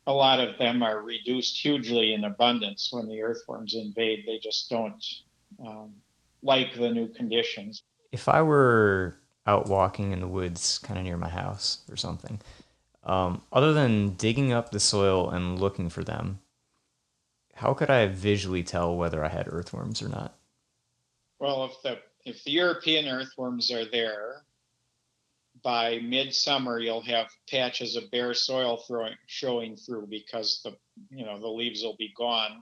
a 0.06 0.12
lot 0.12 0.40
of 0.40 0.56
them 0.56 0.82
are 0.82 1.02
reduced 1.02 1.60
hugely 1.60 2.14
in 2.14 2.24
abundance 2.24 2.88
when 2.90 3.06
the 3.08 3.20
earthworms 3.20 3.74
invade. 3.74 4.24
They 4.26 4.38
just 4.38 4.70
don't 4.70 5.04
um, 5.64 5.92
like 6.42 6.74
the 6.74 6.88
new 6.88 7.08
conditions. 7.08 7.82
If 8.10 8.26
I 8.26 8.40
were 8.40 9.18
out 9.46 9.68
walking 9.68 10.12
in 10.12 10.20
the 10.20 10.28
woods, 10.28 10.78
kind 10.78 10.98
of 10.98 11.04
near 11.04 11.18
my 11.18 11.28
house 11.28 11.80
or 11.90 11.96
something, 11.96 12.40
um, 13.06 13.42
other 13.52 13.72
than 13.72 14.14
digging 14.14 14.52
up 14.52 14.70
the 14.70 14.80
soil 14.80 15.30
and 15.30 15.60
looking 15.60 15.88
for 15.88 16.02
them, 16.02 16.40
how 17.54 17.72
could 17.72 17.88
I 17.88 18.08
visually 18.08 18.64
tell 18.64 18.96
whether 18.96 19.24
I 19.24 19.28
had 19.28 19.46
earthworms 19.48 20.02
or 20.02 20.08
not? 20.08 20.36
Well, 21.38 21.66
if 21.66 21.82
the 21.82 21.98
if 22.24 22.42
the 22.42 22.50
European 22.50 23.06
earthworms 23.06 23.70
are 23.70 23.84
there, 23.84 24.42
by 25.62 26.00
midsummer 26.00 26.80
you'll 26.80 27.00
have 27.02 27.28
patches 27.48 27.94
of 27.94 28.10
bare 28.10 28.34
soil 28.34 28.78
throwing, 28.88 29.14
showing 29.26 29.76
through 29.76 30.08
because 30.08 30.60
the 30.64 30.76
you 31.10 31.24
know 31.24 31.38
the 31.38 31.46
leaves 31.46 31.84
will 31.84 31.96
be 31.96 32.12
gone. 32.18 32.60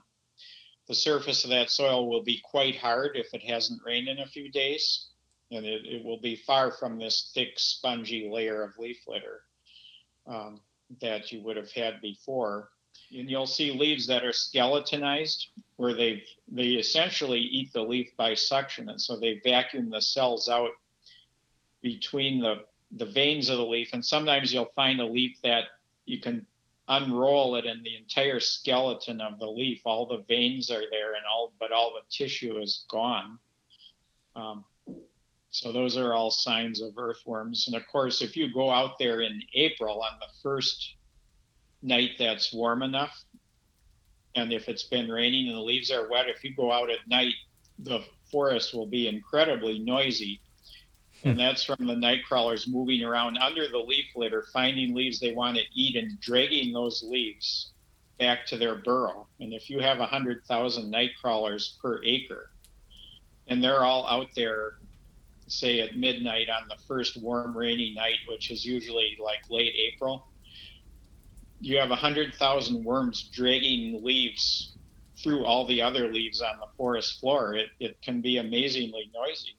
The 0.87 0.93
surface 0.93 1.43
of 1.43 1.49
that 1.49 1.71
soil 1.71 2.07
will 2.07 2.23
be 2.23 2.39
quite 2.43 2.75
hard 2.75 3.17
if 3.17 3.33
it 3.33 3.41
hasn't 3.41 3.81
rained 3.83 4.07
in 4.07 4.19
a 4.19 4.27
few 4.27 4.51
days, 4.51 5.07
and 5.49 5.65
it, 5.65 5.85
it 5.85 6.05
will 6.05 6.21
be 6.21 6.35
far 6.35 6.71
from 6.71 6.99
this 6.99 7.31
thick 7.33 7.53
spongy 7.57 8.29
layer 8.31 8.61
of 8.61 8.77
leaf 8.77 8.99
litter 9.07 9.41
um, 10.27 10.59
that 11.01 11.31
you 11.31 11.41
would 11.41 11.57
have 11.57 11.71
had 11.71 12.01
before. 12.01 12.69
And 13.11 13.29
you'll 13.29 13.47
see 13.47 13.71
leaves 13.71 14.07
that 14.07 14.23
are 14.23 14.33
skeletonized, 14.33 15.49
where 15.75 15.93
they 15.93 16.23
they 16.47 16.69
essentially 16.69 17.39
eat 17.39 17.73
the 17.73 17.81
leaf 17.81 18.15
by 18.17 18.33
suction, 18.33 18.89
and 18.89 18.99
so 18.99 19.17
they 19.17 19.41
vacuum 19.43 19.89
the 19.89 20.01
cells 20.01 20.49
out 20.49 20.71
between 21.81 22.41
the 22.41 22.63
the 22.91 23.05
veins 23.05 23.49
of 23.49 23.57
the 23.57 23.65
leaf. 23.65 23.89
And 23.93 24.03
sometimes 24.03 24.53
you'll 24.53 24.71
find 24.75 24.99
a 25.01 25.05
leaf 25.05 25.37
that 25.43 25.65
you 26.05 26.19
can 26.19 26.45
unroll 26.87 27.55
it, 27.55 27.65
and 27.65 27.83
the 27.83 27.97
entire 27.97 28.39
skeleton 28.39 29.19
of 29.21 29.39
the 29.39 29.47
leaf, 29.47 29.81
all 29.85 30.05
the 30.05 30.23
veins 30.27 30.71
are 30.71 30.83
there, 30.89 31.15
and 31.15 31.25
all 31.29 31.51
but 31.59 31.71
all 31.71 31.93
the 31.93 32.05
tissue 32.09 32.57
is 32.59 32.85
gone. 32.89 33.37
Um, 34.35 34.65
so 35.55 35.71
those 35.71 35.95
are 35.95 36.13
all 36.13 36.29
signs 36.29 36.81
of 36.81 36.97
earthworms. 36.97 37.67
And 37.67 37.77
of 37.77 37.87
course, 37.87 38.21
if 38.21 38.35
you 38.35 38.53
go 38.53 38.69
out 38.69 38.99
there 38.99 39.21
in 39.21 39.41
April 39.53 40.01
on 40.01 40.19
the 40.19 40.27
first 40.43 40.95
night 41.81 42.11
that's 42.19 42.53
warm 42.53 42.83
enough, 42.83 43.23
and 44.35 44.51
if 44.51 44.67
it's 44.67 44.83
been 44.83 45.09
raining 45.09 45.47
and 45.47 45.55
the 45.55 45.61
leaves 45.61 45.91
are 45.91 46.09
wet, 46.09 46.27
if 46.27 46.43
you 46.43 46.53
go 46.53 46.73
out 46.73 46.89
at 46.89 47.07
night, 47.07 47.35
the 47.79 48.01
forest 48.29 48.73
will 48.73 48.85
be 48.85 49.07
incredibly 49.07 49.79
noisy. 49.79 50.41
And 51.23 51.35
hmm. 51.35 51.39
that's 51.39 51.63
from 51.63 51.87
the 51.87 51.95
night 51.95 52.25
crawlers 52.27 52.67
moving 52.67 53.01
around 53.05 53.37
under 53.37 53.69
the 53.69 53.77
leaf 53.77 54.07
litter, 54.13 54.47
finding 54.51 54.93
leaves 54.93 55.21
they 55.21 55.31
want 55.31 55.55
to 55.55 55.63
eat 55.73 55.95
and 55.95 56.19
dragging 56.19 56.73
those 56.73 57.01
leaves 57.01 57.71
back 58.19 58.45
to 58.47 58.57
their 58.57 58.75
burrow. 58.75 59.27
And 59.39 59.53
if 59.53 59.69
you 59.69 59.79
have 59.79 59.99
100,000 59.99 60.91
night 60.91 61.11
crawlers 61.21 61.77
per 61.81 62.03
acre, 62.03 62.49
and 63.47 63.63
they're 63.63 63.85
all 63.85 64.05
out 64.09 64.27
there, 64.35 64.79
say 65.47 65.81
at 65.81 65.97
midnight 65.97 66.47
on 66.49 66.67
the 66.67 66.75
first 66.87 67.21
warm, 67.21 67.55
rainy 67.55 67.93
night, 67.95 68.17
which 68.27 68.51
is 68.51 68.65
usually 68.65 69.17
like 69.23 69.39
late 69.49 69.73
April, 69.93 70.27
you 71.59 71.77
have 71.77 71.89
100,000 71.89 72.83
worms 72.83 73.29
dragging 73.33 74.03
leaves 74.03 74.77
through 75.17 75.45
all 75.45 75.65
the 75.65 75.81
other 75.81 76.11
leaves 76.11 76.41
on 76.41 76.59
the 76.59 76.67
forest 76.77 77.19
floor. 77.19 77.55
It, 77.55 77.69
it 77.79 78.01
can 78.01 78.21
be 78.21 78.37
amazingly 78.37 79.09
noisy. 79.13 79.57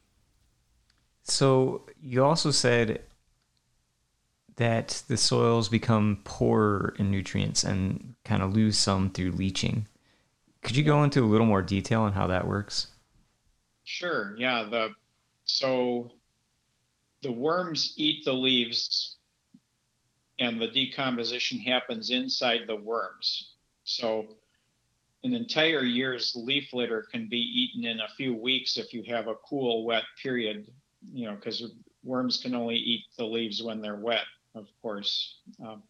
So 1.24 1.87
you 2.01 2.24
also 2.24 2.51
said 2.51 3.03
that 4.57 5.03
the 5.09 5.16
soils 5.16 5.68
become 5.68 6.20
poorer 6.24 6.95
in 6.99 7.11
nutrients 7.11 7.64
and 7.64 8.14
kind 8.24 8.43
of 8.43 8.55
lose 8.55 8.78
some 8.78 9.11
through 9.11 9.32
leaching. 9.32 9.87
Could 10.62 10.76
you 10.76 10.84
go 10.84 11.03
into 11.03 11.22
a 11.22 11.26
little 11.26 11.47
more 11.47 11.62
detail 11.62 12.03
on 12.03 12.12
how 12.12 12.26
that 12.26 12.47
works? 12.47 12.89
Sure. 13.84 14.34
Yeah. 14.39 14.64
The 14.64 14.91
so 15.47 16.11
the 17.23 17.33
worms 17.33 17.95
eat 17.97 18.25
the 18.25 18.33
leaves 18.33 19.17
and 20.39 20.61
the 20.61 20.69
decomposition 20.69 21.59
happens 21.59 22.11
inside 22.11 22.63
the 22.67 22.77
worms. 22.77 23.55
So 23.85 24.27
an 25.25 25.33
entire 25.33 25.83
year's 25.83 26.37
leaf 26.37 26.73
litter 26.73 27.07
can 27.11 27.29
be 27.29 27.39
eaten 27.39 27.89
in 27.89 28.01
a 28.01 28.09
few 28.17 28.35
weeks 28.35 28.77
if 28.77 28.93
you 28.93 29.03
have 29.05 29.29
a 29.29 29.37
cool, 29.49 29.85
wet 29.85 30.03
period, 30.23 30.67
you 31.13 31.27
know, 31.27 31.37
because 31.37 31.73
worms 32.05 32.41
can 32.43 32.55
only 32.55 32.77
eat 32.77 33.05
the 33.17 33.25
leaves 33.25 33.63
when 33.63 33.81
they're 33.81 33.97
wet, 33.97 34.25
of 34.55 34.67
course. 34.83 35.39
Um, 35.65 35.83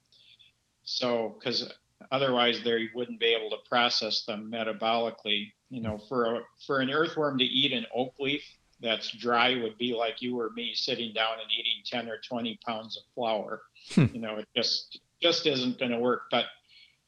so, 0.85 1.37
because 1.39 1.73
otherwise 2.13 2.63
they 2.63 2.89
wouldn't 2.95 3.19
be 3.19 3.35
able 3.35 3.51
to 3.51 3.69
process 3.69 4.25
them 4.25 4.51
metabolically. 4.53 5.53
You 5.71 5.81
know, 5.81 5.99
for 6.09 6.37
a, 6.37 6.41
for 6.67 6.81
an 6.81 6.91
earthworm 6.91 7.39
to 7.39 7.45
eat 7.45 7.73
an 7.73 7.87
oak 7.93 8.15
leaf 8.21 8.45
that's 8.81 9.11
dry 9.11 9.61
would 9.62 9.79
be 9.79 9.95
like 9.95 10.20
you 10.20 10.39
or 10.39 10.51
me 10.51 10.72
sitting 10.74 11.12
down 11.14 11.35
and 11.41 11.51
eating 11.51 11.83
10 11.85 12.09
or 12.09 12.18
20 12.27 12.59
pounds 12.66 12.97
of 12.97 13.03
flour. 13.14 13.62
Hmm. 13.95 14.07
You 14.12 14.20
know, 14.20 14.37
it 14.37 14.49
just 14.55 15.01
just 15.22 15.47
isn't 15.47 15.79
going 15.79 15.93
to 15.93 15.99
work. 15.99 16.22
But 16.31 16.47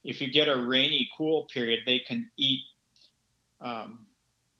if 0.04 0.20
you 0.20 0.32
get 0.32 0.48
a 0.48 0.56
rainy, 0.56 1.08
cool 1.16 1.46
period, 1.52 1.80
they 1.84 1.98
can 1.98 2.30
eat 2.36 2.62
um, 3.60 4.06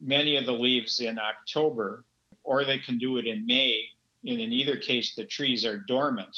many 0.00 0.36
of 0.36 0.46
the 0.46 0.52
leaves 0.52 1.00
in 1.00 1.18
October, 1.18 2.04
or 2.44 2.64
they 2.64 2.78
can 2.78 2.98
do 2.98 3.16
it 3.16 3.26
in 3.26 3.46
May. 3.46 3.84
And 4.26 4.40
in 4.40 4.52
either 4.52 4.76
case, 4.76 5.14
the 5.14 5.24
trees 5.24 5.64
are 5.64 5.78
dormant. 5.78 6.36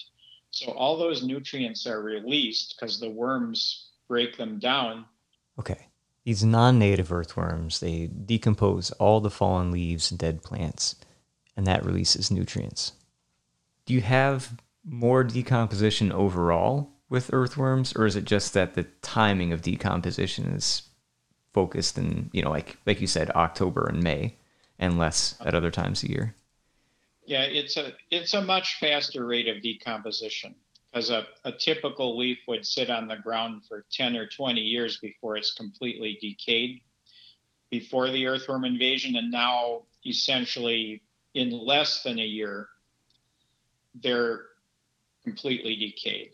So 0.51 0.73
all 0.73 0.97
those 0.97 1.25
nutrients 1.25 1.87
are 1.87 2.03
released 2.03 2.77
because 2.79 3.01
the 3.01 3.11
worms 3.11 3.89
break 4.09 4.37
them 4.37 4.59
down. 4.59 5.07
Okay. 5.59 5.90
These 6.25 6.45
non 6.45 6.79
native 6.79 7.13
earthworms, 7.13 7.81
they 7.81 8.07
decompose 8.07 8.91
all 8.93 9.21
the 9.21 9.31
fallen 9.31 9.71
leaves 9.71 10.11
and 10.11 10.19
dead 10.19 10.43
plants, 10.43 10.97
and 11.57 11.67
that 11.67 11.85
releases 11.85 12.31
nutrients. 12.31 12.93
Do 13.87 13.95
you 13.95 14.03
have 14.03 14.61
more 14.85 15.25
decomposition 15.25 16.13
overall 16.13 16.91
with 17.09 17.33
earthworms, 17.33 17.95
or 17.97 18.07
is 18.07 18.17
it 18.17 18.25
just 18.25 18.55
that 18.55 18.75
the 18.75 18.85
timing 19.03 19.53
of 19.53 19.63
decomposition 19.63 20.47
is 20.53 20.83
focused 21.53 21.99
in, 21.99 22.31
you 22.33 22.43
know, 22.43 22.51
like 22.51 22.77
like 22.87 23.01
you 23.01 23.07
said, 23.07 23.31
October 23.31 23.87
and 23.87 24.03
May, 24.03 24.37
and 24.79 24.99
less 24.99 25.37
at 25.41 25.55
other 25.55 25.71
times 25.71 26.03
of 26.03 26.11
year? 26.11 26.35
Yeah, 27.25 27.43
it's 27.43 27.77
a 27.77 27.95
it's 28.11 28.35
a 28.35 28.43
much 28.43 28.77
faster 28.79 29.25
rate 29.25 29.49
of 29.49 29.63
decomposition 29.63 30.55
because 30.91 31.11
a, 31.11 31.27
a 31.45 31.53
typical 31.53 32.19
leaf 32.19 32.39
would 32.49 32.67
sit 32.67 32.91
on 32.91 33.07
the 33.07 33.17
ground 33.17 33.63
for 33.69 33.85
10 33.93 34.17
or 34.17 34.27
20 34.27 34.61
years 34.61 34.99
before 34.99 35.37
it's 35.37 35.53
completely 35.53 36.19
decayed 36.21 36.81
before 37.71 38.11
the 38.11 38.27
earthworm 38.27 38.65
invasion 38.65 39.17
and 39.17 39.31
now 39.31 39.83
essentially 40.05 41.03
in 41.35 41.51
less 41.51 42.03
than 42.03 42.19
a 42.19 42.25
year 42.25 42.69
they're 44.03 44.47
completely 45.25 45.77
decayed 45.77 46.33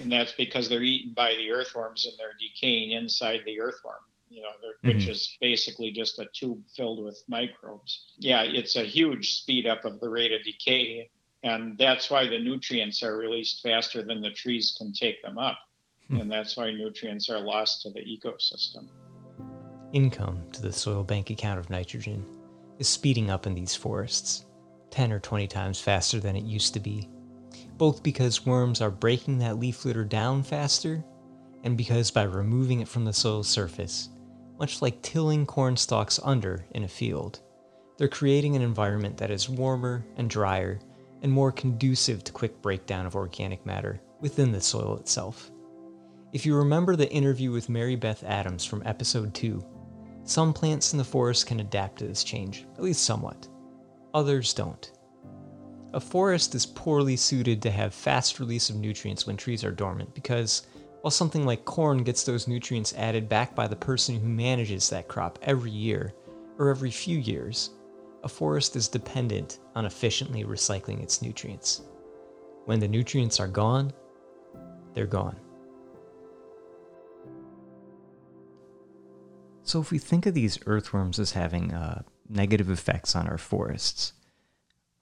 and 0.00 0.10
that's 0.10 0.32
because 0.32 0.68
they're 0.68 0.82
eaten 0.82 1.12
by 1.14 1.34
the 1.36 1.50
earthworms 1.50 2.06
and 2.06 2.14
they're 2.18 2.36
decaying 2.40 2.92
inside 2.92 3.40
the 3.46 3.60
earthworm 3.60 4.02
you 4.28 4.42
know 4.42 4.48
mm-hmm. 4.48 4.88
which 4.88 5.08
is 5.08 5.36
basically 5.40 5.90
just 5.90 6.18
a 6.18 6.26
tube 6.32 6.60
filled 6.76 7.04
with 7.04 7.22
microbes 7.28 8.12
yeah 8.18 8.42
it's 8.42 8.76
a 8.76 8.84
huge 8.84 9.34
speed 9.34 9.66
up 9.66 9.84
of 9.84 10.00
the 10.00 10.08
rate 10.08 10.32
of 10.32 10.42
decay 10.44 11.08
and 11.44 11.76
that's 11.78 12.10
why 12.10 12.26
the 12.26 12.38
nutrients 12.38 13.02
are 13.02 13.18
released 13.18 13.62
faster 13.62 14.02
than 14.02 14.20
the 14.20 14.30
trees 14.30 14.74
can 14.76 14.92
take 14.92 15.22
them 15.22 15.38
up 15.38 15.58
hmm. 16.08 16.16
and 16.16 16.30
that's 16.30 16.56
why 16.56 16.72
nutrients 16.72 17.28
are 17.28 17.38
lost 17.38 17.82
to 17.82 17.90
the 17.90 18.00
ecosystem 18.00 18.88
income 19.92 20.42
to 20.50 20.60
the 20.60 20.72
soil 20.72 21.04
bank 21.04 21.30
account 21.30 21.60
of 21.60 21.70
nitrogen 21.70 22.24
is 22.78 22.88
speeding 22.88 23.30
up 23.30 23.46
in 23.46 23.54
these 23.54 23.76
forests 23.76 24.46
10 24.90 25.12
or 25.12 25.20
20 25.20 25.46
times 25.46 25.80
faster 25.80 26.18
than 26.18 26.34
it 26.34 26.44
used 26.44 26.74
to 26.74 26.80
be 26.80 27.08
both 27.76 28.02
because 28.02 28.46
worms 28.46 28.80
are 28.80 28.90
breaking 28.90 29.38
that 29.38 29.58
leaf 29.58 29.84
litter 29.84 30.04
down 30.04 30.42
faster 30.42 31.04
and 31.62 31.76
because 31.76 32.10
by 32.10 32.22
removing 32.22 32.80
it 32.80 32.88
from 32.88 33.04
the 33.04 33.12
soil 33.12 33.42
surface 33.42 34.08
much 34.58 34.80
like 34.80 35.00
tilling 35.02 35.44
corn 35.44 35.76
stalks 35.76 36.18
under 36.22 36.64
in 36.72 36.84
a 36.84 36.88
field 36.88 37.40
they're 37.96 38.08
creating 38.08 38.56
an 38.56 38.62
environment 38.62 39.16
that 39.16 39.30
is 39.30 39.48
warmer 39.48 40.04
and 40.16 40.28
drier 40.28 40.80
and 41.24 41.32
more 41.32 41.50
conducive 41.50 42.22
to 42.22 42.32
quick 42.32 42.60
breakdown 42.60 43.06
of 43.06 43.16
organic 43.16 43.64
matter 43.64 43.98
within 44.20 44.52
the 44.52 44.60
soil 44.60 44.98
itself. 44.98 45.50
If 46.34 46.44
you 46.44 46.54
remember 46.54 46.96
the 46.96 47.10
interview 47.10 47.50
with 47.50 47.70
Mary 47.70 47.96
Beth 47.96 48.22
Adams 48.24 48.62
from 48.64 48.82
episode 48.84 49.32
2, 49.32 49.64
some 50.24 50.52
plants 50.52 50.92
in 50.92 50.98
the 50.98 51.04
forest 51.04 51.46
can 51.46 51.60
adapt 51.60 51.98
to 51.98 52.06
this 52.06 52.24
change, 52.24 52.66
at 52.74 52.82
least 52.82 53.04
somewhat. 53.04 53.48
Others 54.12 54.52
don't. 54.52 54.92
A 55.94 56.00
forest 56.00 56.54
is 56.54 56.66
poorly 56.66 57.16
suited 57.16 57.62
to 57.62 57.70
have 57.70 57.94
fast 57.94 58.38
release 58.38 58.68
of 58.68 58.76
nutrients 58.76 59.26
when 59.26 59.38
trees 59.38 59.64
are 59.64 59.70
dormant 59.70 60.14
because, 60.14 60.66
while 61.00 61.10
something 61.10 61.46
like 61.46 61.64
corn 61.64 62.02
gets 62.02 62.24
those 62.24 62.48
nutrients 62.48 62.92
added 62.98 63.30
back 63.30 63.54
by 63.54 63.66
the 63.66 63.76
person 63.76 64.20
who 64.20 64.28
manages 64.28 64.90
that 64.90 65.08
crop 65.08 65.38
every 65.40 65.70
year, 65.70 66.12
or 66.58 66.68
every 66.68 66.90
few 66.90 67.18
years, 67.18 67.70
a 68.24 68.28
forest 68.28 68.74
is 68.74 68.88
dependent 68.88 69.58
on 69.74 69.84
efficiently 69.84 70.44
recycling 70.44 71.02
its 71.02 71.20
nutrients. 71.20 71.82
When 72.64 72.80
the 72.80 72.88
nutrients 72.88 73.38
are 73.38 73.46
gone, 73.46 73.92
they're 74.94 75.06
gone. 75.06 75.36
So, 79.62 79.80
if 79.80 79.90
we 79.90 79.98
think 79.98 80.26
of 80.26 80.34
these 80.34 80.58
earthworms 80.66 81.18
as 81.18 81.32
having 81.32 81.72
uh, 81.72 82.02
negative 82.28 82.70
effects 82.70 83.14
on 83.14 83.28
our 83.28 83.38
forests, 83.38 84.14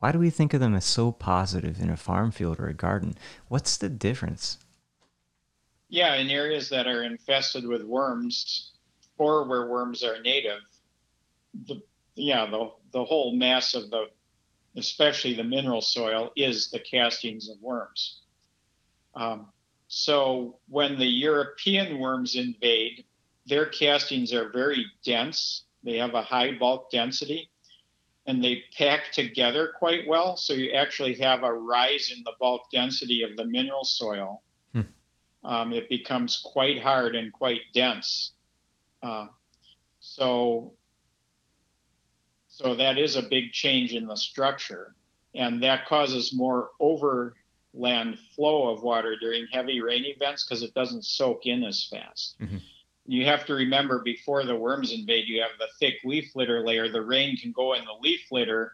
why 0.01 0.11
do 0.11 0.19
we 0.19 0.31
think 0.31 0.53
of 0.53 0.61
them 0.61 0.75
as 0.75 0.85
so 0.85 1.13
positive 1.13 1.81
in 1.81 1.91
a 1.91 1.97
farm 1.97 2.33
field 2.33 2.59
or 2.59 2.67
a 2.67 2.75
garden? 2.75 3.15
What's 3.49 3.77
the 3.77 3.89
difference? 3.89 4.59
Yeah, 5.89 6.15
in 6.15 6.29
areas 6.29 6.69
that 6.71 6.89
are 6.89 7.05
infested 7.05 7.67
with 7.67 7.83
worms 7.83 8.73
or 9.19 9.45
where 9.45 9.69
worms 9.69 10.03
are 10.03 10.21
native, 10.23 10.61
the 11.67 11.83
yeah, 12.15 12.47
the 12.47 12.71
the 12.93 13.05
whole 13.05 13.35
mass 13.35 13.75
of 13.75 13.91
the 13.91 14.07
especially 14.77 15.35
the 15.35 15.45
mineral 15.45 15.83
soil, 15.83 16.33
is 16.37 16.71
the 16.71 16.79
castings 16.79 17.49
of 17.49 17.61
worms. 17.61 18.21
Um, 19.15 19.49
so 19.89 20.57
when 20.69 20.99
the 20.99 21.07
European 21.07 21.99
worms 21.99 22.37
invade, 22.37 23.05
their 23.47 23.67
castings 23.67 24.33
are 24.33 24.49
very 24.49 24.87
dense. 25.05 25.65
They 25.85 25.99
have 25.99 26.15
a 26.15 26.23
high 26.23 26.57
bulk 26.57 26.91
density 26.91 27.51
and 28.27 28.43
they 28.43 28.63
pack 28.79 29.13
together 29.13 29.73
quite 29.79 30.07
well. 30.07 30.37
So 30.37 30.53
you 30.55 30.73
actually 30.73 31.15
have 31.17 31.43
a 31.43 31.53
rise 31.53 32.13
in 32.17 32.23
the 32.25 32.33
bulk 32.39 32.63
density 32.73 33.23
of 33.23 33.37
the 33.37 33.45
mineral 33.45 33.85
soil. 33.85 34.43
Hmm. 34.73 34.81
Um, 35.45 35.73
it 35.73 35.89
becomes 35.89 36.41
quite 36.45 36.81
hard 36.81 37.17
and 37.17 37.33
quite 37.33 37.61
dense. 37.75 38.33
Uh, 39.03 39.27
so, 39.99 40.73
so 42.63 42.75
that 42.75 42.99
is 42.99 43.17
a 43.17 43.23
big 43.23 43.53
change 43.53 43.95
in 43.95 44.07
the 44.07 44.17
structure, 44.17 44.95
and 45.35 45.63
that 45.63 45.87
causes 45.87 46.33
more 46.33 46.71
overland 46.81 48.19
flow 48.35 48.69
of 48.69 48.83
water 48.83 49.17
during 49.21 49.47
heavy 49.53 49.81
rain 49.81 50.05
events 50.05 50.45
because 50.45 50.63
it 50.63 50.75
doesn't 50.75 51.05
soak 51.05 51.47
in 51.47 51.65
as 51.65 51.85
fast. 51.85 52.37
Mm-hmm 52.41 52.59
you 53.07 53.27
have 53.27 53.45
to 53.47 53.55
remember 53.55 54.01
before 54.01 54.45
the 54.45 54.55
worms 54.55 54.93
invade, 54.93 55.27
you 55.27 55.41
have 55.41 55.51
the 55.59 55.69
thick 55.81 55.97
leaf 56.05 56.35
litter 56.37 56.65
layer. 56.65 56.89
The 56.89 57.03
rain 57.03 57.37
can 57.37 57.53
go 57.53 57.75
in 57.75 57.85
the 57.85 57.97
leaf 58.01 58.21
litter 58.31 58.73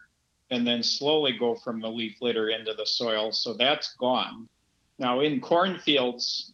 and 0.51 0.65
then 0.65 0.83
slowly 0.83 1.33
go 1.33 1.55
from 1.55 1.79
the 1.79 1.89
leaf 1.89 2.17
litter 2.21 2.49
into 2.49 2.73
the 2.73 2.85
soil. 2.85 3.31
So 3.31 3.53
that's 3.53 3.95
gone. 3.95 4.47
Now, 4.97 5.21
in 5.21 5.41
cornfields, 5.41 6.53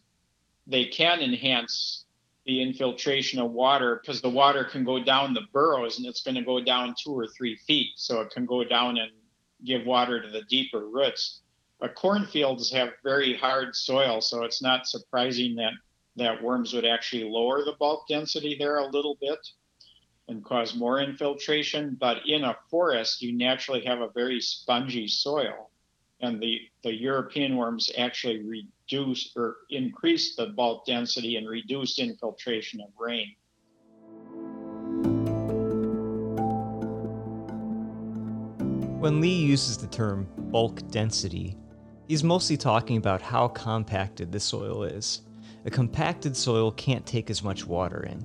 they 0.66 0.86
can 0.86 1.20
enhance 1.20 2.04
the 2.46 2.62
infiltration 2.62 3.40
of 3.40 3.50
water 3.50 4.00
because 4.00 4.22
the 4.22 4.30
water 4.30 4.64
can 4.64 4.84
go 4.84 5.02
down 5.02 5.34
the 5.34 5.46
burrows 5.52 5.98
and 5.98 6.06
it's 6.06 6.22
going 6.22 6.36
to 6.36 6.42
go 6.42 6.62
down 6.62 6.94
two 7.02 7.12
or 7.12 7.26
three 7.26 7.56
feet. 7.66 7.90
So 7.96 8.20
it 8.20 8.30
can 8.30 8.46
go 8.46 8.62
down 8.62 8.98
and 8.98 9.10
give 9.64 9.84
water 9.84 10.22
to 10.22 10.30
the 10.30 10.42
deeper 10.42 10.86
roots. 10.88 11.40
But 11.80 11.96
cornfields 11.96 12.70
have 12.72 12.90
very 13.02 13.36
hard 13.36 13.74
soil, 13.74 14.20
so 14.20 14.44
it's 14.44 14.62
not 14.62 14.86
surprising 14.86 15.56
that 15.56 15.72
that 16.16 16.42
worms 16.42 16.72
would 16.72 16.86
actually 16.86 17.24
lower 17.24 17.62
the 17.62 17.74
bulk 17.78 18.08
density 18.08 18.56
there 18.58 18.78
a 18.78 18.86
little 18.86 19.18
bit 19.20 19.38
and 20.28 20.44
cause 20.44 20.74
more 20.74 21.00
infiltration. 21.00 21.96
But 22.00 22.26
in 22.26 22.44
a 22.44 22.56
forest, 22.70 23.20
you 23.20 23.36
naturally 23.36 23.84
have 23.84 24.00
a 24.00 24.08
very 24.14 24.40
spongy 24.40 25.08
soil. 25.08 25.70
And 26.20 26.40
the, 26.40 26.60
the 26.82 26.94
European 26.94 27.56
worms 27.56 27.90
actually 27.98 28.42
reduce 28.90 29.32
or 29.36 29.56
increase 29.70 30.36
the 30.36 30.46
bulk 30.46 30.84
density 30.86 31.36
and 31.36 31.48
reduce 31.48 31.98
infiltration 31.98 32.80
of 32.80 32.88
rain. 32.98 33.34
When 39.00 39.20
Lee 39.20 39.34
uses 39.34 39.76
the 39.76 39.86
term 39.86 40.28
bulk 40.36 40.88
density, 40.90 41.56
he's 42.08 42.24
mostly 42.24 42.56
talking 42.56 42.96
about 42.96 43.22
how 43.22 43.48
compacted 43.48 44.32
the 44.32 44.40
soil 44.40 44.84
is. 44.84 45.22
A 45.64 45.70
compacted 45.70 46.36
soil 46.36 46.72
can't 46.72 47.06
take 47.06 47.30
as 47.30 47.42
much 47.42 47.66
water 47.66 48.04
in, 48.04 48.20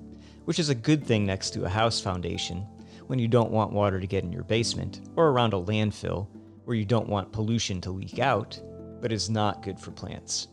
which 0.45 0.59
is 0.59 0.69
a 0.69 0.75
good 0.75 1.05
thing 1.05 1.25
next 1.25 1.51
to 1.51 1.65
a 1.65 1.69
house 1.69 1.99
foundation 1.99 2.65
when 3.07 3.19
you 3.19 3.27
don't 3.27 3.51
want 3.51 3.73
water 3.73 3.99
to 3.99 4.07
get 4.07 4.23
in 4.23 4.31
your 4.31 4.43
basement, 4.43 5.01
or 5.15 5.29
around 5.29 5.53
a 5.53 5.57
landfill 5.57 6.27
where 6.63 6.77
you 6.77 6.85
don't 6.85 7.09
want 7.09 7.31
pollution 7.31 7.81
to 7.81 7.91
leak 7.91 8.19
out, 8.19 8.59
but 9.01 9.11
is 9.11 9.29
not 9.29 9.63
good 9.63 9.79
for 9.79 9.91
plants. 9.91 10.47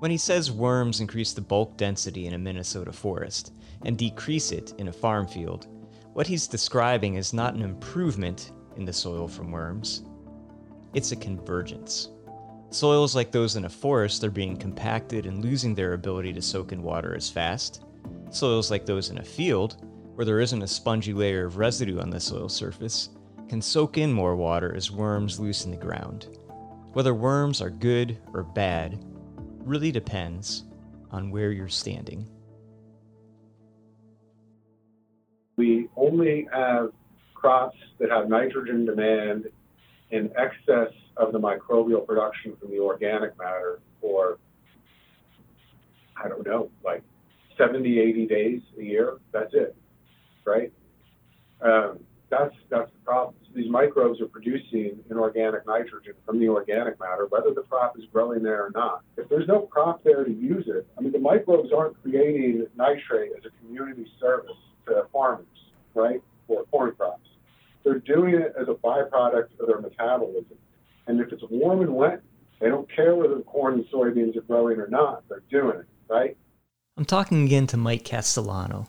When 0.00 0.10
he 0.10 0.16
says 0.16 0.50
worms 0.50 1.00
increase 1.00 1.32
the 1.34 1.42
bulk 1.42 1.76
density 1.76 2.26
in 2.26 2.32
a 2.32 2.38
Minnesota 2.38 2.92
forest 2.92 3.52
and 3.84 3.98
decrease 3.98 4.50
it 4.50 4.72
in 4.78 4.88
a 4.88 4.92
farm 4.92 5.26
field, 5.26 5.66
what 6.14 6.26
he's 6.26 6.48
describing 6.48 7.14
is 7.14 7.32
not 7.32 7.54
an 7.54 7.62
improvement 7.62 8.52
in 8.76 8.84
the 8.84 8.92
soil 8.92 9.28
from 9.28 9.52
worms, 9.52 10.04
it's 10.94 11.12
a 11.12 11.16
convergence. 11.16 12.08
Soils 12.70 13.14
like 13.14 13.30
those 13.30 13.56
in 13.56 13.64
a 13.64 13.68
forest 13.68 14.24
are 14.24 14.30
being 14.30 14.56
compacted 14.56 15.26
and 15.26 15.44
losing 15.44 15.74
their 15.74 15.92
ability 15.92 16.32
to 16.32 16.42
soak 16.42 16.72
in 16.72 16.82
water 16.82 17.14
as 17.14 17.28
fast. 17.28 17.84
Soils 18.30 18.70
like 18.70 18.86
those 18.86 19.10
in 19.10 19.18
a 19.18 19.24
field, 19.24 19.84
where 20.14 20.24
there 20.24 20.40
isn't 20.40 20.62
a 20.62 20.68
spongy 20.68 21.12
layer 21.12 21.46
of 21.46 21.58
residue 21.58 22.00
on 22.00 22.10
the 22.10 22.20
soil 22.20 22.48
surface, 22.48 23.10
can 23.48 23.60
soak 23.60 23.98
in 23.98 24.12
more 24.12 24.36
water 24.36 24.74
as 24.74 24.90
worms 24.90 25.40
loosen 25.40 25.72
the 25.72 25.76
ground. 25.76 26.38
Whether 26.92 27.14
worms 27.14 27.60
are 27.60 27.70
good 27.70 28.18
or 28.32 28.42
bad 28.42 29.04
really 29.64 29.92
depends 29.92 30.64
on 31.10 31.30
where 31.30 31.52
you're 31.52 31.68
standing. 31.68 32.28
We 35.56 35.88
only 35.96 36.48
have 36.52 36.92
crops 37.34 37.76
that 37.98 38.10
have 38.10 38.28
nitrogen 38.28 38.86
demand 38.86 39.46
in 40.10 40.32
excess 40.36 40.92
of 41.16 41.32
the 41.32 41.38
microbial 41.38 42.04
production 42.06 42.56
from 42.56 42.70
the 42.70 42.78
organic 42.78 43.38
matter 43.38 43.80
for, 44.00 44.38
I 46.16 46.28
don't 46.28 46.44
know, 46.44 46.70
like 46.84 47.02
70, 47.56 48.00
80 48.00 48.26
days 48.26 48.62
a 48.78 48.82
year. 48.82 49.18
That's 49.32 49.52
it, 49.54 49.76
right? 50.44 50.72
Um, 51.60 52.00
that's 52.30 52.54
that's 52.70 52.90
the 52.90 52.98
problem. 53.04 53.34
These 53.54 53.70
microbes 53.70 54.20
are 54.20 54.26
producing 54.26 55.00
inorganic 55.10 55.66
nitrogen 55.66 56.14
from 56.24 56.38
the 56.38 56.48
organic 56.48 57.00
matter, 57.00 57.26
whether 57.26 57.52
the 57.52 57.62
crop 57.62 57.98
is 57.98 58.04
growing 58.12 58.42
there 58.42 58.66
or 58.66 58.70
not. 58.74 59.02
If 59.16 59.28
there's 59.28 59.48
no 59.48 59.62
crop 59.62 60.04
there 60.04 60.24
to 60.24 60.30
use 60.30 60.66
it, 60.68 60.86
I 60.96 61.00
mean, 61.00 61.12
the 61.12 61.18
microbes 61.18 61.70
aren't 61.76 62.00
creating 62.00 62.66
nitrate 62.76 63.32
as 63.36 63.44
a 63.44 63.50
community 63.64 64.06
service 64.20 64.56
to 64.86 65.06
farmers, 65.12 65.46
right, 65.94 66.22
for 66.46 66.64
corn 66.66 66.94
crops. 66.94 67.28
They're 67.82 67.98
doing 67.98 68.34
it 68.34 68.54
as 68.60 68.68
a 68.68 68.74
byproduct 68.74 69.58
of 69.58 69.66
their 69.66 69.80
metabolism. 69.80 70.58
And 71.06 71.20
if 71.20 71.32
it's 71.32 71.42
warm 71.50 71.80
and 71.80 71.94
wet, 71.94 72.22
they 72.60 72.68
don't 72.68 72.88
care 72.94 73.16
whether 73.16 73.34
the 73.34 73.42
corn 73.42 73.74
and 73.74 73.84
soybeans 73.86 74.36
are 74.36 74.42
growing 74.42 74.78
or 74.78 74.86
not. 74.86 75.24
They're 75.28 75.42
doing 75.50 75.80
it, 75.80 75.86
right? 76.08 76.36
I'm 76.96 77.04
talking 77.04 77.44
again 77.44 77.66
to 77.68 77.76
Mike 77.76 78.04
Castellano 78.04 78.88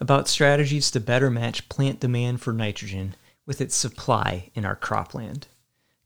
about 0.00 0.28
strategies 0.28 0.90
to 0.90 1.00
better 1.00 1.30
match 1.30 1.68
plant 1.68 2.00
demand 2.00 2.40
for 2.40 2.52
nitrogen 2.52 3.14
with 3.50 3.60
its 3.60 3.74
supply 3.74 4.48
in 4.54 4.64
our 4.64 4.76
cropland. 4.76 5.42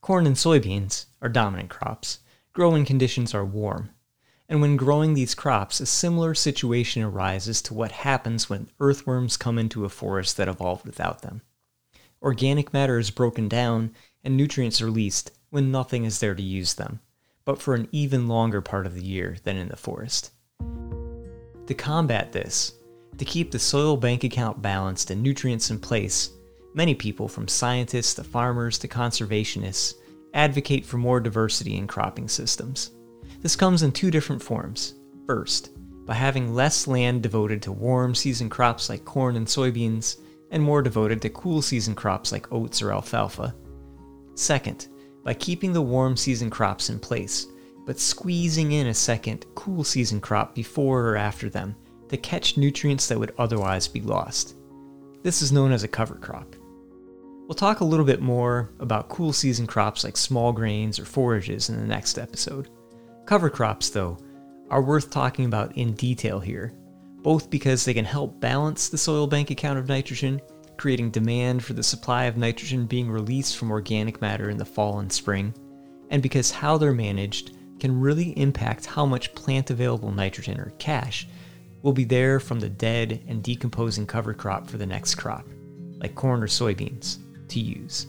Corn 0.01 0.27
and 0.27 0.35
soybeans 0.35 1.05
are 1.21 1.29
dominant 1.29 1.69
crops. 1.69 2.21
Growing 2.55 2.87
conditions 2.87 3.35
are 3.35 3.45
warm. 3.45 3.91
And 4.49 4.63
when 4.63 4.79
growing 4.79 5.13
these 5.13 5.35
crops, 5.35 5.79
a 5.79 5.85
similar 5.85 6.35
situation 6.35 7.03
arises 7.03 7.61
to 7.61 7.75
what 7.75 7.93
happens 7.93 8.49
when 8.49 8.71
earthworms 8.81 9.37
come 9.37 9.59
into 9.59 9.85
a 9.85 9.91
forest 9.91 10.39
that 10.39 10.49
evolved 10.49 10.87
without 10.87 11.21
them. 11.21 11.43
Organic 12.23 12.73
matter 12.73 12.99
is 12.99 13.11
broken 13.11 13.47
down 13.47 13.93
and 14.25 14.39
nutrients 14.39 14.81
released 14.81 15.31
when 15.51 15.71
nothing 15.71 16.07
is 16.07 16.21
there 16.21 16.35
to 16.35 16.43
use 16.43 16.73
them, 16.73 17.01
but 17.45 17.61
for 17.61 17.75
an 17.75 17.89
even 17.93 18.27
longer 18.27 18.63
part 18.63 18.87
of 18.87 18.95
the 18.95 19.05
year 19.05 19.37
than 19.45 19.59
in 19.59 19.69
the 19.69 19.77
forest. 19.77 20.31
To 21.67 21.75
combat 21.77 22.33
this, 22.33 22.73
to 23.19 23.25
keep 23.27 23.51
the 23.51 23.59
soil 23.59 23.99
bank 23.99 24.25
account 24.25 24.63
balanced 24.63 25.11
and 25.11 25.23
nutrients 25.23 25.71
in 25.71 25.79
place, 25.79 26.31
many 26.75 26.95
people, 26.95 27.29
from 27.29 27.49
scientists 27.49 28.15
to 28.15 28.25
farmers 28.25 28.79
to 28.79 28.89
conservationists, 28.89 29.95
advocate 30.35 30.85
for 30.85 30.99
more 30.99 31.21
diversity 31.21 31.77
in 31.77 31.87
cropping 31.87 32.29
systems. 32.29 32.91
This 33.41 33.57
comes 33.57 33.83
in 33.83 33.93
two 33.93 34.11
different 34.11 34.43
forms. 34.43 34.95
First, 35.27 35.71
by 36.07 36.15
having 36.15 36.55
less 36.55 36.87
land 36.87 37.23
devoted 37.23 37.63
to 37.63 37.73
warm 37.73 38.15
season 38.15 38.51
crops 38.51 38.89
like 38.89 39.05
corn 39.05 39.37
and 39.37 39.47
soybeans, 39.47 40.19
and 40.51 40.63
more 40.63 40.83
devoted 40.83 41.23
to 41.23 41.31
cool 41.31 41.63
season 41.63 41.95
crops 41.95 42.31
like 42.31 42.53
oats 42.53 42.83
or 42.83 42.93
alfalfa. 42.93 43.55
Second, 44.35 44.89
by 45.23 45.35
keeping 45.35 45.73
the 45.73 45.83
warm 45.83 46.17
season 46.17 46.51
crops 46.51 46.91
in 46.91 46.99
place, 46.99 47.47
but 47.87 47.99
squeezing 47.99 48.73
in 48.73 48.89
a 48.89 48.95
second 48.95 49.47
cool 49.55 49.85
season 49.85 50.21
crop 50.21 50.55
before 50.55 51.09
or 51.09 51.17
after 51.17 51.49
them 51.49 51.75
to 52.09 52.17
catch 52.17 52.57
nutrients 52.57 53.09
that 53.09 53.19
would 53.19 53.35
otherwise 53.39 53.89
be 53.89 54.01
lost. 54.01 54.57
This 55.23 55.43
is 55.43 55.53
known 55.53 55.73
as 55.73 55.83
a 55.83 55.89
cover 55.89 56.17
crop. 56.17 56.55
We'll 57.47 57.55
talk 57.55 57.81
a 57.81 57.85
little 57.85 58.07
bit 58.07 58.21
more 58.21 58.71
about 58.81 59.09
cool 59.09 59.33
season 59.33 59.67
crops 59.67 60.05
like 60.05 60.17
small 60.17 60.53
grains 60.53 60.99
or 60.99 61.05
forages 61.05 61.69
in 61.69 61.77
the 61.77 61.87
next 61.87 62.19
episode. 62.19 62.71
Cover 63.27 63.51
crops, 63.51 63.91
though, 63.91 64.19
are 64.71 64.83
worth 64.83 65.11
talking 65.11 65.45
about 65.45 65.77
in 65.77 65.93
detail 65.95 66.41
here 66.41 66.75
both 67.25 67.49
because 67.49 67.85
they 67.85 67.95
can 67.95 68.05
help 68.05 68.39
balance 68.39 68.91
the 68.91 68.99
soil 68.99 69.27
bank 69.27 69.51
account 69.51 69.79
of 69.79 69.89
nitrogen, 69.89 70.41
creating 70.77 71.11
demand 71.11 71.65
for 71.65 71.73
the 71.73 71.83
supply 71.83 72.25
of 72.25 72.37
nitrogen 72.37 72.85
being 72.87 73.11
released 73.11 73.57
from 73.57 73.71
organic 73.71 74.21
matter 74.21 74.51
in 74.51 74.59
the 74.59 74.65
fall 74.65 74.99
and 74.99 75.11
spring, 75.11 75.53
and 76.11 76.23
because 76.23 76.51
how 76.51 76.77
they're 76.77 76.93
managed 76.93 77.57
can 77.81 77.99
really 77.99 78.39
impact 78.39 78.85
how 78.85 79.07
much 79.07 79.35
plant 79.35 79.71
available 79.71 80.13
nitrogen 80.13 80.61
or 80.61 80.71
cash 80.79 81.27
will 81.81 81.95
be 81.95 82.05
there 82.05 82.39
from 82.39 82.61
the 82.61 82.69
dead 82.69 83.23
and 83.27 83.43
decomposing 83.43 84.07
cover 84.07 84.35
crop 84.35 84.69
for 84.69 84.77
the 84.77 84.87
next 84.87 85.15
crop, 85.15 85.47
like 85.97 86.15
corn 86.15 86.43
or 86.43 86.47
soybeans, 86.47 87.19
to 87.55 87.61
use. 87.61 88.07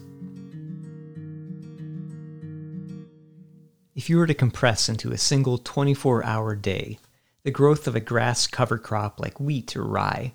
If 3.95 4.09
you 4.09 4.17
were 4.17 4.27
to 4.27 4.33
compress 4.33 4.89
into 4.89 5.11
a 5.11 5.17
single 5.17 5.57
24 5.57 6.25
hour 6.25 6.55
day 6.55 6.99
the 7.43 7.51
growth 7.51 7.87
of 7.87 7.95
a 7.95 8.01
grass 8.01 8.45
cover 8.47 8.77
crop 8.77 9.19
like 9.19 9.39
wheat 9.39 9.75
or 9.77 9.83
rye, 9.83 10.33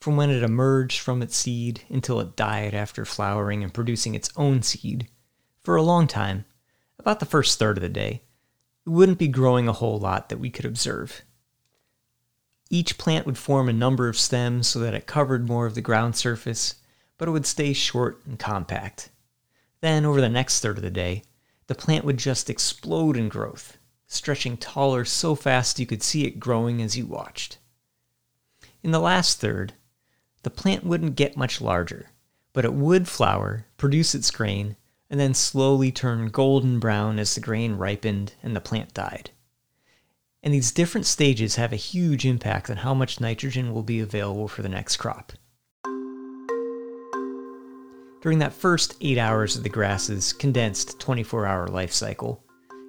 from 0.00 0.16
when 0.16 0.30
it 0.30 0.42
emerged 0.42 1.00
from 1.00 1.22
its 1.22 1.36
seed 1.36 1.82
until 1.88 2.20
it 2.20 2.36
died 2.36 2.74
after 2.74 3.04
flowering 3.04 3.62
and 3.62 3.72
producing 3.72 4.14
its 4.14 4.30
own 4.36 4.62
seed, 4.62 5.08
For 5.62 5.76
a 5.76 5.82
long 5.82 6.06
time, 6.06 6.44
about 6.98 7.20
the 7.20 7.26
first 7.26 7.58
third 7.58 7.78
of 7.78 7.82
the 7.82 7.88
day, 7.88 8.22
it 8.86 8.90
wouldn't 8.90 9.18
be 9.18 9.28
growing 9.28 9.68
a 9.68 9.72
whole 9.72 9.98
lot 9.98 10.28
that 10.28 10.38
we 10.38 10.50
could 10.50 10.64
observe. 10.64 11.22
Each 12.70 12.98
plant 12.98 13.24
would 13.24 13.38
form 13.38 13.68
a 13.68 13.72
number 13.72 14.08
of 14.08 14.18
stems 14.18 14.68
so 14.68 14.78
that 14.80 14.94
it 14.94 15.06
covered 15.06 15.48
more 15.48 15.66
of 15.66 15.74
the 15.74 15.80
ground 15.80 16.16
surface, 16.16 16.74
but 17.18 17.28
it 17.28 17.32
would 17.32 17.46
stay 17.46 17.72
short 17.72 18.24
and 18.24 18.38
compact. 18.38 19.10
Then, 19.80 20.04
over 20.04 20.20
the 20.20 20.28
next 20.28 20.60
third 20.60 20.78
of 20.78 20.82
the 20.82 20.90
day, 20.90 21.24
the 21.66 21.74
plant 21.74 22.04
would 22.04 22.16
just 22.16 22.48
explode 22.48 23.16
in 23.16 23.28
growth, 23.28 23.76
stretching 24.06 24.56
taller 24.56 25.04
so 25.04 25.34
fast 25.34 25.78
you 25.78 25.86
could 25.86 26.02
see 26.02 26.24
it 26.24 26.40
growing 26.40 26.80
as 26.80 26.96
you 26.96 27.06
watched. 27.06 27.58
In 28.82 28.90
the 28.90 29.00
last 29.00 29.40
third, 29.40 29.74
the 30.44 30.50
plant 30.50 30.84
wouldn't 30.84 31.16
get 31.16 31.36
much 31.36 31.60
larger, 31.60 32.10
but 32.52 32.64
it 32.64 32.72
would 32.72 33.08
flower, 33.08 33.66
produce 33.76 34.14
its 34.14 34.30
grain, 34.30 34.76
and 35.10 35.18
then 35.18 35.34
slowly 35.34 35.90
turn 35.90 36.28
golden 36.28 36.78
brown 36.78 37.18
as 37.18 37.34
the 37.34 37.40
grain 37.40 37.74
ripened 37.74 38.34
and 38.42 38.54
the 38.54 38.60
plant 38.60 38.94
died. 38.94 39.30
And 40.42 40.54
these 40.54 40.70
different 40.70 41.06
stages 41.06 41.56
have 41.56 41.72
a 41.72 41.76
huge 41.76 42.24
impact 42.24 42.70
on 42.70 42.78
how 42.78 42.94
much 42.94 43.20
nitrogen 43.20 43.74
will 43.74 43.82
be 43.82 44.00
available 44.00 44.48
for 44.48 44.62
the 44.62 44.68
next 44.68 44.96
crop. 44.96 45.32
During 48.20 48.40
that 48.40 48.52
first 48.52 48.96
8 49.00 49.16
hours 49.16 49.56
of 49.56 49.62
the 49.62 49.68
grass's 49.68 50.32
condensed 50.32 50.98
24 50.98 51.46
hour 51.46 51.68
life 51.68 51.92
cycle, 51.92 52.42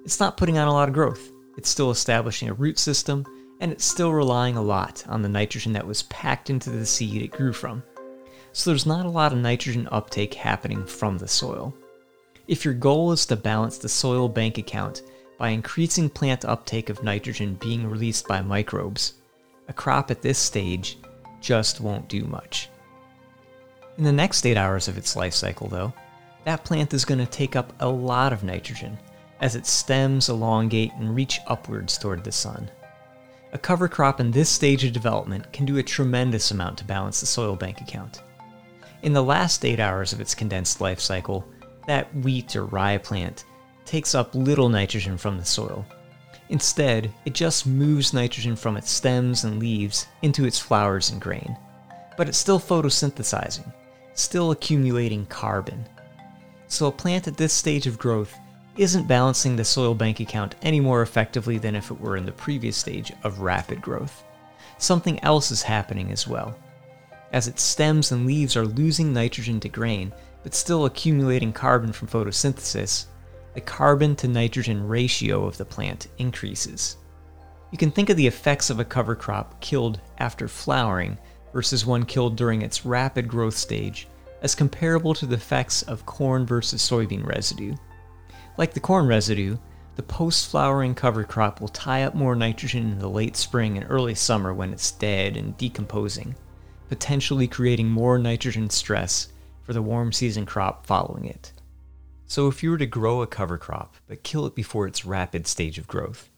it's 0.04 0.18
not 0.18 0.36
putting 0.36 0.58
on 0.58 0.66
a 0.66 0.72
lot 0.72 0.88
of 0.88 0.94
growth. 0.94 1.30
It's 1.56 1.68
still 1.68 1.90
establishing 1.90 2.48
a 2.48 2.54
root 2.54 2.78
system 2.78 3.24
and 3.60 3.70
it's 3.70 3.84
still 3.84 4.12
relying 4.12 4.56
a 4.56 4.62
lot 4.62 5.04
on 5.08 5.22
the 5.22 5.28
nitrogen 5.28 5.72
that 5.74 5.86
was 5.86 6.02
packed 6.04 6.50
into 6.50 6.70
the 6.70 6.86
seed 6.86 7.22
it 7.22 7.30
grew 7.30 7.52
from. 7.52 7.82
So 8.52 8.70
there's 8.70 8.86
not 8.86 9.06
a 9.06 9.10
lot 9.10 9.32
of 9.32 9.38
nitrogen 9.38 9.88
uptake 9.92 10.34
happening 10.34 10.84
from 10.84 11.18
the 11.18 11.28
soil. 11.28 11.72
If 12.48 12.64
your 12.64 12.74
goal 12.74 13.12
is 13.12 13.24
to 13.26 13.36
balance 13.36 13.78
the 13.78 13.88
soil 13.88 14.28
bank 14.28 14.58
account 14.58 15.02
by 15.38 15.50
increasing 15.50 16.10
plant 16.10 16.44
uptake 16.44 16.88
of 16.88 17.04
nitrogen 17.04 17.54
being 17.60 17.88
released 17.88 18.26
by 18.26 18.40
microbes, 18.40 19.14
a 19.68 19.72
crop 19.72 20.10
at 20.10 20.22
this 20.22 20.38
stage 20.38 20.98
just 21.40 21.80
won't 21.80 22.08
do 22.08 22.24
much. 22.24 22.68
In 24.00 24.04
the 24.04 24.12
next 24.12 24.46
8 24.46 24.56
hours 24.56 24.88
of 24.88 24.96
its 24.96 25.14
life 25.14 25.34
cycle, 25.34 25.68
though, 25.68 25.92
that 26.46 26.64
plant 26.64 26.94
is 26.94 27.04
going 27.04 27.18
to 27.18 27.26
take 27.26 27.54
up 27.54 27.74
a 27.80 27.86
lot 27.86 28.32
of 28.32 28.42
nitrogen 28.42 28.98
as 29.42 29.54
its 29.54 29.70
stems 29.70 30.30
elongate 30.30 30.94
and 30.94 31.14
reach 31.14 31.38
upwards 31.48 31.98
toward 31.98 32.24
the 32.24 32.32
sun. 32.32 32.70
A 33.52 33.58
cover 33.58 33.88
crop 33.88 34.18
in 34.18 34.30
this 34.30 34.48
stage 34.48 34.84
of 34.84 34.94
development 34.94 35.52
can 35.52 35.66
do 35.66 35.76
a 35.76 35.82
tremendous 35.82 36.50
amount 36.50 36.78
to 36.78 36.84
balance 36.86 37.20
the 37.20 37.26
soil 37.26 37.56
bank 37.56 37.82
account. 37.82 38.22
In 39.02 39.12
the 39.12 39.22
last 39.22 39.66
8 39.66 39.78
hours 39.78 40.14
of 40.14 40.20
its 40.22 40.34
condensed 40.34 40.80
life 40.80 40.98
cycle, 40.98 41.46
that 41.86 42.08
wheat 42.24 42.56
or 42.56 42.64
rye 42.64 42.96
plant 42.96 43.44
takes 43.84 44.14
up 44.14 44.34
little 44.34 44.70
nitrogen 44.70 45.18
from 45.18 45.36
the 45.36 45.44
soil. 45.44 45.84
Instead, 46.48 47.12
it 47.26 47.34
just 47.34 47.66
moves 47.66 48.14
nitrogen 48.14 48.56
from 48.56 48.78
its 48.78 48.90
stems 48.90 49.44
and 49.44 49.58
leaves 49.58 50.06
into 50.22 50.46
its 50.46 50.58
flowers 50.58 51.10
and 51.10 51.20
grain. 51.20 51.54
But 52.16 52.30
it's 52.30 52.38
still 52.38 52.58
photosynthesizing, 52.58 53.70
still 54.20 54.50
accumulating 54.50 55.26
carbon. 55.26 55.84
So 56.68 56.86
a 56.86 56.92
plant 56.92 57.26
at 57.26 57.36
this 57.36 57.52
stage 57.52 57.86
of 57.86 57.98
growth 57.98 58.36
isn't 58.76 59.08
balancing 59.08 59.56
the 59.56 59.64
soil 59.64 59.94
bank 59.94 60.20
account 60.20 60.54
any 60.62 60.80
more 60.80 61.02
effectively 61.02 61.58
than 61.58 61.74
if 61.74 61.90
it 61.90 62.00
were 62.00 62.16
in 62.16 62.24
the 62.24 62.32
previous 62.32 62.76
stage 62.76 63.12
of 63.24 63.40
rapid 63.40 63.82
growth. 63.82 64.22
Something 64.78 65.22
else 65.24 65.50
is 65.50 65.62
happening 65.62 66.12
as 66.12 66.26
well. 66.28 66.56
As 67.32 67.48
its 67.48 67.62
stems 67.62 68.12
and 68.12 68.26
leaves 68.26 68.56
are 68.56 68.66
losing 68.66 69.12
nitrogen 69.12 69.60
to 69.60 69.68
grain, 69.68 70.12
but 70.42 70.54
still 70.54 70.86
accumulating 70.86 71.52
carbon 71.52 71.92
from 71.92 72.08
photosynthesis, 72.08 73.06
the 73.54 73.60
carbon 73.60 74.16
to 74.16 74.28
nitrogen 74.28 74.86
ratio 74.86 75.44
of 75.44 75.56
the 75.56 75.64
plant 75.64 76.08
increases. 76.18 76.96
You 77.70 77.78
can 77.78 77.90
think 77.90 78.10
of 78.10 78.16
the 78.16 78.26
effects 78.26 78.70
of 78.70 78.80
a 78.80 78.84
cover 78.84 79.14
crop 79.14 79.60
killed 79.60 80.00
after 80.18 80.48
flowering 80.48 81.18
versus 81.52 81.84
one 81.84 82.04
killed 82.04 82.36
during 82.36 82.62
its 82.62 82.86
rapid 82.86 83.28
growth 83.28 83.56
stage 83.56 84.08
as 84.42 84.54
comparable 84.54 85.14
to 85.14 85.26
the 85.26 85.36
effects 85.36 85.82
of 85.82 86.06
corn 86.06 86.46
versus 86.46 86.82
soybean 86.82 87.26
residue. 87.26 87.74
Like 88.56 88.74
the 88.74 88.80
corn 88.80 89.06
residue, 89.06 89.56
the 89.96 90.02
post 90.02 90.50
flowering 90.50 90.94
cover 90.94 91.24
crop 91.24 91.60
will 91.60 91.68
tie 91.68 92.04
up 92.04 92.14
more 92.14 92.34
nitrogen 92.34 92.92
in 92.92 92.98
the 92.98 93.08
late 93.08 93.36
spring 93.36 93.76
and 93.76 93.86
early 93.90 94.14
summer 94.14 94.54
when 94.54 94.72
it's 94.72 94.92
dead 94.92 95.36
and 95.36 95.56
decomposing, 95.58 96.34
potentially 96.88 97.46
creating 97.46 97.88
more 97.88 98.18
nitrogen 98.18 98.70
stress 98.70 99.28
for 99.62 99.72
the 99.72 99.82
warm 99.82 100.12
season 100.12 100.46
crop 100.46 100.86
following 100.86 101.26
it. 101.26 101.52
So, 102.26 102.48
if 102.48 102.62
you 102.62 102.70
were 102.70 102.78
to 102.78 102.86
grow 102.86 103.22
a 103.22 103.26
cover 103.26 103.58
crop 103.58 103.96
but 104.06 104.22
kill 104.22 104.46
it 104.46 104.54
before 104.54 104.86
its 104.86 105.04
rapid 105.04 105.46
stage 105.46 105.78
of 105.78 105.88
growth, 105.88 106.30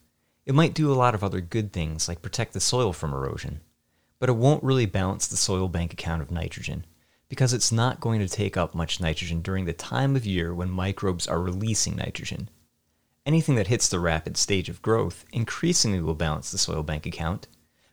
it 0.45 0.55
might 0.55 0.75
do 0.75 0.91
a 0.91 0.95
lot 0.95 1.15
of 1.15 1.23
other 1.23 1.41
good 1.41 1.73
things 1.73 2.09
like 2.09 2.23
protect 2.23 2.55
the 2.55 2.61
soil 2.61 2.93
from 2.93 3.13
erosion, 3.13 3.61
but 4.19 4.29
it 4.29 4.33
won't 4.33 4.65
really 4.65 4.87
balance 4.87 5.27
the 5.27 5.37
soil 5.37 5.69
bank 5.69 5.93
account 5.93 6.23
of 6.23 6.31
nitrogen 6.31 6.85
because 7.33 7.55
it's 7.55 7.73
not 7.73 7.99
going 7.99 8.21
to 8.21 8.29
take 8.29 8.59
up 8.59 8.75
much 8.75 9.01
nitrogen 9.01 9.41
during 9.41 9.65
the 9.65 9.73
time 9.73 10.15
of 10.15 10.27
year 10.27 10.55
when 10.55 10.71
microbes 10.71 11.27
are 11.27 11.41
releasing 11.41 11.97
nitrogen. 11.97 12.51
Anything 13.25 13.55
that 13.55 13.69
hits 13.69 13.89
the 13.89 14.01
rapid 14.01 14.37
stage 14.37 14.69
of 14.69 14.83
growth 14.83 15.25
increasingly 15.33 16.03
will 16.03 16.13
balance 16.13 16.51
the 16.51 16.59
soil 16.59 16.83
bank 16.83 17.07
account, 17.07 17.49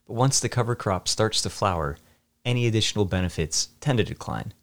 but 0.05 0.15
once 0.15 0.41
the 0.41 0.49
cover 0.49 0.75
crop 0.75 1.07
starts 1.07 1.41
to 1.43 1.49
flower, 1.49 1.97
any 2.43 2.67
additional 2.67 3.05
benefits 3.05 3.69
tend 3.79 3.99
to 3.99 4.03
decline. 4.03 4.53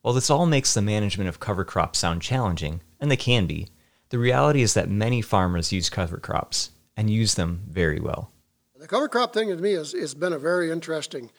While 0.00 0.14
this 0.14 0.30
all 0.30 0.46
makes 0.46 0.72
the 0.72 0.80
management 0.80 1.28
of 1.28 1.38
cover 1.38 1.66
crops 1.66 1.98
sound 1.98 2.22
challenging, 2.22 2.80
and 2.98 3.10
they 3.10 3.16
can 3.18 3.44
be, 3.44 3.68
the 4.08 4.18
reality 4.18 4.62
is 4.62 4.72
that 4.72 4.88
many 4.88 5.20
farmers 5.20 5.70
use 5.70 5.90
cover 5.90 6.16
crops 6.16 6.70
and 6.96 7.10
use 7.10 7.34
them 7.34 7.64
very 7.68 8.00
well. 8.00 8.32
The 8.74 8.88
cover 8.88 9.08
crop 9.08 9.34
thing 9.34 9.48
to 9.48 9.56
me 9.56 9.72
has, 9.72 9.92
has 9.92 10.14
been 10.14 10.32
a 10.32 10.38
very 10.38 10.70
interesting 10.70 11.30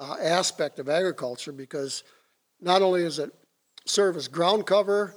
uh, 0.00 0.16
aspect 0.20 0.78
of 0.78 0.88
agriculture 0.88 1.52
because 1.52 2.02
not 2.60 2.82
only 2.82 3.02
does 3.02 3.18
it 3.18 3.30
serve 3.84 4.16
as 4.16 4.26
ground 4.28 4.66
cover, 4.66 5.14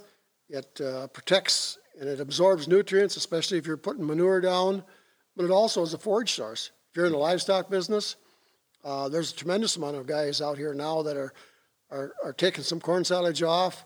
it 0.48 0.80
uh, 0.80 1.06
protects 1.08 1.78
and 1.98 2.08
it 2.08 2.20
absorbs 2.20 2.68
nutrients, 2.68 3.16
especially 3.16 3.58
if 3.58 3.66
you're 3.66 3.76
putting 3.76 4.06
manure 4.06 4.40
down, 4.40 4.82
but 5.36 5.44
it 5.44 5.50
also 5.50 5.82
is 5.82 5.94
a 5.94 5.98
forage 5.98 6.32
source. 6.32 6.70
If 6.90 6.96
you're 6.96 7.06
in 7.06 7.12
the 7.12 7.18
livestock 7.18 7.70
business, 7.70 8.16
uh, 8.84 9.08
there's 9.08 9.32
a 9.32 9.36
tremendous 9.36 9.76
amount 9.76 9.96
of 9.96 10.06
guys 10.06 10.40
out 10.40 10.58
here 10.58 10.74
now 10.74 11.02
that 11.02 11.16
are, 11.16 11.32
are, 11.90 12.12
are 12.22 12.32
taking 12.32 12.62
some 12.62 12.80
corn 12.80 13.04
silage 13.04 13.42
off, 13.42 13.84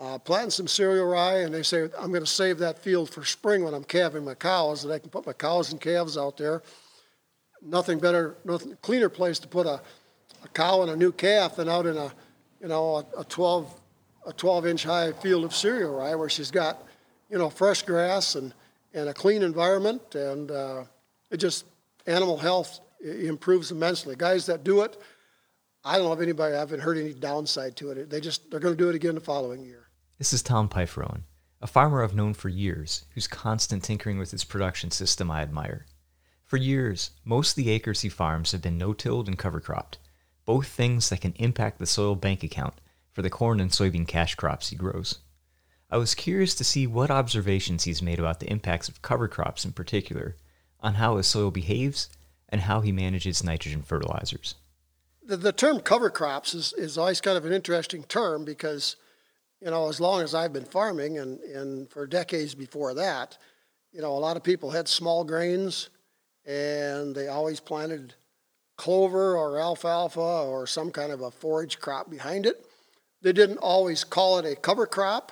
uh, 0.00 0.18
planting 0.18 0.50
some 0.50 0.66
cereal 0.66 1.06
rye, 1.06 1.40
and 1.40 1.54
they 1.54 1.62
say, 1.62 1.82
I'm 1.98 2.10
going 2.10 2.24
to 2.24 2.26
save 2.26 2.58
that 2.58 2.78
field 2.78 3.10
for 3.10 3.24
spring 3.24 3.62
when 3.64 3.74
I'm 3.74 3.84
calving 3.84 4.24
my 4.24 4.34
cows, 4.34 4.82
that 4.82 4.92
I 4.92 4.98
can 4.98 5.10
put 5.10 5.26
my 5.26 5.32
cows 5.32 5.70
and 5.70 5.80
calves 5.80 6.18
out 6.18 6.36
there. 6.36 6.62
Nothing 7.62 8.00
better, 8.00 8.38
nothing 8.44 8.76
cleaner 8.82 9.08
place 9.08 9.38
to 9.38 9.48
put 9.48 9.66
a 9.66 9.80
a 10.44 10.48
cow 10.48 10.82
and 10.82 10.90
a 10.90 10.96
new 10.96 11.12
calf 11.12 11.58
and 11.58 11.68
out 11.68 11.86
in 11.86 11.96
a, 11.96 12.12
you 12.60 12.68
know, 12.68 12.96
a, 13.16 13.20
a 13.20 13.24
12 13.24 13.80
a 14.26 14.32
12 14.32 14.66
inch 14.66 14.84
high 14.84 15.12
field 15.12 15.44
of 15.44 15.54
cereal 15.54 15.96
rye 15.96 16.14
where 16.14 16.28
she's 16.28 16.50
got, 16.50 16.86
you 17.28 17.38
know, 17.38 17.50
fresh 17.50 17.82
grass 17.82 18.34
and, 18.34 18.54
and 18.94 19.08
a 19.08 19.14
clean 19.14 19.42
environment 19.42 20.14
and 20.14 20.50
uh, 20.50 20.84
it 21.30 21.38
just 21.38 21.64
animal 22.06 22.36
health 22.36 22.80
improves 23.02 23.72
immensely. 23.72 24.14
Guys 24.16 24.46
that 24.46 24.64
do 24.64 24.82
it, 24.82 25.00
I 25.84 25.96
don't 25.96 26.06
know 26.06 26.12
if 26.12 26.20
anybody 26.20 26.54
I 26.54 26.58
haven't 26.60 26.80
heard 26.80 26.98
any 26.98 27.12
downside 27.12 27.76
to 27.76 27.90
it. 27.90 28.10
They 28.10 28.20
just 28.20 28.50
they're 28.50 28.60
going 28.60 28.76
to 28.76 28.82
do 28.82 28.88
it 28.88 28.94
again 28.94 29.16
the 29.16 29.20
following 29.20 29.64
year. 29.64 29.88
This 30.18 30.32
is 30.32 30.42
Tom 30.42 30.68
Pifferone, 30.68 31.22
a 31.60 31.66
farmer 31.66 32.04
I've 32.04 32.14
known 32.14 32.34
for 32.34 32.48
years 32.48 33.04
whose 33.14 33.26
constant 33.26 33.82
tinkering 33.82 34.18
with 34.18 34.30
his 34.30 34.44
production 34.44 34.92
system 34.92 35.30
I 35.30 35.42
admire. 35.42 35.86
For 36.44 36.58
years, 36.58 37.10
most 37.24 37.52
of 37.52 37.64
the 37.64 37.70
acres 37.70 38.02
he 38.02 38.08
farms 38.08 38.52
have 38.52 38.62
been 38.62 38.78
no-tilled 38.78 39.26
and 39.26 39.38
cover 39.38 39.58
cropped 39.58 39.98
both 40.44 40.66
things 40.66 41.08
that 41.08 41.20
can 41.20 41.34
impact 41.36 41.78
the 41.78 41.86
soil 41.86 42.14
bank 42.14 42.42
account 42.42 42.74
for 43.12 43.22
the 43.22 43.30
corn 43.30 43.60
and 43.60 43.70
soybean 43.70 44.06
cash 44.06 44.34
crops 44.34 44.70
he 44.70 44.76
grows. 44.76 45.18
I 45.90 45.98
was 45.98 46.14
curious 46.14 46.54
to 46.54 46.64
see 46.64 46.86
what 46.86 47.10
observations 47.10 47.84
he's 47.84 48.00
made 48.00 48.18
about 48.18 48.40
the 48.40 48.50
impacts 48.50 48.88
of 48.88 49.02
cover 49.02 49.28
crops 49.28 49.64
in 49.64 49.72
particular 49.72 50.36
on 50.80 50.94
how 50.94 51.16
his 51.16 51.26
soil 51.26 51.50
behaves 51.50 52.08
and 52.48 52.62
how 52.62 52.80
he 52.80 52.92
manages 52.92 53.44
nitrogen 53.44 53.82
fertilizers. 53.82 54.54
The, 55.22 55.36
the 55.36 55.52
term 55.52 55.80
cover 55.80 56.10
crops 56.10 56.54
is, 56.54 56.72
is 56.72 56.98
always 56.98 57.20
kind 57.20 57.36
of 57.36 57.44
an 57.44 57.52
interesting 57.52 58.04
term 58.04 58.44
because, 58.44 58.96
you 59.60 59.70
know, 59.70 59.88
as 59.88 60.00
long 60.00 60.22
as 60.22 60.34
I've 60.34 60.52
been 60.52 60.64
farming 60.64 61.18
and, 61.18 61.40
and 61.40 61.90
for 61.90 62.06
decades 62.06 62.54
before 62.54 62.94
that, 62.94 63.36
you 63.92 64.00
know, 64.00 64.12
a 64.12 64.18
lot 64.18 64.36
of 64.36 64.42
people 64.42 64.70
had 64.70 64.88
small 64.88 65.24
grains 65.24 65.90
and 66.46 67.14
they 67.14 67.28
always 67.28 67.60
planted 67.60 68.14
clover 68.82 69.36
or 69.36 69.60
alfalfa 69.60 70.18
or 70.20 70.66
some 70.66 70.90
kind 70.90 71.12
of 71.12 71.20
a 71.20 71.30
forage 71.30 71.78
crop 71.78 72.10
behind 72.10 72.46
it. 72.46 72.66
They 73.22 73.32
didn't 73.32 73.58
always 73.58 74.02
call 74.02 74.38
it 74.40 74.44
a 74.44 74.56
cover 74.56 74.88
crop, 74.88 75.30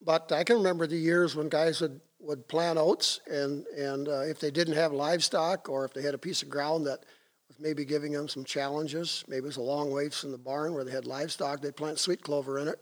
but 0.00 0.32
I 0.32 0.44
can 0.44 0.56
remember 0.56 0.86
the 0.86 0.96
years 0.96 1.36
when 1.36 1.50
guys 1.50 1.82
would, 1.82 2.00
would 2.20 2.48
plant 2.48 2.78
oats, 2.78 3.20
and, 3.30 3.66
and 3.76 4.08
uh, 4.08 4.20
if 4.20 4.40
they 4.40 4.50
didn't 4.50 4.76
have 4.76 4.92
livestock 4.92 5.68
or 5.68 5.84
if 5.84 5.92
they 5.92 6.00
had 6.00 6.14
a 6.14 6.18
piece 6.18 6.42
of 6.42 6.48
ground 6.48 6.86
that 6.86 7.00
was 7.48 7.60
maybe 7.60 7.84
giving 7.84 8.12
them 8.12 8.28
some 8.28 8.44
challenges, 8.44 9.24
maybe 9.28 9.44
it 9.44 9.52
was 9.52 9.58
a 9.58 9.60
long 9.60 9.90
ways 9.90 10.18
from 10.18 10.32
the 10.32 10.38
barn 10.38 10.72
where 10.72 10.82
they 10.84 10.90
had 10.90 11.04
livestock, 11.04 11.60
they'd 11.60 11.76
plant 11.76 11.98
sweet 11.98 12.22
clover 12.22 12.58
in 12.58 12.66
it, 12.66 12.80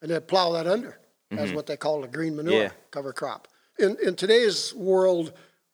and 0.00 0.12
they'd 0.12 0.28
plow 0.28 0.52
that 0.52 0.68
under. 0.68 0.98
as 1.32 1.48
Mhm. 1.50 1.54
what 1.54 1.66
they 1.66 1.78
call 1.78 2.04
a 2.04 2.06
green 2.06 2.36
manure 2.36 2.64
Yeah. 2.64 2.72
cover 2.90 3.10
crop. 3.12 3.48
In, 3.78 3.96
in 4.02 4.14
today's 4.16 4.74
world, 4.74 5.32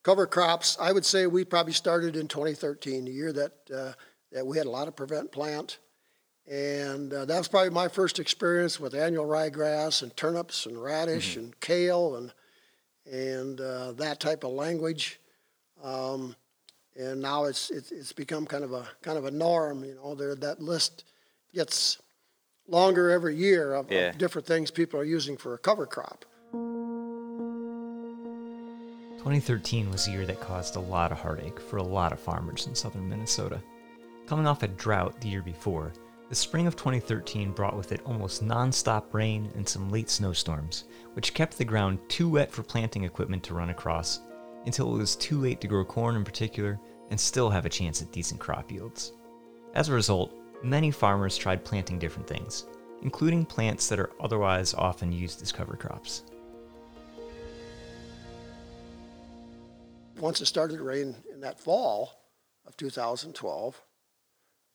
cover 0.08 0.26
crops, 0.26 0.78
I 0.80 0.90
would 0.90 1.04
say 1.04 1.26
we 1.26 1.44
probably 1.44 1.74
started 1.74 2.16
in 2.16 2.28
2013, 2.28 3.04
the 3.04 3.10
year 3.10 3.30
that, 3.30 3.52
uh, 3.70 3.92
that 4.32 4.46
we 4.46 4.56
had 4.56 4.66
a 4.66 4.70
lot 4.70 4.88
of 4.88 4.96
prevent 4.96 5.30
plant. 5.30 5.80
And 6.50 7.12
uh, 7.12 7.26
that 7.26 7.36
was 7.36 7.46
probably 7.46 7.68
my 7.68 7.88
first 7.88 8.18
experience 8.18 8.80
with 8.80 8.94
annual 8.94 9.26
ryegrass 9.26 10.02
and 10.02 10.16
turnips 10.16 10.64
and 10.64 10.82
radish 10.82 11.36
and 11.36 11.60
kale 11.60 12.16
and, 12.16 12.32
and 13.04 13.60
uh, 13.60 13.92
that 13.98 14.18
type 14.18 14.44
of 14.44 14.52
language. 14.52 15.20
Um, 15.84 16.34
and 16.96 17.20
now 17.20 17.44
it's, 17.44 17.70
it's, 17.70 17.92
it's 17.92 18.12
become 18.14 18.46
kind 18.46 18.64
of 18.64 18.72
a, 18.72 18.88
kind 19.02 19.18
of 19.18 19.26
a 19.26 19.30
norm, 19.30 19.84
you 19.84 19.94
know, 19.96 20.14
there, 20.14 20.34
that 20.36 20.62
list 20.62 21.04
gets 21.52 21.98
longer 22.66 23.10
every 23.10 23.36
year 23.36 23.74
of, 23.74 23.92
Yeah. 23.92 24.08
of 24.08 24.16
different 24.16 24.46
things 24.46 24.70
people 24.70 24.98
are 24.98 25.04
using 25.04 25.36
for 25.36 25.52
a 25.52 25.58
cover 25.58 25.84
crop. 25.84 26.24
2013 29.28 29.90
was 29.90 30.08
a 30.08 30.10
year 30.10 30.24
that 30.24 30.40
caused 30.40 30.76
a 30.76 30.80
lot 30.80 31.12
of 31.12 31.18
heartache 31.18 31.60
for 31.60 31.76
a 31.76 31.82
lot 31.82 32.12
of 32.12 32.18
farmers 32.18 32.66
in 32.66 32.74
southern 32.74 33.06
Minnesota. 33.06 33.60
Coming 34.26 34.46
off 34.46 34.62
a 34.62 34.68
drought 34.68 35.20
the 35.20 35.28
year 35.28 35.42
before, 35.42 35.92
the 36.30 36.34
spring 36.34 36.66
of 36.66 36.76
2013 36.76 37.52
brought 37.52 37.76
with 37.76 37.92
it 37.92 38.00
almost 38.06 38.42
non-stop 38.42 39.12
rain 39.12 39.52
and 39.54 39.68
some 39.68 39.90
late 39.90 40.08
snowstorms, 40.08 40.84
which 41.12 41.34
kept 41.34 41.58
the 41.58 41.64
ground 41.66 41.98
too 42.08 42.26
wet 42.26 42.50
for 42.50 42.62
planting 42.62 43.04
equipment 43.04 43.42
to 43.42 43.52
run 43.52 43.68
across 43.68 44.20
until 44.64 44.94
it 44.94 44.96
was 44.96 45.14
too 45.14 45.38
late 45.38 45.60
to 45.60 45.68
grow 45.68 45.84
corn 45.84 46.16
in 46.16 46.24
particular 46.24 46.80
and 47.10 47.20
still 47.20 47.50
have 47.50 47.66
a 47.66 47.68
chance 47.68 48.00
at 48.00 48.10
decent 48.10 48.40
crop 48.40 48.72
yields. 48.72 49.12
As 49.74 49.90
a 49.90 49.92
result, 49.92 50.32
many 50.62 50.90
farmers 50.90 51.36
tried 51.36 51.66
planting 51.66 51.98
different 51.98 52.26
things, 52.26 52.64
including 53.02 53.44
plants 53.44 53.90
that 53.90 54.00
are 54.00 54.12
otherwise 54.22 54.72
often 54.72 55.12
used 55.12 55.42
as 55.42 55.52
cover 55.52 55.76
crops. 55.76 56.22
Once 60.20 60.40
it 60.40 60.46
started 60.46 60.76
to 60.78 60.82
rain 60.82 61.14
in 61.32 61.40
that 61.40 61.60
fall 61.60 62.12
of 62.66 62.76
2012, 62.76 63.80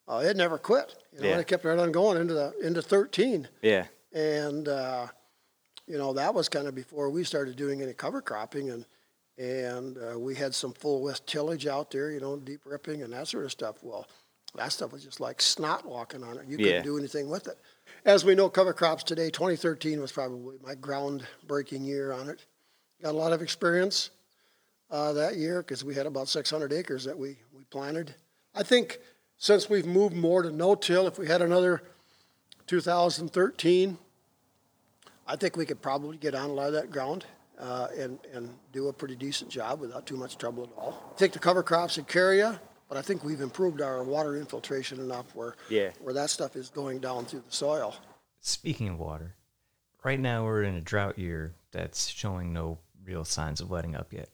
uh, 0.08 0.22
it 0.26 0.36
never 0.38 0.58
quit. 0.58 0.96
You 1.14 1.22
know, 1.22 1.28
Yeah. 1.30 1.40
it 1.40 1.48
kept 1.48 1.66
right 1.66 1.78
on 1.78 1.92
going 1.92 2.18
into 2.20 2.34
the 2.34 2.54
into 2.62 2.82
13. 2.82 3.48
Yeah. 3.62 3.88
and 4.14 4.68
uh, 4.68 5.08
you 5.88 5.98
know 5.98 6.14
that 6.14 6.34
was 6.34 6.48
kind 6.50 6.68
of 6.68 6.76
before 6.76 7.10
we 7.10 7.24
started 7.24 7.56
doing 7.56 7.82
any 7.82 7.94
cover 7.94 8.22
cropping 8.22 8.70
and 8.70 8.86
and 9.40 9.98
uh, 9.98 10.18
we 10.20 10.36
had 10.36 10.54
some 10.54 10.72
full 10.74 11.02
width 11.02 11.26
tillage 11.26 11.66
out 11.66 11.90
there 11.90 12.12
you 12.12 12.20
know 12.20 12.38
deep 12.38 12.62
ripping 12.66 13.02
and 13.02 13.12
that 13.12 13.28
sort 13.28 13.44
of 13.44 13.52
stuff 13.52 13.78
well 13.82 14.08
that 14.56 14.72
stuff 14.72 14.92
was 14.94 15.04
just 15.04 15.20
like 15.20 15.42
snot 15.42 15.84
walking 15.84 16.24
on 16.24 16.38
it 16.38 16.46
you 16.48 16.58
couldn't 16.58 16.84
do 16.84 16.98
anything 17.00 17.28
with 17.28 17.48
it 17.48 17.58
as 18.06 18.24
we 18.24 18.36
know 18.36 18.48
cover 18.50 18.72
crops 18.72 19.04
today 19.04 19.32
2013 19.32 20.00
was 20.00 20.12
probably 20.12 20.58
my 20.64 20.76
groundbreaking 20.76 21.84
year 21.84 22.12
on 22.14 22.30
it 22.30 22.46
got 23.02 23.16
a 23.16 23.18
lot 23.18 23.34
of 23.34 23.42
experience 23.42 24.12
uh, 24.94 25.12
that 25.12 25.36
year 25.36 25.62
because 25.62 25.84
we 25.84 25.94
had 25.94 26.06
about 26.06 26.30
600 26.30 26.72
acres 26.72 27.04
that 27.04 27.18
we, 27.18 27.36
we 27.58 27.64
planted 27.70 28.16
i 28.56 28.64
think 28.64 29.00
since 29.38 29.70
we've 29.70 29.86
moved 29.86 30.16
more 30.16 30.42
to 30.44 30.52
no-till 30.52 31.08
if 31.08 31.18
we 31.20 31.28
had 31.28 31.42
another 31.42 31.82
2013 32.68 33.98
I 35.26 35.38
think 35.38 35.56
we 35.56 35.66
could 35.66 35.82
probably 35.82 36.18
get 36.18 36.36
on 36.36 36.50
a 36.50 36.54
lot 36.54 36.68
of 36.68 36.74
that 36.74 36.92
ground 36.92 37.26
uh, 37.58 37.88
and, 37.98 38.20
and 38.34 38.50
do 38.74 38.90
a 38.90 38.94
pretty 38.94 39.16
decent 39.16 39.50
job 39.50 39.80
without 39.80 40.06
too 40.06 40.18
much 40.18 40.38
trouble 40.38 40.64
at 40.64 40.70
all. 40.78 41.12
I 41.16 41.18
think 41.18 41.32
the 41.32 41.40
cover 41.40 41.64
crops 41.64 41.96
would 41.96 42.10
carry 42.10 42.40
you, 42.40 42.60
but 42.90 42.98
I 42.98 43.02
think 43.02 43.24
we've 43.24 43.40
improved 43.40 43.80
our 43.80 44.04
water 44.04 44.36
infiltration 44.36 45.00
enough 45.00 45.34
where, 45.34 45.56
Yeah. 45.70 45.92
where 46.02 46.14
that 46.14 46.30
stuff 46.30 46.58
is 46.58 46.70
going 46.70 47.00
down 47.00 47.24
through 47.24 47.44
the 47.48 47.56
soil. 47.56 47.96
Speaking 48.42 48.90
of 48.90 49.00
water, 49.00 49.36
right 50.04 50.20
now 50.20 50.44
we're 50.44 50.64
in 50.64 50.76
a 50.76 50.82
drought 50.82 51.18
year 51.18 51.54
that's 51.72 52.08
showing 52.10 52.52
no 52.52 52.80
real 53.06 53.24
signs 53.24 53.62
of 53.62 53.72
letting 53.72 53.96
up 53.96 54.12
yet. 54.12 54.28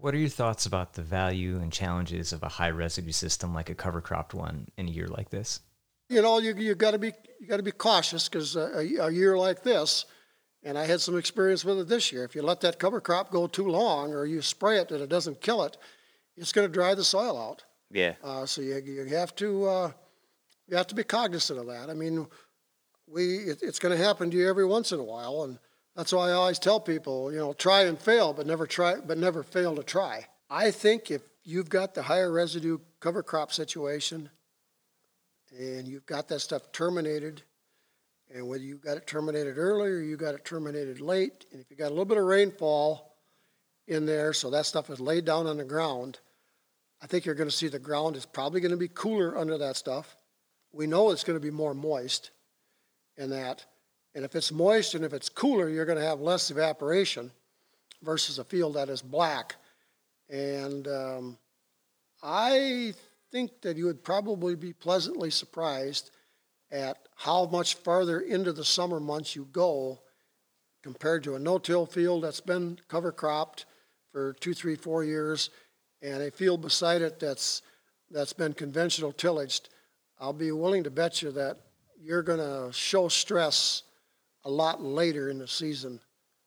What 0.00 0.14
are 0.14 0.18
your 0.18 0.28
thoughts 0.28 0.66
about 0.66 0.94
the 0.94 1.02
value 1.02 1.58
and 1.58 1.72
challenges 1.72 2.32
of 2.32 2.42
a 2.42 2.48
high 2.48 2.70
residue 2.70 3.12
system 3.12 3.52
like 3.52 3.68
a 3.68 3.74
cover 3.74 4.00
cropped 4.00 4.32
one 4.32 4.68
in 4.76 4.86
a 4.86 4.90
year 4.90 5.08
like 5.08 5.30
this? 5.30 5.60
You 6.08 6.22
know, 6.22 6.38
you, 6.38 6.54
you 6.54 6.74
got 6.74 6.92
to 6.92 6.98
be 6.98 7.12
you 7.40 7.46
got 7.46 7.58
to 7.58 7.62
be 7.62 7.72
cautious 7.72 8.28
because 8.28 8.56
a, 8.56 8.84
a 9.00 9.10
year 9.10 9.36
like 9.36 9.62
this, 9.62 10.06
and 10.62 10.78
I 10.78 10.86
had 10.86 11.00
some 11.00 11.18
experience 11.18 11.64
with 11.64 11.80
it 11.80 11.88
this 11.88 12.12
year. 12.12 12.24
If 12.24 12.34
you 12.34 12.42
let 12.42 12.60
that 12.62 12.78
cover 12.78 13.00
crop 13.00 13.30
go 13.30 13.46
too 13.46 13.68
long, 13.68 14.12
or 14.12 14.24
you 14.24 14.40
spray 14.40 14.78
it 14.78 14.90
and 14.90 15.02
it 15.02 15.08
doesn't 15.08 15.40
kill 15.40 15.64
it, 15.64 15.76
it's 16.36 16.52
going 16.52 16.66
to 16.66 16.72
dry 16.72 16.94
the 16.94 17.04
soil 17.04 17.36
out. 17.36 17.64
Yeah. 17.90 18.14
Uh, 18.22 18.46
so 18.46 18.62
you, 18.62 18.76
you 18.76 19.04
have 19.06 19.34
to 19.36 19.66
uh, 19.66 19.92
you 20.68 20.76
have 20.76 20.86
to 20.88 20.94
be 20.94 21.04
cognizant 21.04 21.58
of 21.58 21.66
that. 21.66 21.90
I 21.90 21.94
mean, 21.94 22.26
we 23.06 23.38
it, 23.38 23.62
it's 23.62 23.78
going 23.78 23.96
to 23.96 24.02
happen 24.02 24.30
to 24.30 24.36
you 24.36 24.48
every 24.48 24.64
once 24.64 24.92
in 24.92 25.00
a 25.00 25.04
while, 25.04 25.42
and 25.42 25.58
that's 25.98 26.12
why 26.12 26.28
I 26.28 26.34
always 26.34 26.60
tell 26.60 26.78
people, 26.78 27.32
you 27.32 27.38
know, 27.38 27.52
try 27.52 27.82
and 27.82 27.98
fail, 27.98 28.32
but 28.32 28.46
never 28.46 28.68
try, 28.68 29.00
but 29.04 29.18
never 29.18 29.42
fail 29.42 29.74
to 29.74 29.82
try. 29.82 30.28
I 30.48 30.70
think 30.70 31.10
if 31.10 31.22
you've 31.42 31.68
got 31.68 31.92
the 31.92 32.02
higher 32.02 32.30
residue 32.30 32.78
cover 33.00 33.24
crop 33.24 33.52
situation, 33.52 34.30
and 35.58 35.88
you've 35.88 36.06
got 36.06 36.28
that 36.28 36.38
stuff 36.38 36.70
terminated, 36.70 37.42
and 38.32 38.46
whether 38.46 38.62
you 38.62 38.76
got 38.76 38.96
it 38.96 39.08
terminated 39.08 39.58
early 39.58 39.90
or 39.90 39.98
you 39.98 40.16
got 40.16 40.36
it 40.36 40.44
terminated 40.44 41.00
late, 41.00 41.46
and 41.50 41.60
if 41.60 41.68
you 41.68 41.76
got 41.76 41.88
a 41.88 41.90
little 41.90 42.04
bit 42.04 42.16
of 42.16 42.26
rainfall 42.26 43.16
in 43.88 44.06
there, 44.06 44.32
so 44.32 44.50
that 44.50 44.66
stuff 44.66 44.90
is 44.90 45.00
laid 45.00 45.24
down 45.24 45.48
on 45.48 45.56
the 45.56 45.64
ground, 45.64 46.20
I 47.02 47.08
think 47.08 47.26
you're 47.26 47.34
going 47.34 47.50
to 47.50 47.56
see 47.56 47.66
the 47.66 47.80
ground 47.80 48.14
is 48.14 48.24
probably 48.24 48.60
going 48.60 48.70
to 48.70 48.76
be 48.76 48.86
cooler 48.86 49.36
under 49.36 49.58
that 49.58 49.76
stuff. 49.76 50.16
We 50.70 50.86
know 50.86 51.10
it's 51.10 51.24
going 51.24 51.40
to 51.40 51.44
be 51.44 51.50
more 51.50 51.74
moist 51.74 52.30
in 53.16 53.30
that. 53.30 53.66
And 54.18 54.24
if 54.24 54.34
it's 54.34 54.50
moist 54.50 54.96
and 54.96 55.04
if 55.04 55.12
it's 55.12 55.28
cooler, 55.28 55.68
you're 55.68 55.84
going 55.84 55.96
to 55.96 56.04
have 56.04 56.20
less 56.20 56.50
evaporation 56.50 57.30
versus 58.02 58.40
a 58.40 58.44
field 58.44 58.74
that 58.74 58.88
is 58.88 59.00
black. 59.00 59.54
And 60.28 60.88
um, 60.88 61.38
I 62.20 62.94
think 63.30 63.60
that 63.60 63.76
you 63.76 63.84
would 63.84 64.02
probably 64.02 64.56
be 64.56 64.72
pleasantly 64.72 65.30
surprised 65.30 66.10
at 66.72 66.98
how 67.14 67.46
much 67.46 67.76
farther 67.76 68.18
into 68.18 68.52
the 68.52 68.64
summer 68.64 68.98
months 68.98 69.36
you 69.36 69.46
go 69.52 70.00
compared 70.82 71.22
to 71.22 71.36
a 71.36 71.38
no-till 71.38 71.86
field 71.86 72.24
that's 72.24 72.40
been 72.40 72.76
cover 72.88 73.12
cropped 73.12 73.66
for 74.10 74.32
two, 74.40 74.52
three, 74.52 74.74
four 74.74 75.04
years, 75.04 75.50
and 76.02 76.24
a 76.24 76.32
field 76.32 76.60
beside 76.60 77.02
it 77.02 77.20
that's 77.20 77.62
that's 78.10 78.32
been 78.32 78.52
conventional 78.52 79.12
tillaged. 79.12 79.68
I'll 80.18 80.32
be 80.32 80.50
willing 80.50 80.82
to 80.82 80.90
bet 80.90 81.22
you 81.22 81.30
that 81.30 81.58
you're 82.00 82.24
going 82.24 82.40
to 82.40 82.72
show 82.72 83.06
stress 83.06 83.84
a 84.48 84.50
lot 84.50 84.82
later 84.82 85.28
in 85.28 85.38
the 85.38 85.46
season 85.46 86.00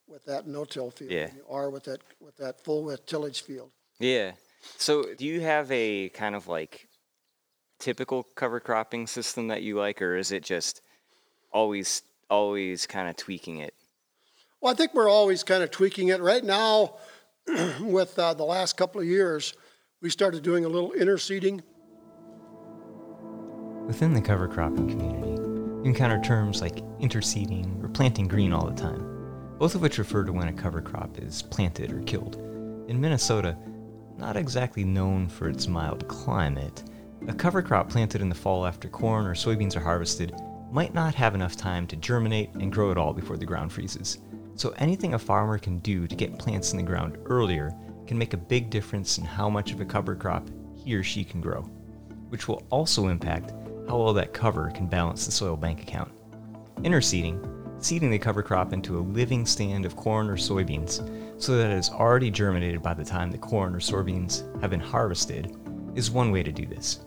with 0.08 0.26
that 0.26 0.48
no-till 0.48 0.90
field 0.90 1.12
Yeah. 1.12 1.28
than 1.28 1.36
you 1.38 1.46
are 1.50 1.70
with 1.70 1.84
that 1.84 2.02
with 2.20 2.36
that 2.38 2.60
full 2.64 2.84
width 2.84 3.06
tillage 3.06 3.44
field. 3.44 3.70
Yeah. 4.00 4.32
So, 4.78 5.14
do 5.14 5.24
you 5.26 5.42
have 5.42 5.72
a 5.72 6.10
kind 6.10 6.36
of 6.36 6.48
like 6.48 6.88
typical 7.80 8.24
cover 8.36 8.60
cropping 8.60 9.06
system 9.08 9.48
that 9.50 9.62
you 9.62 9.78
like, 9.78 10.02
or 10.02 10.16
is 10.18 10.32
it 10.32 10.44
just 10.44 10.82
always 11.54 12.02
always 12.30 12.88
kind 12.88 13.08
of 13.08 13.16
tweaking 13.18 13.58
it? 13.60 13.76
Well, 14.62 14.74
I 14.74 14.76
think 14.76 14.94
we're 14.96 15.10
always 15.10 15.44
kind 15.44 15.64
of 15.64 15.70
tweaking 15.70 16.08
it. 16.10 16.22
Right 16.22 16.44
now, 16.44 16.96
with 17.82 18.18
uh, 18.18 18.34
the 18.34 18.44
last 18.44 18.78
couple 18.78 19.00
of 19.02 19.08
years, 19.08 19.54
we 20.02 20.10
started 20.10 20.42
doing 20.42 20.66
a 20.66 20.70
little 20.70 20.92
interseeding. 20.92 21.62
Within 23.86 24.14
the 24.14 24.22
cover 24.22 24.48
cropping 24.48 24.88
community, 24.90 25.36
you 25.84 25.90
encounter 25.90 26.22
terms 26.22 26.62
like 26.62 26.76
interseeding 27.00 27.84
or 27.84 27.90
planting 27.90 28.28
green 28.28 28.54
all 28.54 28.68
the 28.68 28.80
time, 28.80 29.58
both 29.58 29.74
of 29.74 29.82
which 29.82 29.98
refer 29.98 30.24
to 30.24 30.32
when 30.32 30.48
a 30.48 30.54
cover 30.54 30.80
crop 30.80 31.18
is 31.18 31.42
planted 31.42 31.92
or 31.92 32.02
killed. 32.04 32.36
In 32.88 33.02
Minnesota, 33.02 33.58
not 34.16 34.38
exactly 34.38 34.84
known 34.84 35.28
for 35.28 35.50
its 35.50 35.68
mild 35.68 36.08
climate, 36.08 36.84
a 37.28 37.34
cover 37.34 37.64
crop 37.64 37.90
planted 37.90 38.22
in 38.22 38.30
the 38.30 38.36
fall 38.36 38.68
after 38.68 38.88
corn 38.88 39.26
or 39.26 39.34
soybeans 39.34 39.76
are 39.76 39.82
harvested 39.82 40.36
might 40.72 40.94
not 40.94 41.16
have 41.16 41.34
enough 41.34 41.58
time 41.58 41.88
to 41.88 41.96
germinate 41.96 42.54
and 42.54 42.72
grow 42.72 42.92
at 42.92 42.98
all 42.98 43.12
before 43.12 43.38
the 43.38 43.46
ground 43.46 43.74
freezes. 43.74 44.20
So 44.56 44.76
anything 44.78 45.16
a 45.16 45.20
farmer 45.20 45.58
can 45.58 45.80
do 45.80 46.08
to 46.08 46.16
get 46.16 46.38
plants 46.38 46.74
in 46.74 46.78
the 46.78 46.84
ground 46.84 47.18
earlier 47.26 47.74
can 48.06 48.20
make 48.20 48.34
a 48.34 48.38
big 48.38 48.70
difference 48.70 49.18
in 49.18 49.26
how 49.26 49.50
much 49.50 49.72
of 49.72 49.82
a 49.82 49.86
cover 49.86 50.16
crop 50.16 50.48
he 50.76 50.94
or 50.94 51.02
she 51.02 51.24
can 51.24 51.42
grow, 51.42 51.62
which 52.30 52.48
will 52.48 52.62
also 52.70 53.08
impact 53.08 53.52
how 53.88 53.98
well 53.98 54.14
that 54.14 54.34
cover 54.34 54.72
can 54.72 54.88
balance 54.88 55.26
the 55.26 55.32
soil 55.32 55.56
bank 55.56 55.82
account. 55.82 56.12
Interseeding, 56.78 57.40
seeding 57.84 58.12
the 58.12 58.20
cover 58.20 58.44
crop 58.44 58.74
into 58.74 58.98
a 58.98 59.02
living 59.02 59.46
stand 59.46 59.86
of 59.86 59.96
corn 59.96 60.30
or 60.30 60.38
soybeans 60.38 61.02
so 61.42 61.58
that 61.58 61.72
it 61.72 61.78
is 61.78 61.90
already 61.90 62.30
germinated 62.30 62.82
by 62.82 62.94
the 62.94 63.04
time 63.04 63.32
the 63.32 63.38
corn 63.38 63.76
or 63.76 63.80
soybeans 63.80 64.62
have 64.62 64.70
been 64.70 64.80
harvested, 64.80 65.56
is 65.96 66.12
one 66.12 66.32
way 66.32 66.44
to 66.44 66.52
do 66.52 66.66
this. 66.66 67.00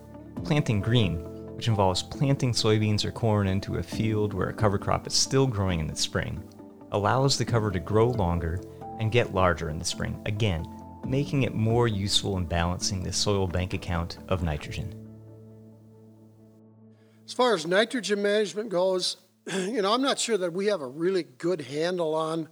Planting 0.45 0.81
green, 0.81 1.19
which 1.55 1.69
involves 1.69 2.03
planting 2.03 2.53
soybeans 2.53 3.05
or 3.05 3.13
corn 3.13 3.47
into 3.47 3.77
a 3.77 3.83
field 3.83 4.35
where 4.35 4.49
a 4.49 4.55
cover 4.55 4.79
crop 4.79 5.07
is 5.07 5.15
still 5.15 5.47
growing 5.47 5.81
in 5.81 5.87
the 5.87 5.97
spring, 5.97 6.43
allows 6.93 7.39
the 7.39 7.45
cover 7.45 7.71
to 7.71 7.81
grow 7.81 8.09
longer 8.09 8.61
and 8.99 9.13
get 9.13 9.35
larger 9.35 9.71
in 9.71 9.79
the 9.79 9.85
spring, 9.85 10.21
again, 10.27 10.67
making 11.07 11.43
it 11.43 11.55
more 11.55 11.87
useful 11.87 12.37
in 12.37 12.45
balancing 12.45 13.03
the 13.03 13.13
soil 13.13 13.47
bank 13.47 13.75
account 13.75 14.19
of 14.29 14.43
nitrogen. 14.43 15.04
As 17.27 17.33
far 17.33 17.55
as 17.55 17.67
nitrogen 17.67 18.21
management 18.21 18.69
goes, 18.69 19.17
you 19.53 19.81
know, 19.81 19.95
I'm 19.95 20.03
not 20.03 20.19
sure 20.19 20.37
that 20.37 20.53
we 20.53 20.67
have 20.67 20.83
a 20.83 20.87
really 20.87 21.23
good 21.23 21.63
handle 21.63 22.15
on 22.15 22.49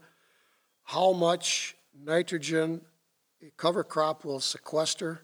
how 0.85 1.12
much 1.12 1.77
nitrogen 1.95 2.81
a 3.43 3.51
cover 3.59 3.85
crop 3.85 4.25
will 4.25 4.41
sequester, 4.41 5.20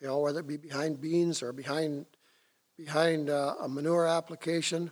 you 0.00 0.06
know, 0.06 0.20
whether 0.20 0.40
it 0.40 0.46
be 0.46 0.56
behind 0.56 0.98
beans 0.98 1.42
or 1.42 1.52
behind, 1.52 2.06
behind 2.78 3.28
uh, 3.28 3.56
a 3.60 3.68
manure 3.68 4.06
application. 4.06 4.90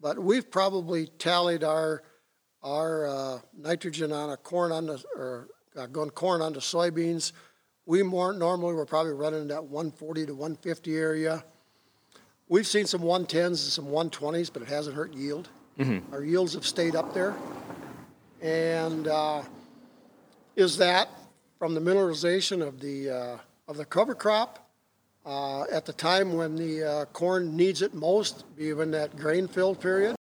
But 0.00 0.18
we've 0.18 0.50
probably 0.50 1.06
tallied 1.06 1.62
our, 1.62 2.02
our 2.64 3.06
uh, 3.06 3.38
nitrogen 3.56 4.10
on 4.10 4.30
a 4.30 4.36
corn 4.36 4.72
on 4.72 4.86
the, 4.86 5.04
or 5.14 5.48
uh, 5.76 5.86
going 5.86 6.10
corn 6.10 6.42
onto 6.42 6.58
soybeans. 6.58 7.30
We 7.86 8.02
more 8.02 8.32
normally 8.32 8.74
we're 8.74 8.86
probably 8.86 9.12
running 9.12 9.46
that 9.48 9.62
140 9.62 10.26
to 10.26 10.34
150 10.34 10.96
area. 10.96 11.44
We've 12.50 12.66
seen 12.66 12.86
some 12.86 13.02
110s 13.02 13.44
and 13.44 13.58
some 13.58 13.86
120s, 13.86 14.50
but 14.50 14.62
it 14.62 14.68
hasn't 14.68 14.96
hurt 14.96 15.12
yield. 15.12 15.50
Mm-hmm. 15.78 16.14
Our 16.14 16.24
yields 16.24 16.54
have 16.54 16.64
stayed 16.64 16.96
up 16.96 17.12
there. 17.12 17.34
And 18.40 19.06
uh, 19.06 19.42
is 20.56 20.78
that 20.78 21.10
from 21.58 21.74
the 21.74 21.80
mineralization 21.80 22.66
of 22.66 22.80
the, 22.80 23.10
uh, 23.10 23.38
of 23.68 23.76
the 23.76 23.84
cover 23.84 24.14
crop 24.14 24.66
uh, 25.26 25.64
at 25.64 25.84
the 25.84 25.92
time 25.92 26.32
when 26.32 26.56
the 26.56 26.84
uh, 26.84 27.04
corn 27.06 27.54
needs 27.54 27.82
it 27.82 27.92
most, 27.92 28.44
even 28.56 28.90
that 28.92 29.14
grain 29.18 29.46
filled 29.46 29.78
period? 29.78 30.16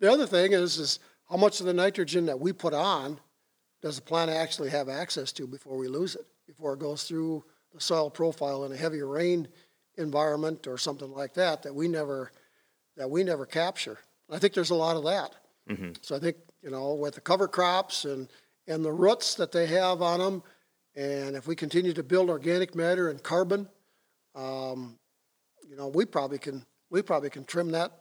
The 0.00 0.10
other 0.10 0.26
thing 0.26 0.54
is, 0.54 0.78
is 0.78 0.98
how 1.30 1.36
much 1.36 1.60
of 1.60 1.66
the 1.66 1.74
nitrogen 1.74 2.26
that 2.26 2.40
we 2.40 2.52
put 2.52 2.74
on 2.74 3.20
does 3.82 3.96
the 3.96 4.02
plant 4.02 4.32
actually 4.32 4.70
have 4.70 4.88
access 4.88 5.30
to 5.32 5.46
before 5.46 5.76
we 5.76 5.86
lose 5.86 6.16
it, 6.16 6.26
before 6.44 6.72
it 6.72 6.80
goes 6.80 7.04
through 7.04 7.44
the 7.72 7.80
soil 7.80 8.10
profile 8.10 8.64
in 8.64 8.72
a 8.72 8.76
heavier 8.76 9.06
rain 9.06 9.46
environment 9.98 10.66
or 10.66 10.78
something 10.78 11.12
like 11.12 11.34
that 11.34 11.62
that 11.62 11.74
we 11.74 11.88
never 11.88 12.32
that 12.96 13.10
we 13.10 13.22
never 13.22 13.46
capture. 13.46 13.98
I 14.30 14.38
think 14.38 14.54
there's 14.54 14.70
a 14.70 14.74
lot 14.74 14.96
of 14.96 15.04
that. 15.04 15.34
Mm-hmm. 15.68 15.92
So 16.00 16.16
I 16.16 16.18
think 16.18 16.36
you 16.62 16.70
know 16.70 16.94
with 16.94 17.14
the 17.14 17.20
cover 17.20 17.48
crops 17.48 18.04
and 18.04 18.28
and 18.66 18.84
the 18.84 18.92
roots 18.92 19.34
that 19.36 19.52
they 19.52 19.66
have 19.66 20.02
on 20.02 20.20
them, 20.20 20.42
and 20.94 21.36
if 21.36 21.46
we 21.46 21.56
continue 21.56 21.92
to 21.92 22.02
build 22.02 22.30
organic 22.30 22.74
matter 22.74 23.10
and 23.10 23.22
carbon, 23.22 23.68
um, 24.34 24.98
you 25.68 25.76
know 25.76 25.88
we 25.88 26.04
probably 26.04 26.38
can 26.38 26.64
we 26.90 27.02
probably 27.02 27.30
can 27.30 27.44
trim 27.44 27.70
that 27.72 27.92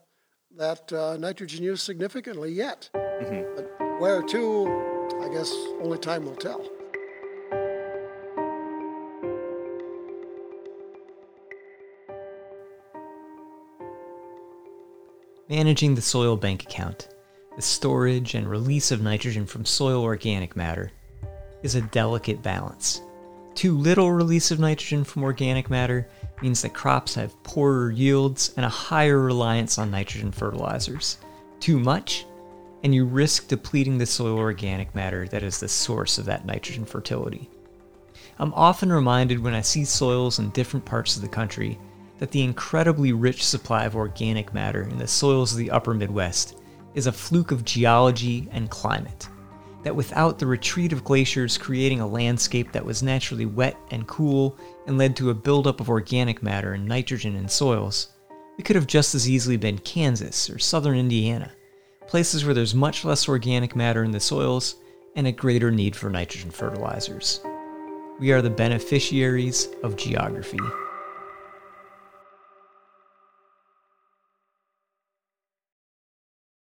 that 0.55 0.91
uh, 0.93 1.17
nitrogen 1.17 1.63
use 1.63 1.81
significantly 1.81 2.51
yet. 2.51 2.89
Mm-hmm. 2.93 3.55
But 3.55 3.99
where 3.99 4.21
to? 4.21 4.67
I 5.21 5.29
guess 5.29 5.51
only 5.81 5.97
time 5.97 6.25
will 6.25 6.35
tell. 6.35 6.76
Managing 15.49 15.95
the 15.95 16.01
soil 16.01 16.35
bank 16.35 16.63
account, 16.63 17.07
the 17.55 17.61
storage 17.61 18.35
and 18.35 18.49
release 18.49 18.91
of 18.91 19.01
nitrogen 19.01 19.45
from 19.45 19.63
soil 19.63 20.03
organic 20.03 20.57
matter, 20.57 20.91
is 21.63 21.75
a 21.75 21.81
delicate 21.83 22.43
balance. 22.43 23.01
Too 23.55 23.77
little 23.77 24.11
release 24.11 24.51
of 24.51 24.59
nitrogen 24.59 25.05
from 25.05 25.23
organic 25.23 25.69
matter 25.69 26.09
means 26.41 26.61
that 26.61 26.73
crops 26.73 27.15
have 27.15 27.41
poorer 27.43 27.91
yields 27.91 28.53
and 28.57 28.65
a 28.65 28.69
higher 28.69 29.19
reliance 29.19 29.77
on 29.77 29.89
nitrogen 29.89 30.33
fertilizers. 30.33 31.17
Too 31.61 31.79
much, 31.79 32.25
and 32.83 32.93
you 32.93 33.05
risk 33.05 33.47
depleting 33.47 33.97
the 33.97 34.05
soil 34.05 34.37
organic 34.37 34.93
matter 34.93 35.29
that 35.29 35.43
is 35.43 35.61
the 35.61 35.69
source 35.69 36.17
of 36.17 36.25
that 36.25 36.45
nitrogen 36.45 36.83
fertility. 36.83 37.49
I'm 38.37 38.53
often 38.53 38.91
reminded 38.91 39.39
when 39.39 39.53
I 39.53 39.61
see 39.61 39.85
soils 39.85 40.39
in 40.39 40.49
different 40.49 40.85
parts 40.85 41.15
of 41.15 41.21
the 41.21 41.29
country 41.29 41.79
that 42.19 42.31
the 42.31 42.43
incredibly 42.43 43.13
rich 43.13 43.45
supply 43.45 43.85
of 43.85 43.95
organic 43.95 44.53
matter 44.53 44.83
in 44.83 44.97
the 44.97 45.07
soils 45.07 45.51
of 45.51 45.57
the 45.57 45.71
upper 45.71 45.93
Midwest 45.93 46.59
is 46.95 47.07
a 47.07 47.11
fluke 47.11 47.51
of 47.51 47.63
geology 47.63 48.47
and 48.51 48.69
climate. 48.69 49.29
That 49.83 49.95
without 49.95 50.39
the 50.39 50.47
retreat 50.47 50.91
of 50.91 51.03
glaciers 51.03 51.57
creating 51.57 52.01
a 52.01 52.07
landscape 52.07 52.71
that 52.71 52.83
was 52.83 53.03
naturally 53.03 53.45
wet 53.45 53.77
and 53.91 54.07
cool 54.07 54.57
and 54.87 54.97
led 54.97 55.15
to 55.17 55.29
a 55.29 55.35
buildup 55.35 55.79
of 55.79 55.89
organic 55.89 56.41
matter 56.41 56.73
and 56.73 56.85
nitrogen 56.85 57.35
in 57.35 57.47
soils, 57.47 58.09
we 58.57 58.63
could 58.63 58.75
have 58.75 58.87
just 58.87 59.13
as 59.13 59.29
easily 59.29 59.55
been 59.55 59.77
Kansas 59.77 60.49
or 60.49 60.57
southern 60.57 60.97
Indiana, 60.97 61.51
places 62.07 62.43
where 62.43 62.55
there's 62.55 62.73
much 62.73 63.05
less 63.05 63.29
organic 63.29 63.75
matter 63.75 64.03
in 64.03 64.11
the 64.11 64.19
soils 64.19 64.75
and 65.15 65.27
a 65.27 65.31
greater 65.31 65.71
need 65.71 65.95
for 65.95 66.09
nitrogen 66.09 66.49
fertilizers. 66.49 67.39
We 68.19 68.31
are 68.31 68.41
the 68.41 68.49
beneficiaries 68.49 69.69
of 69.83 69.95
geography. 69.95 70.57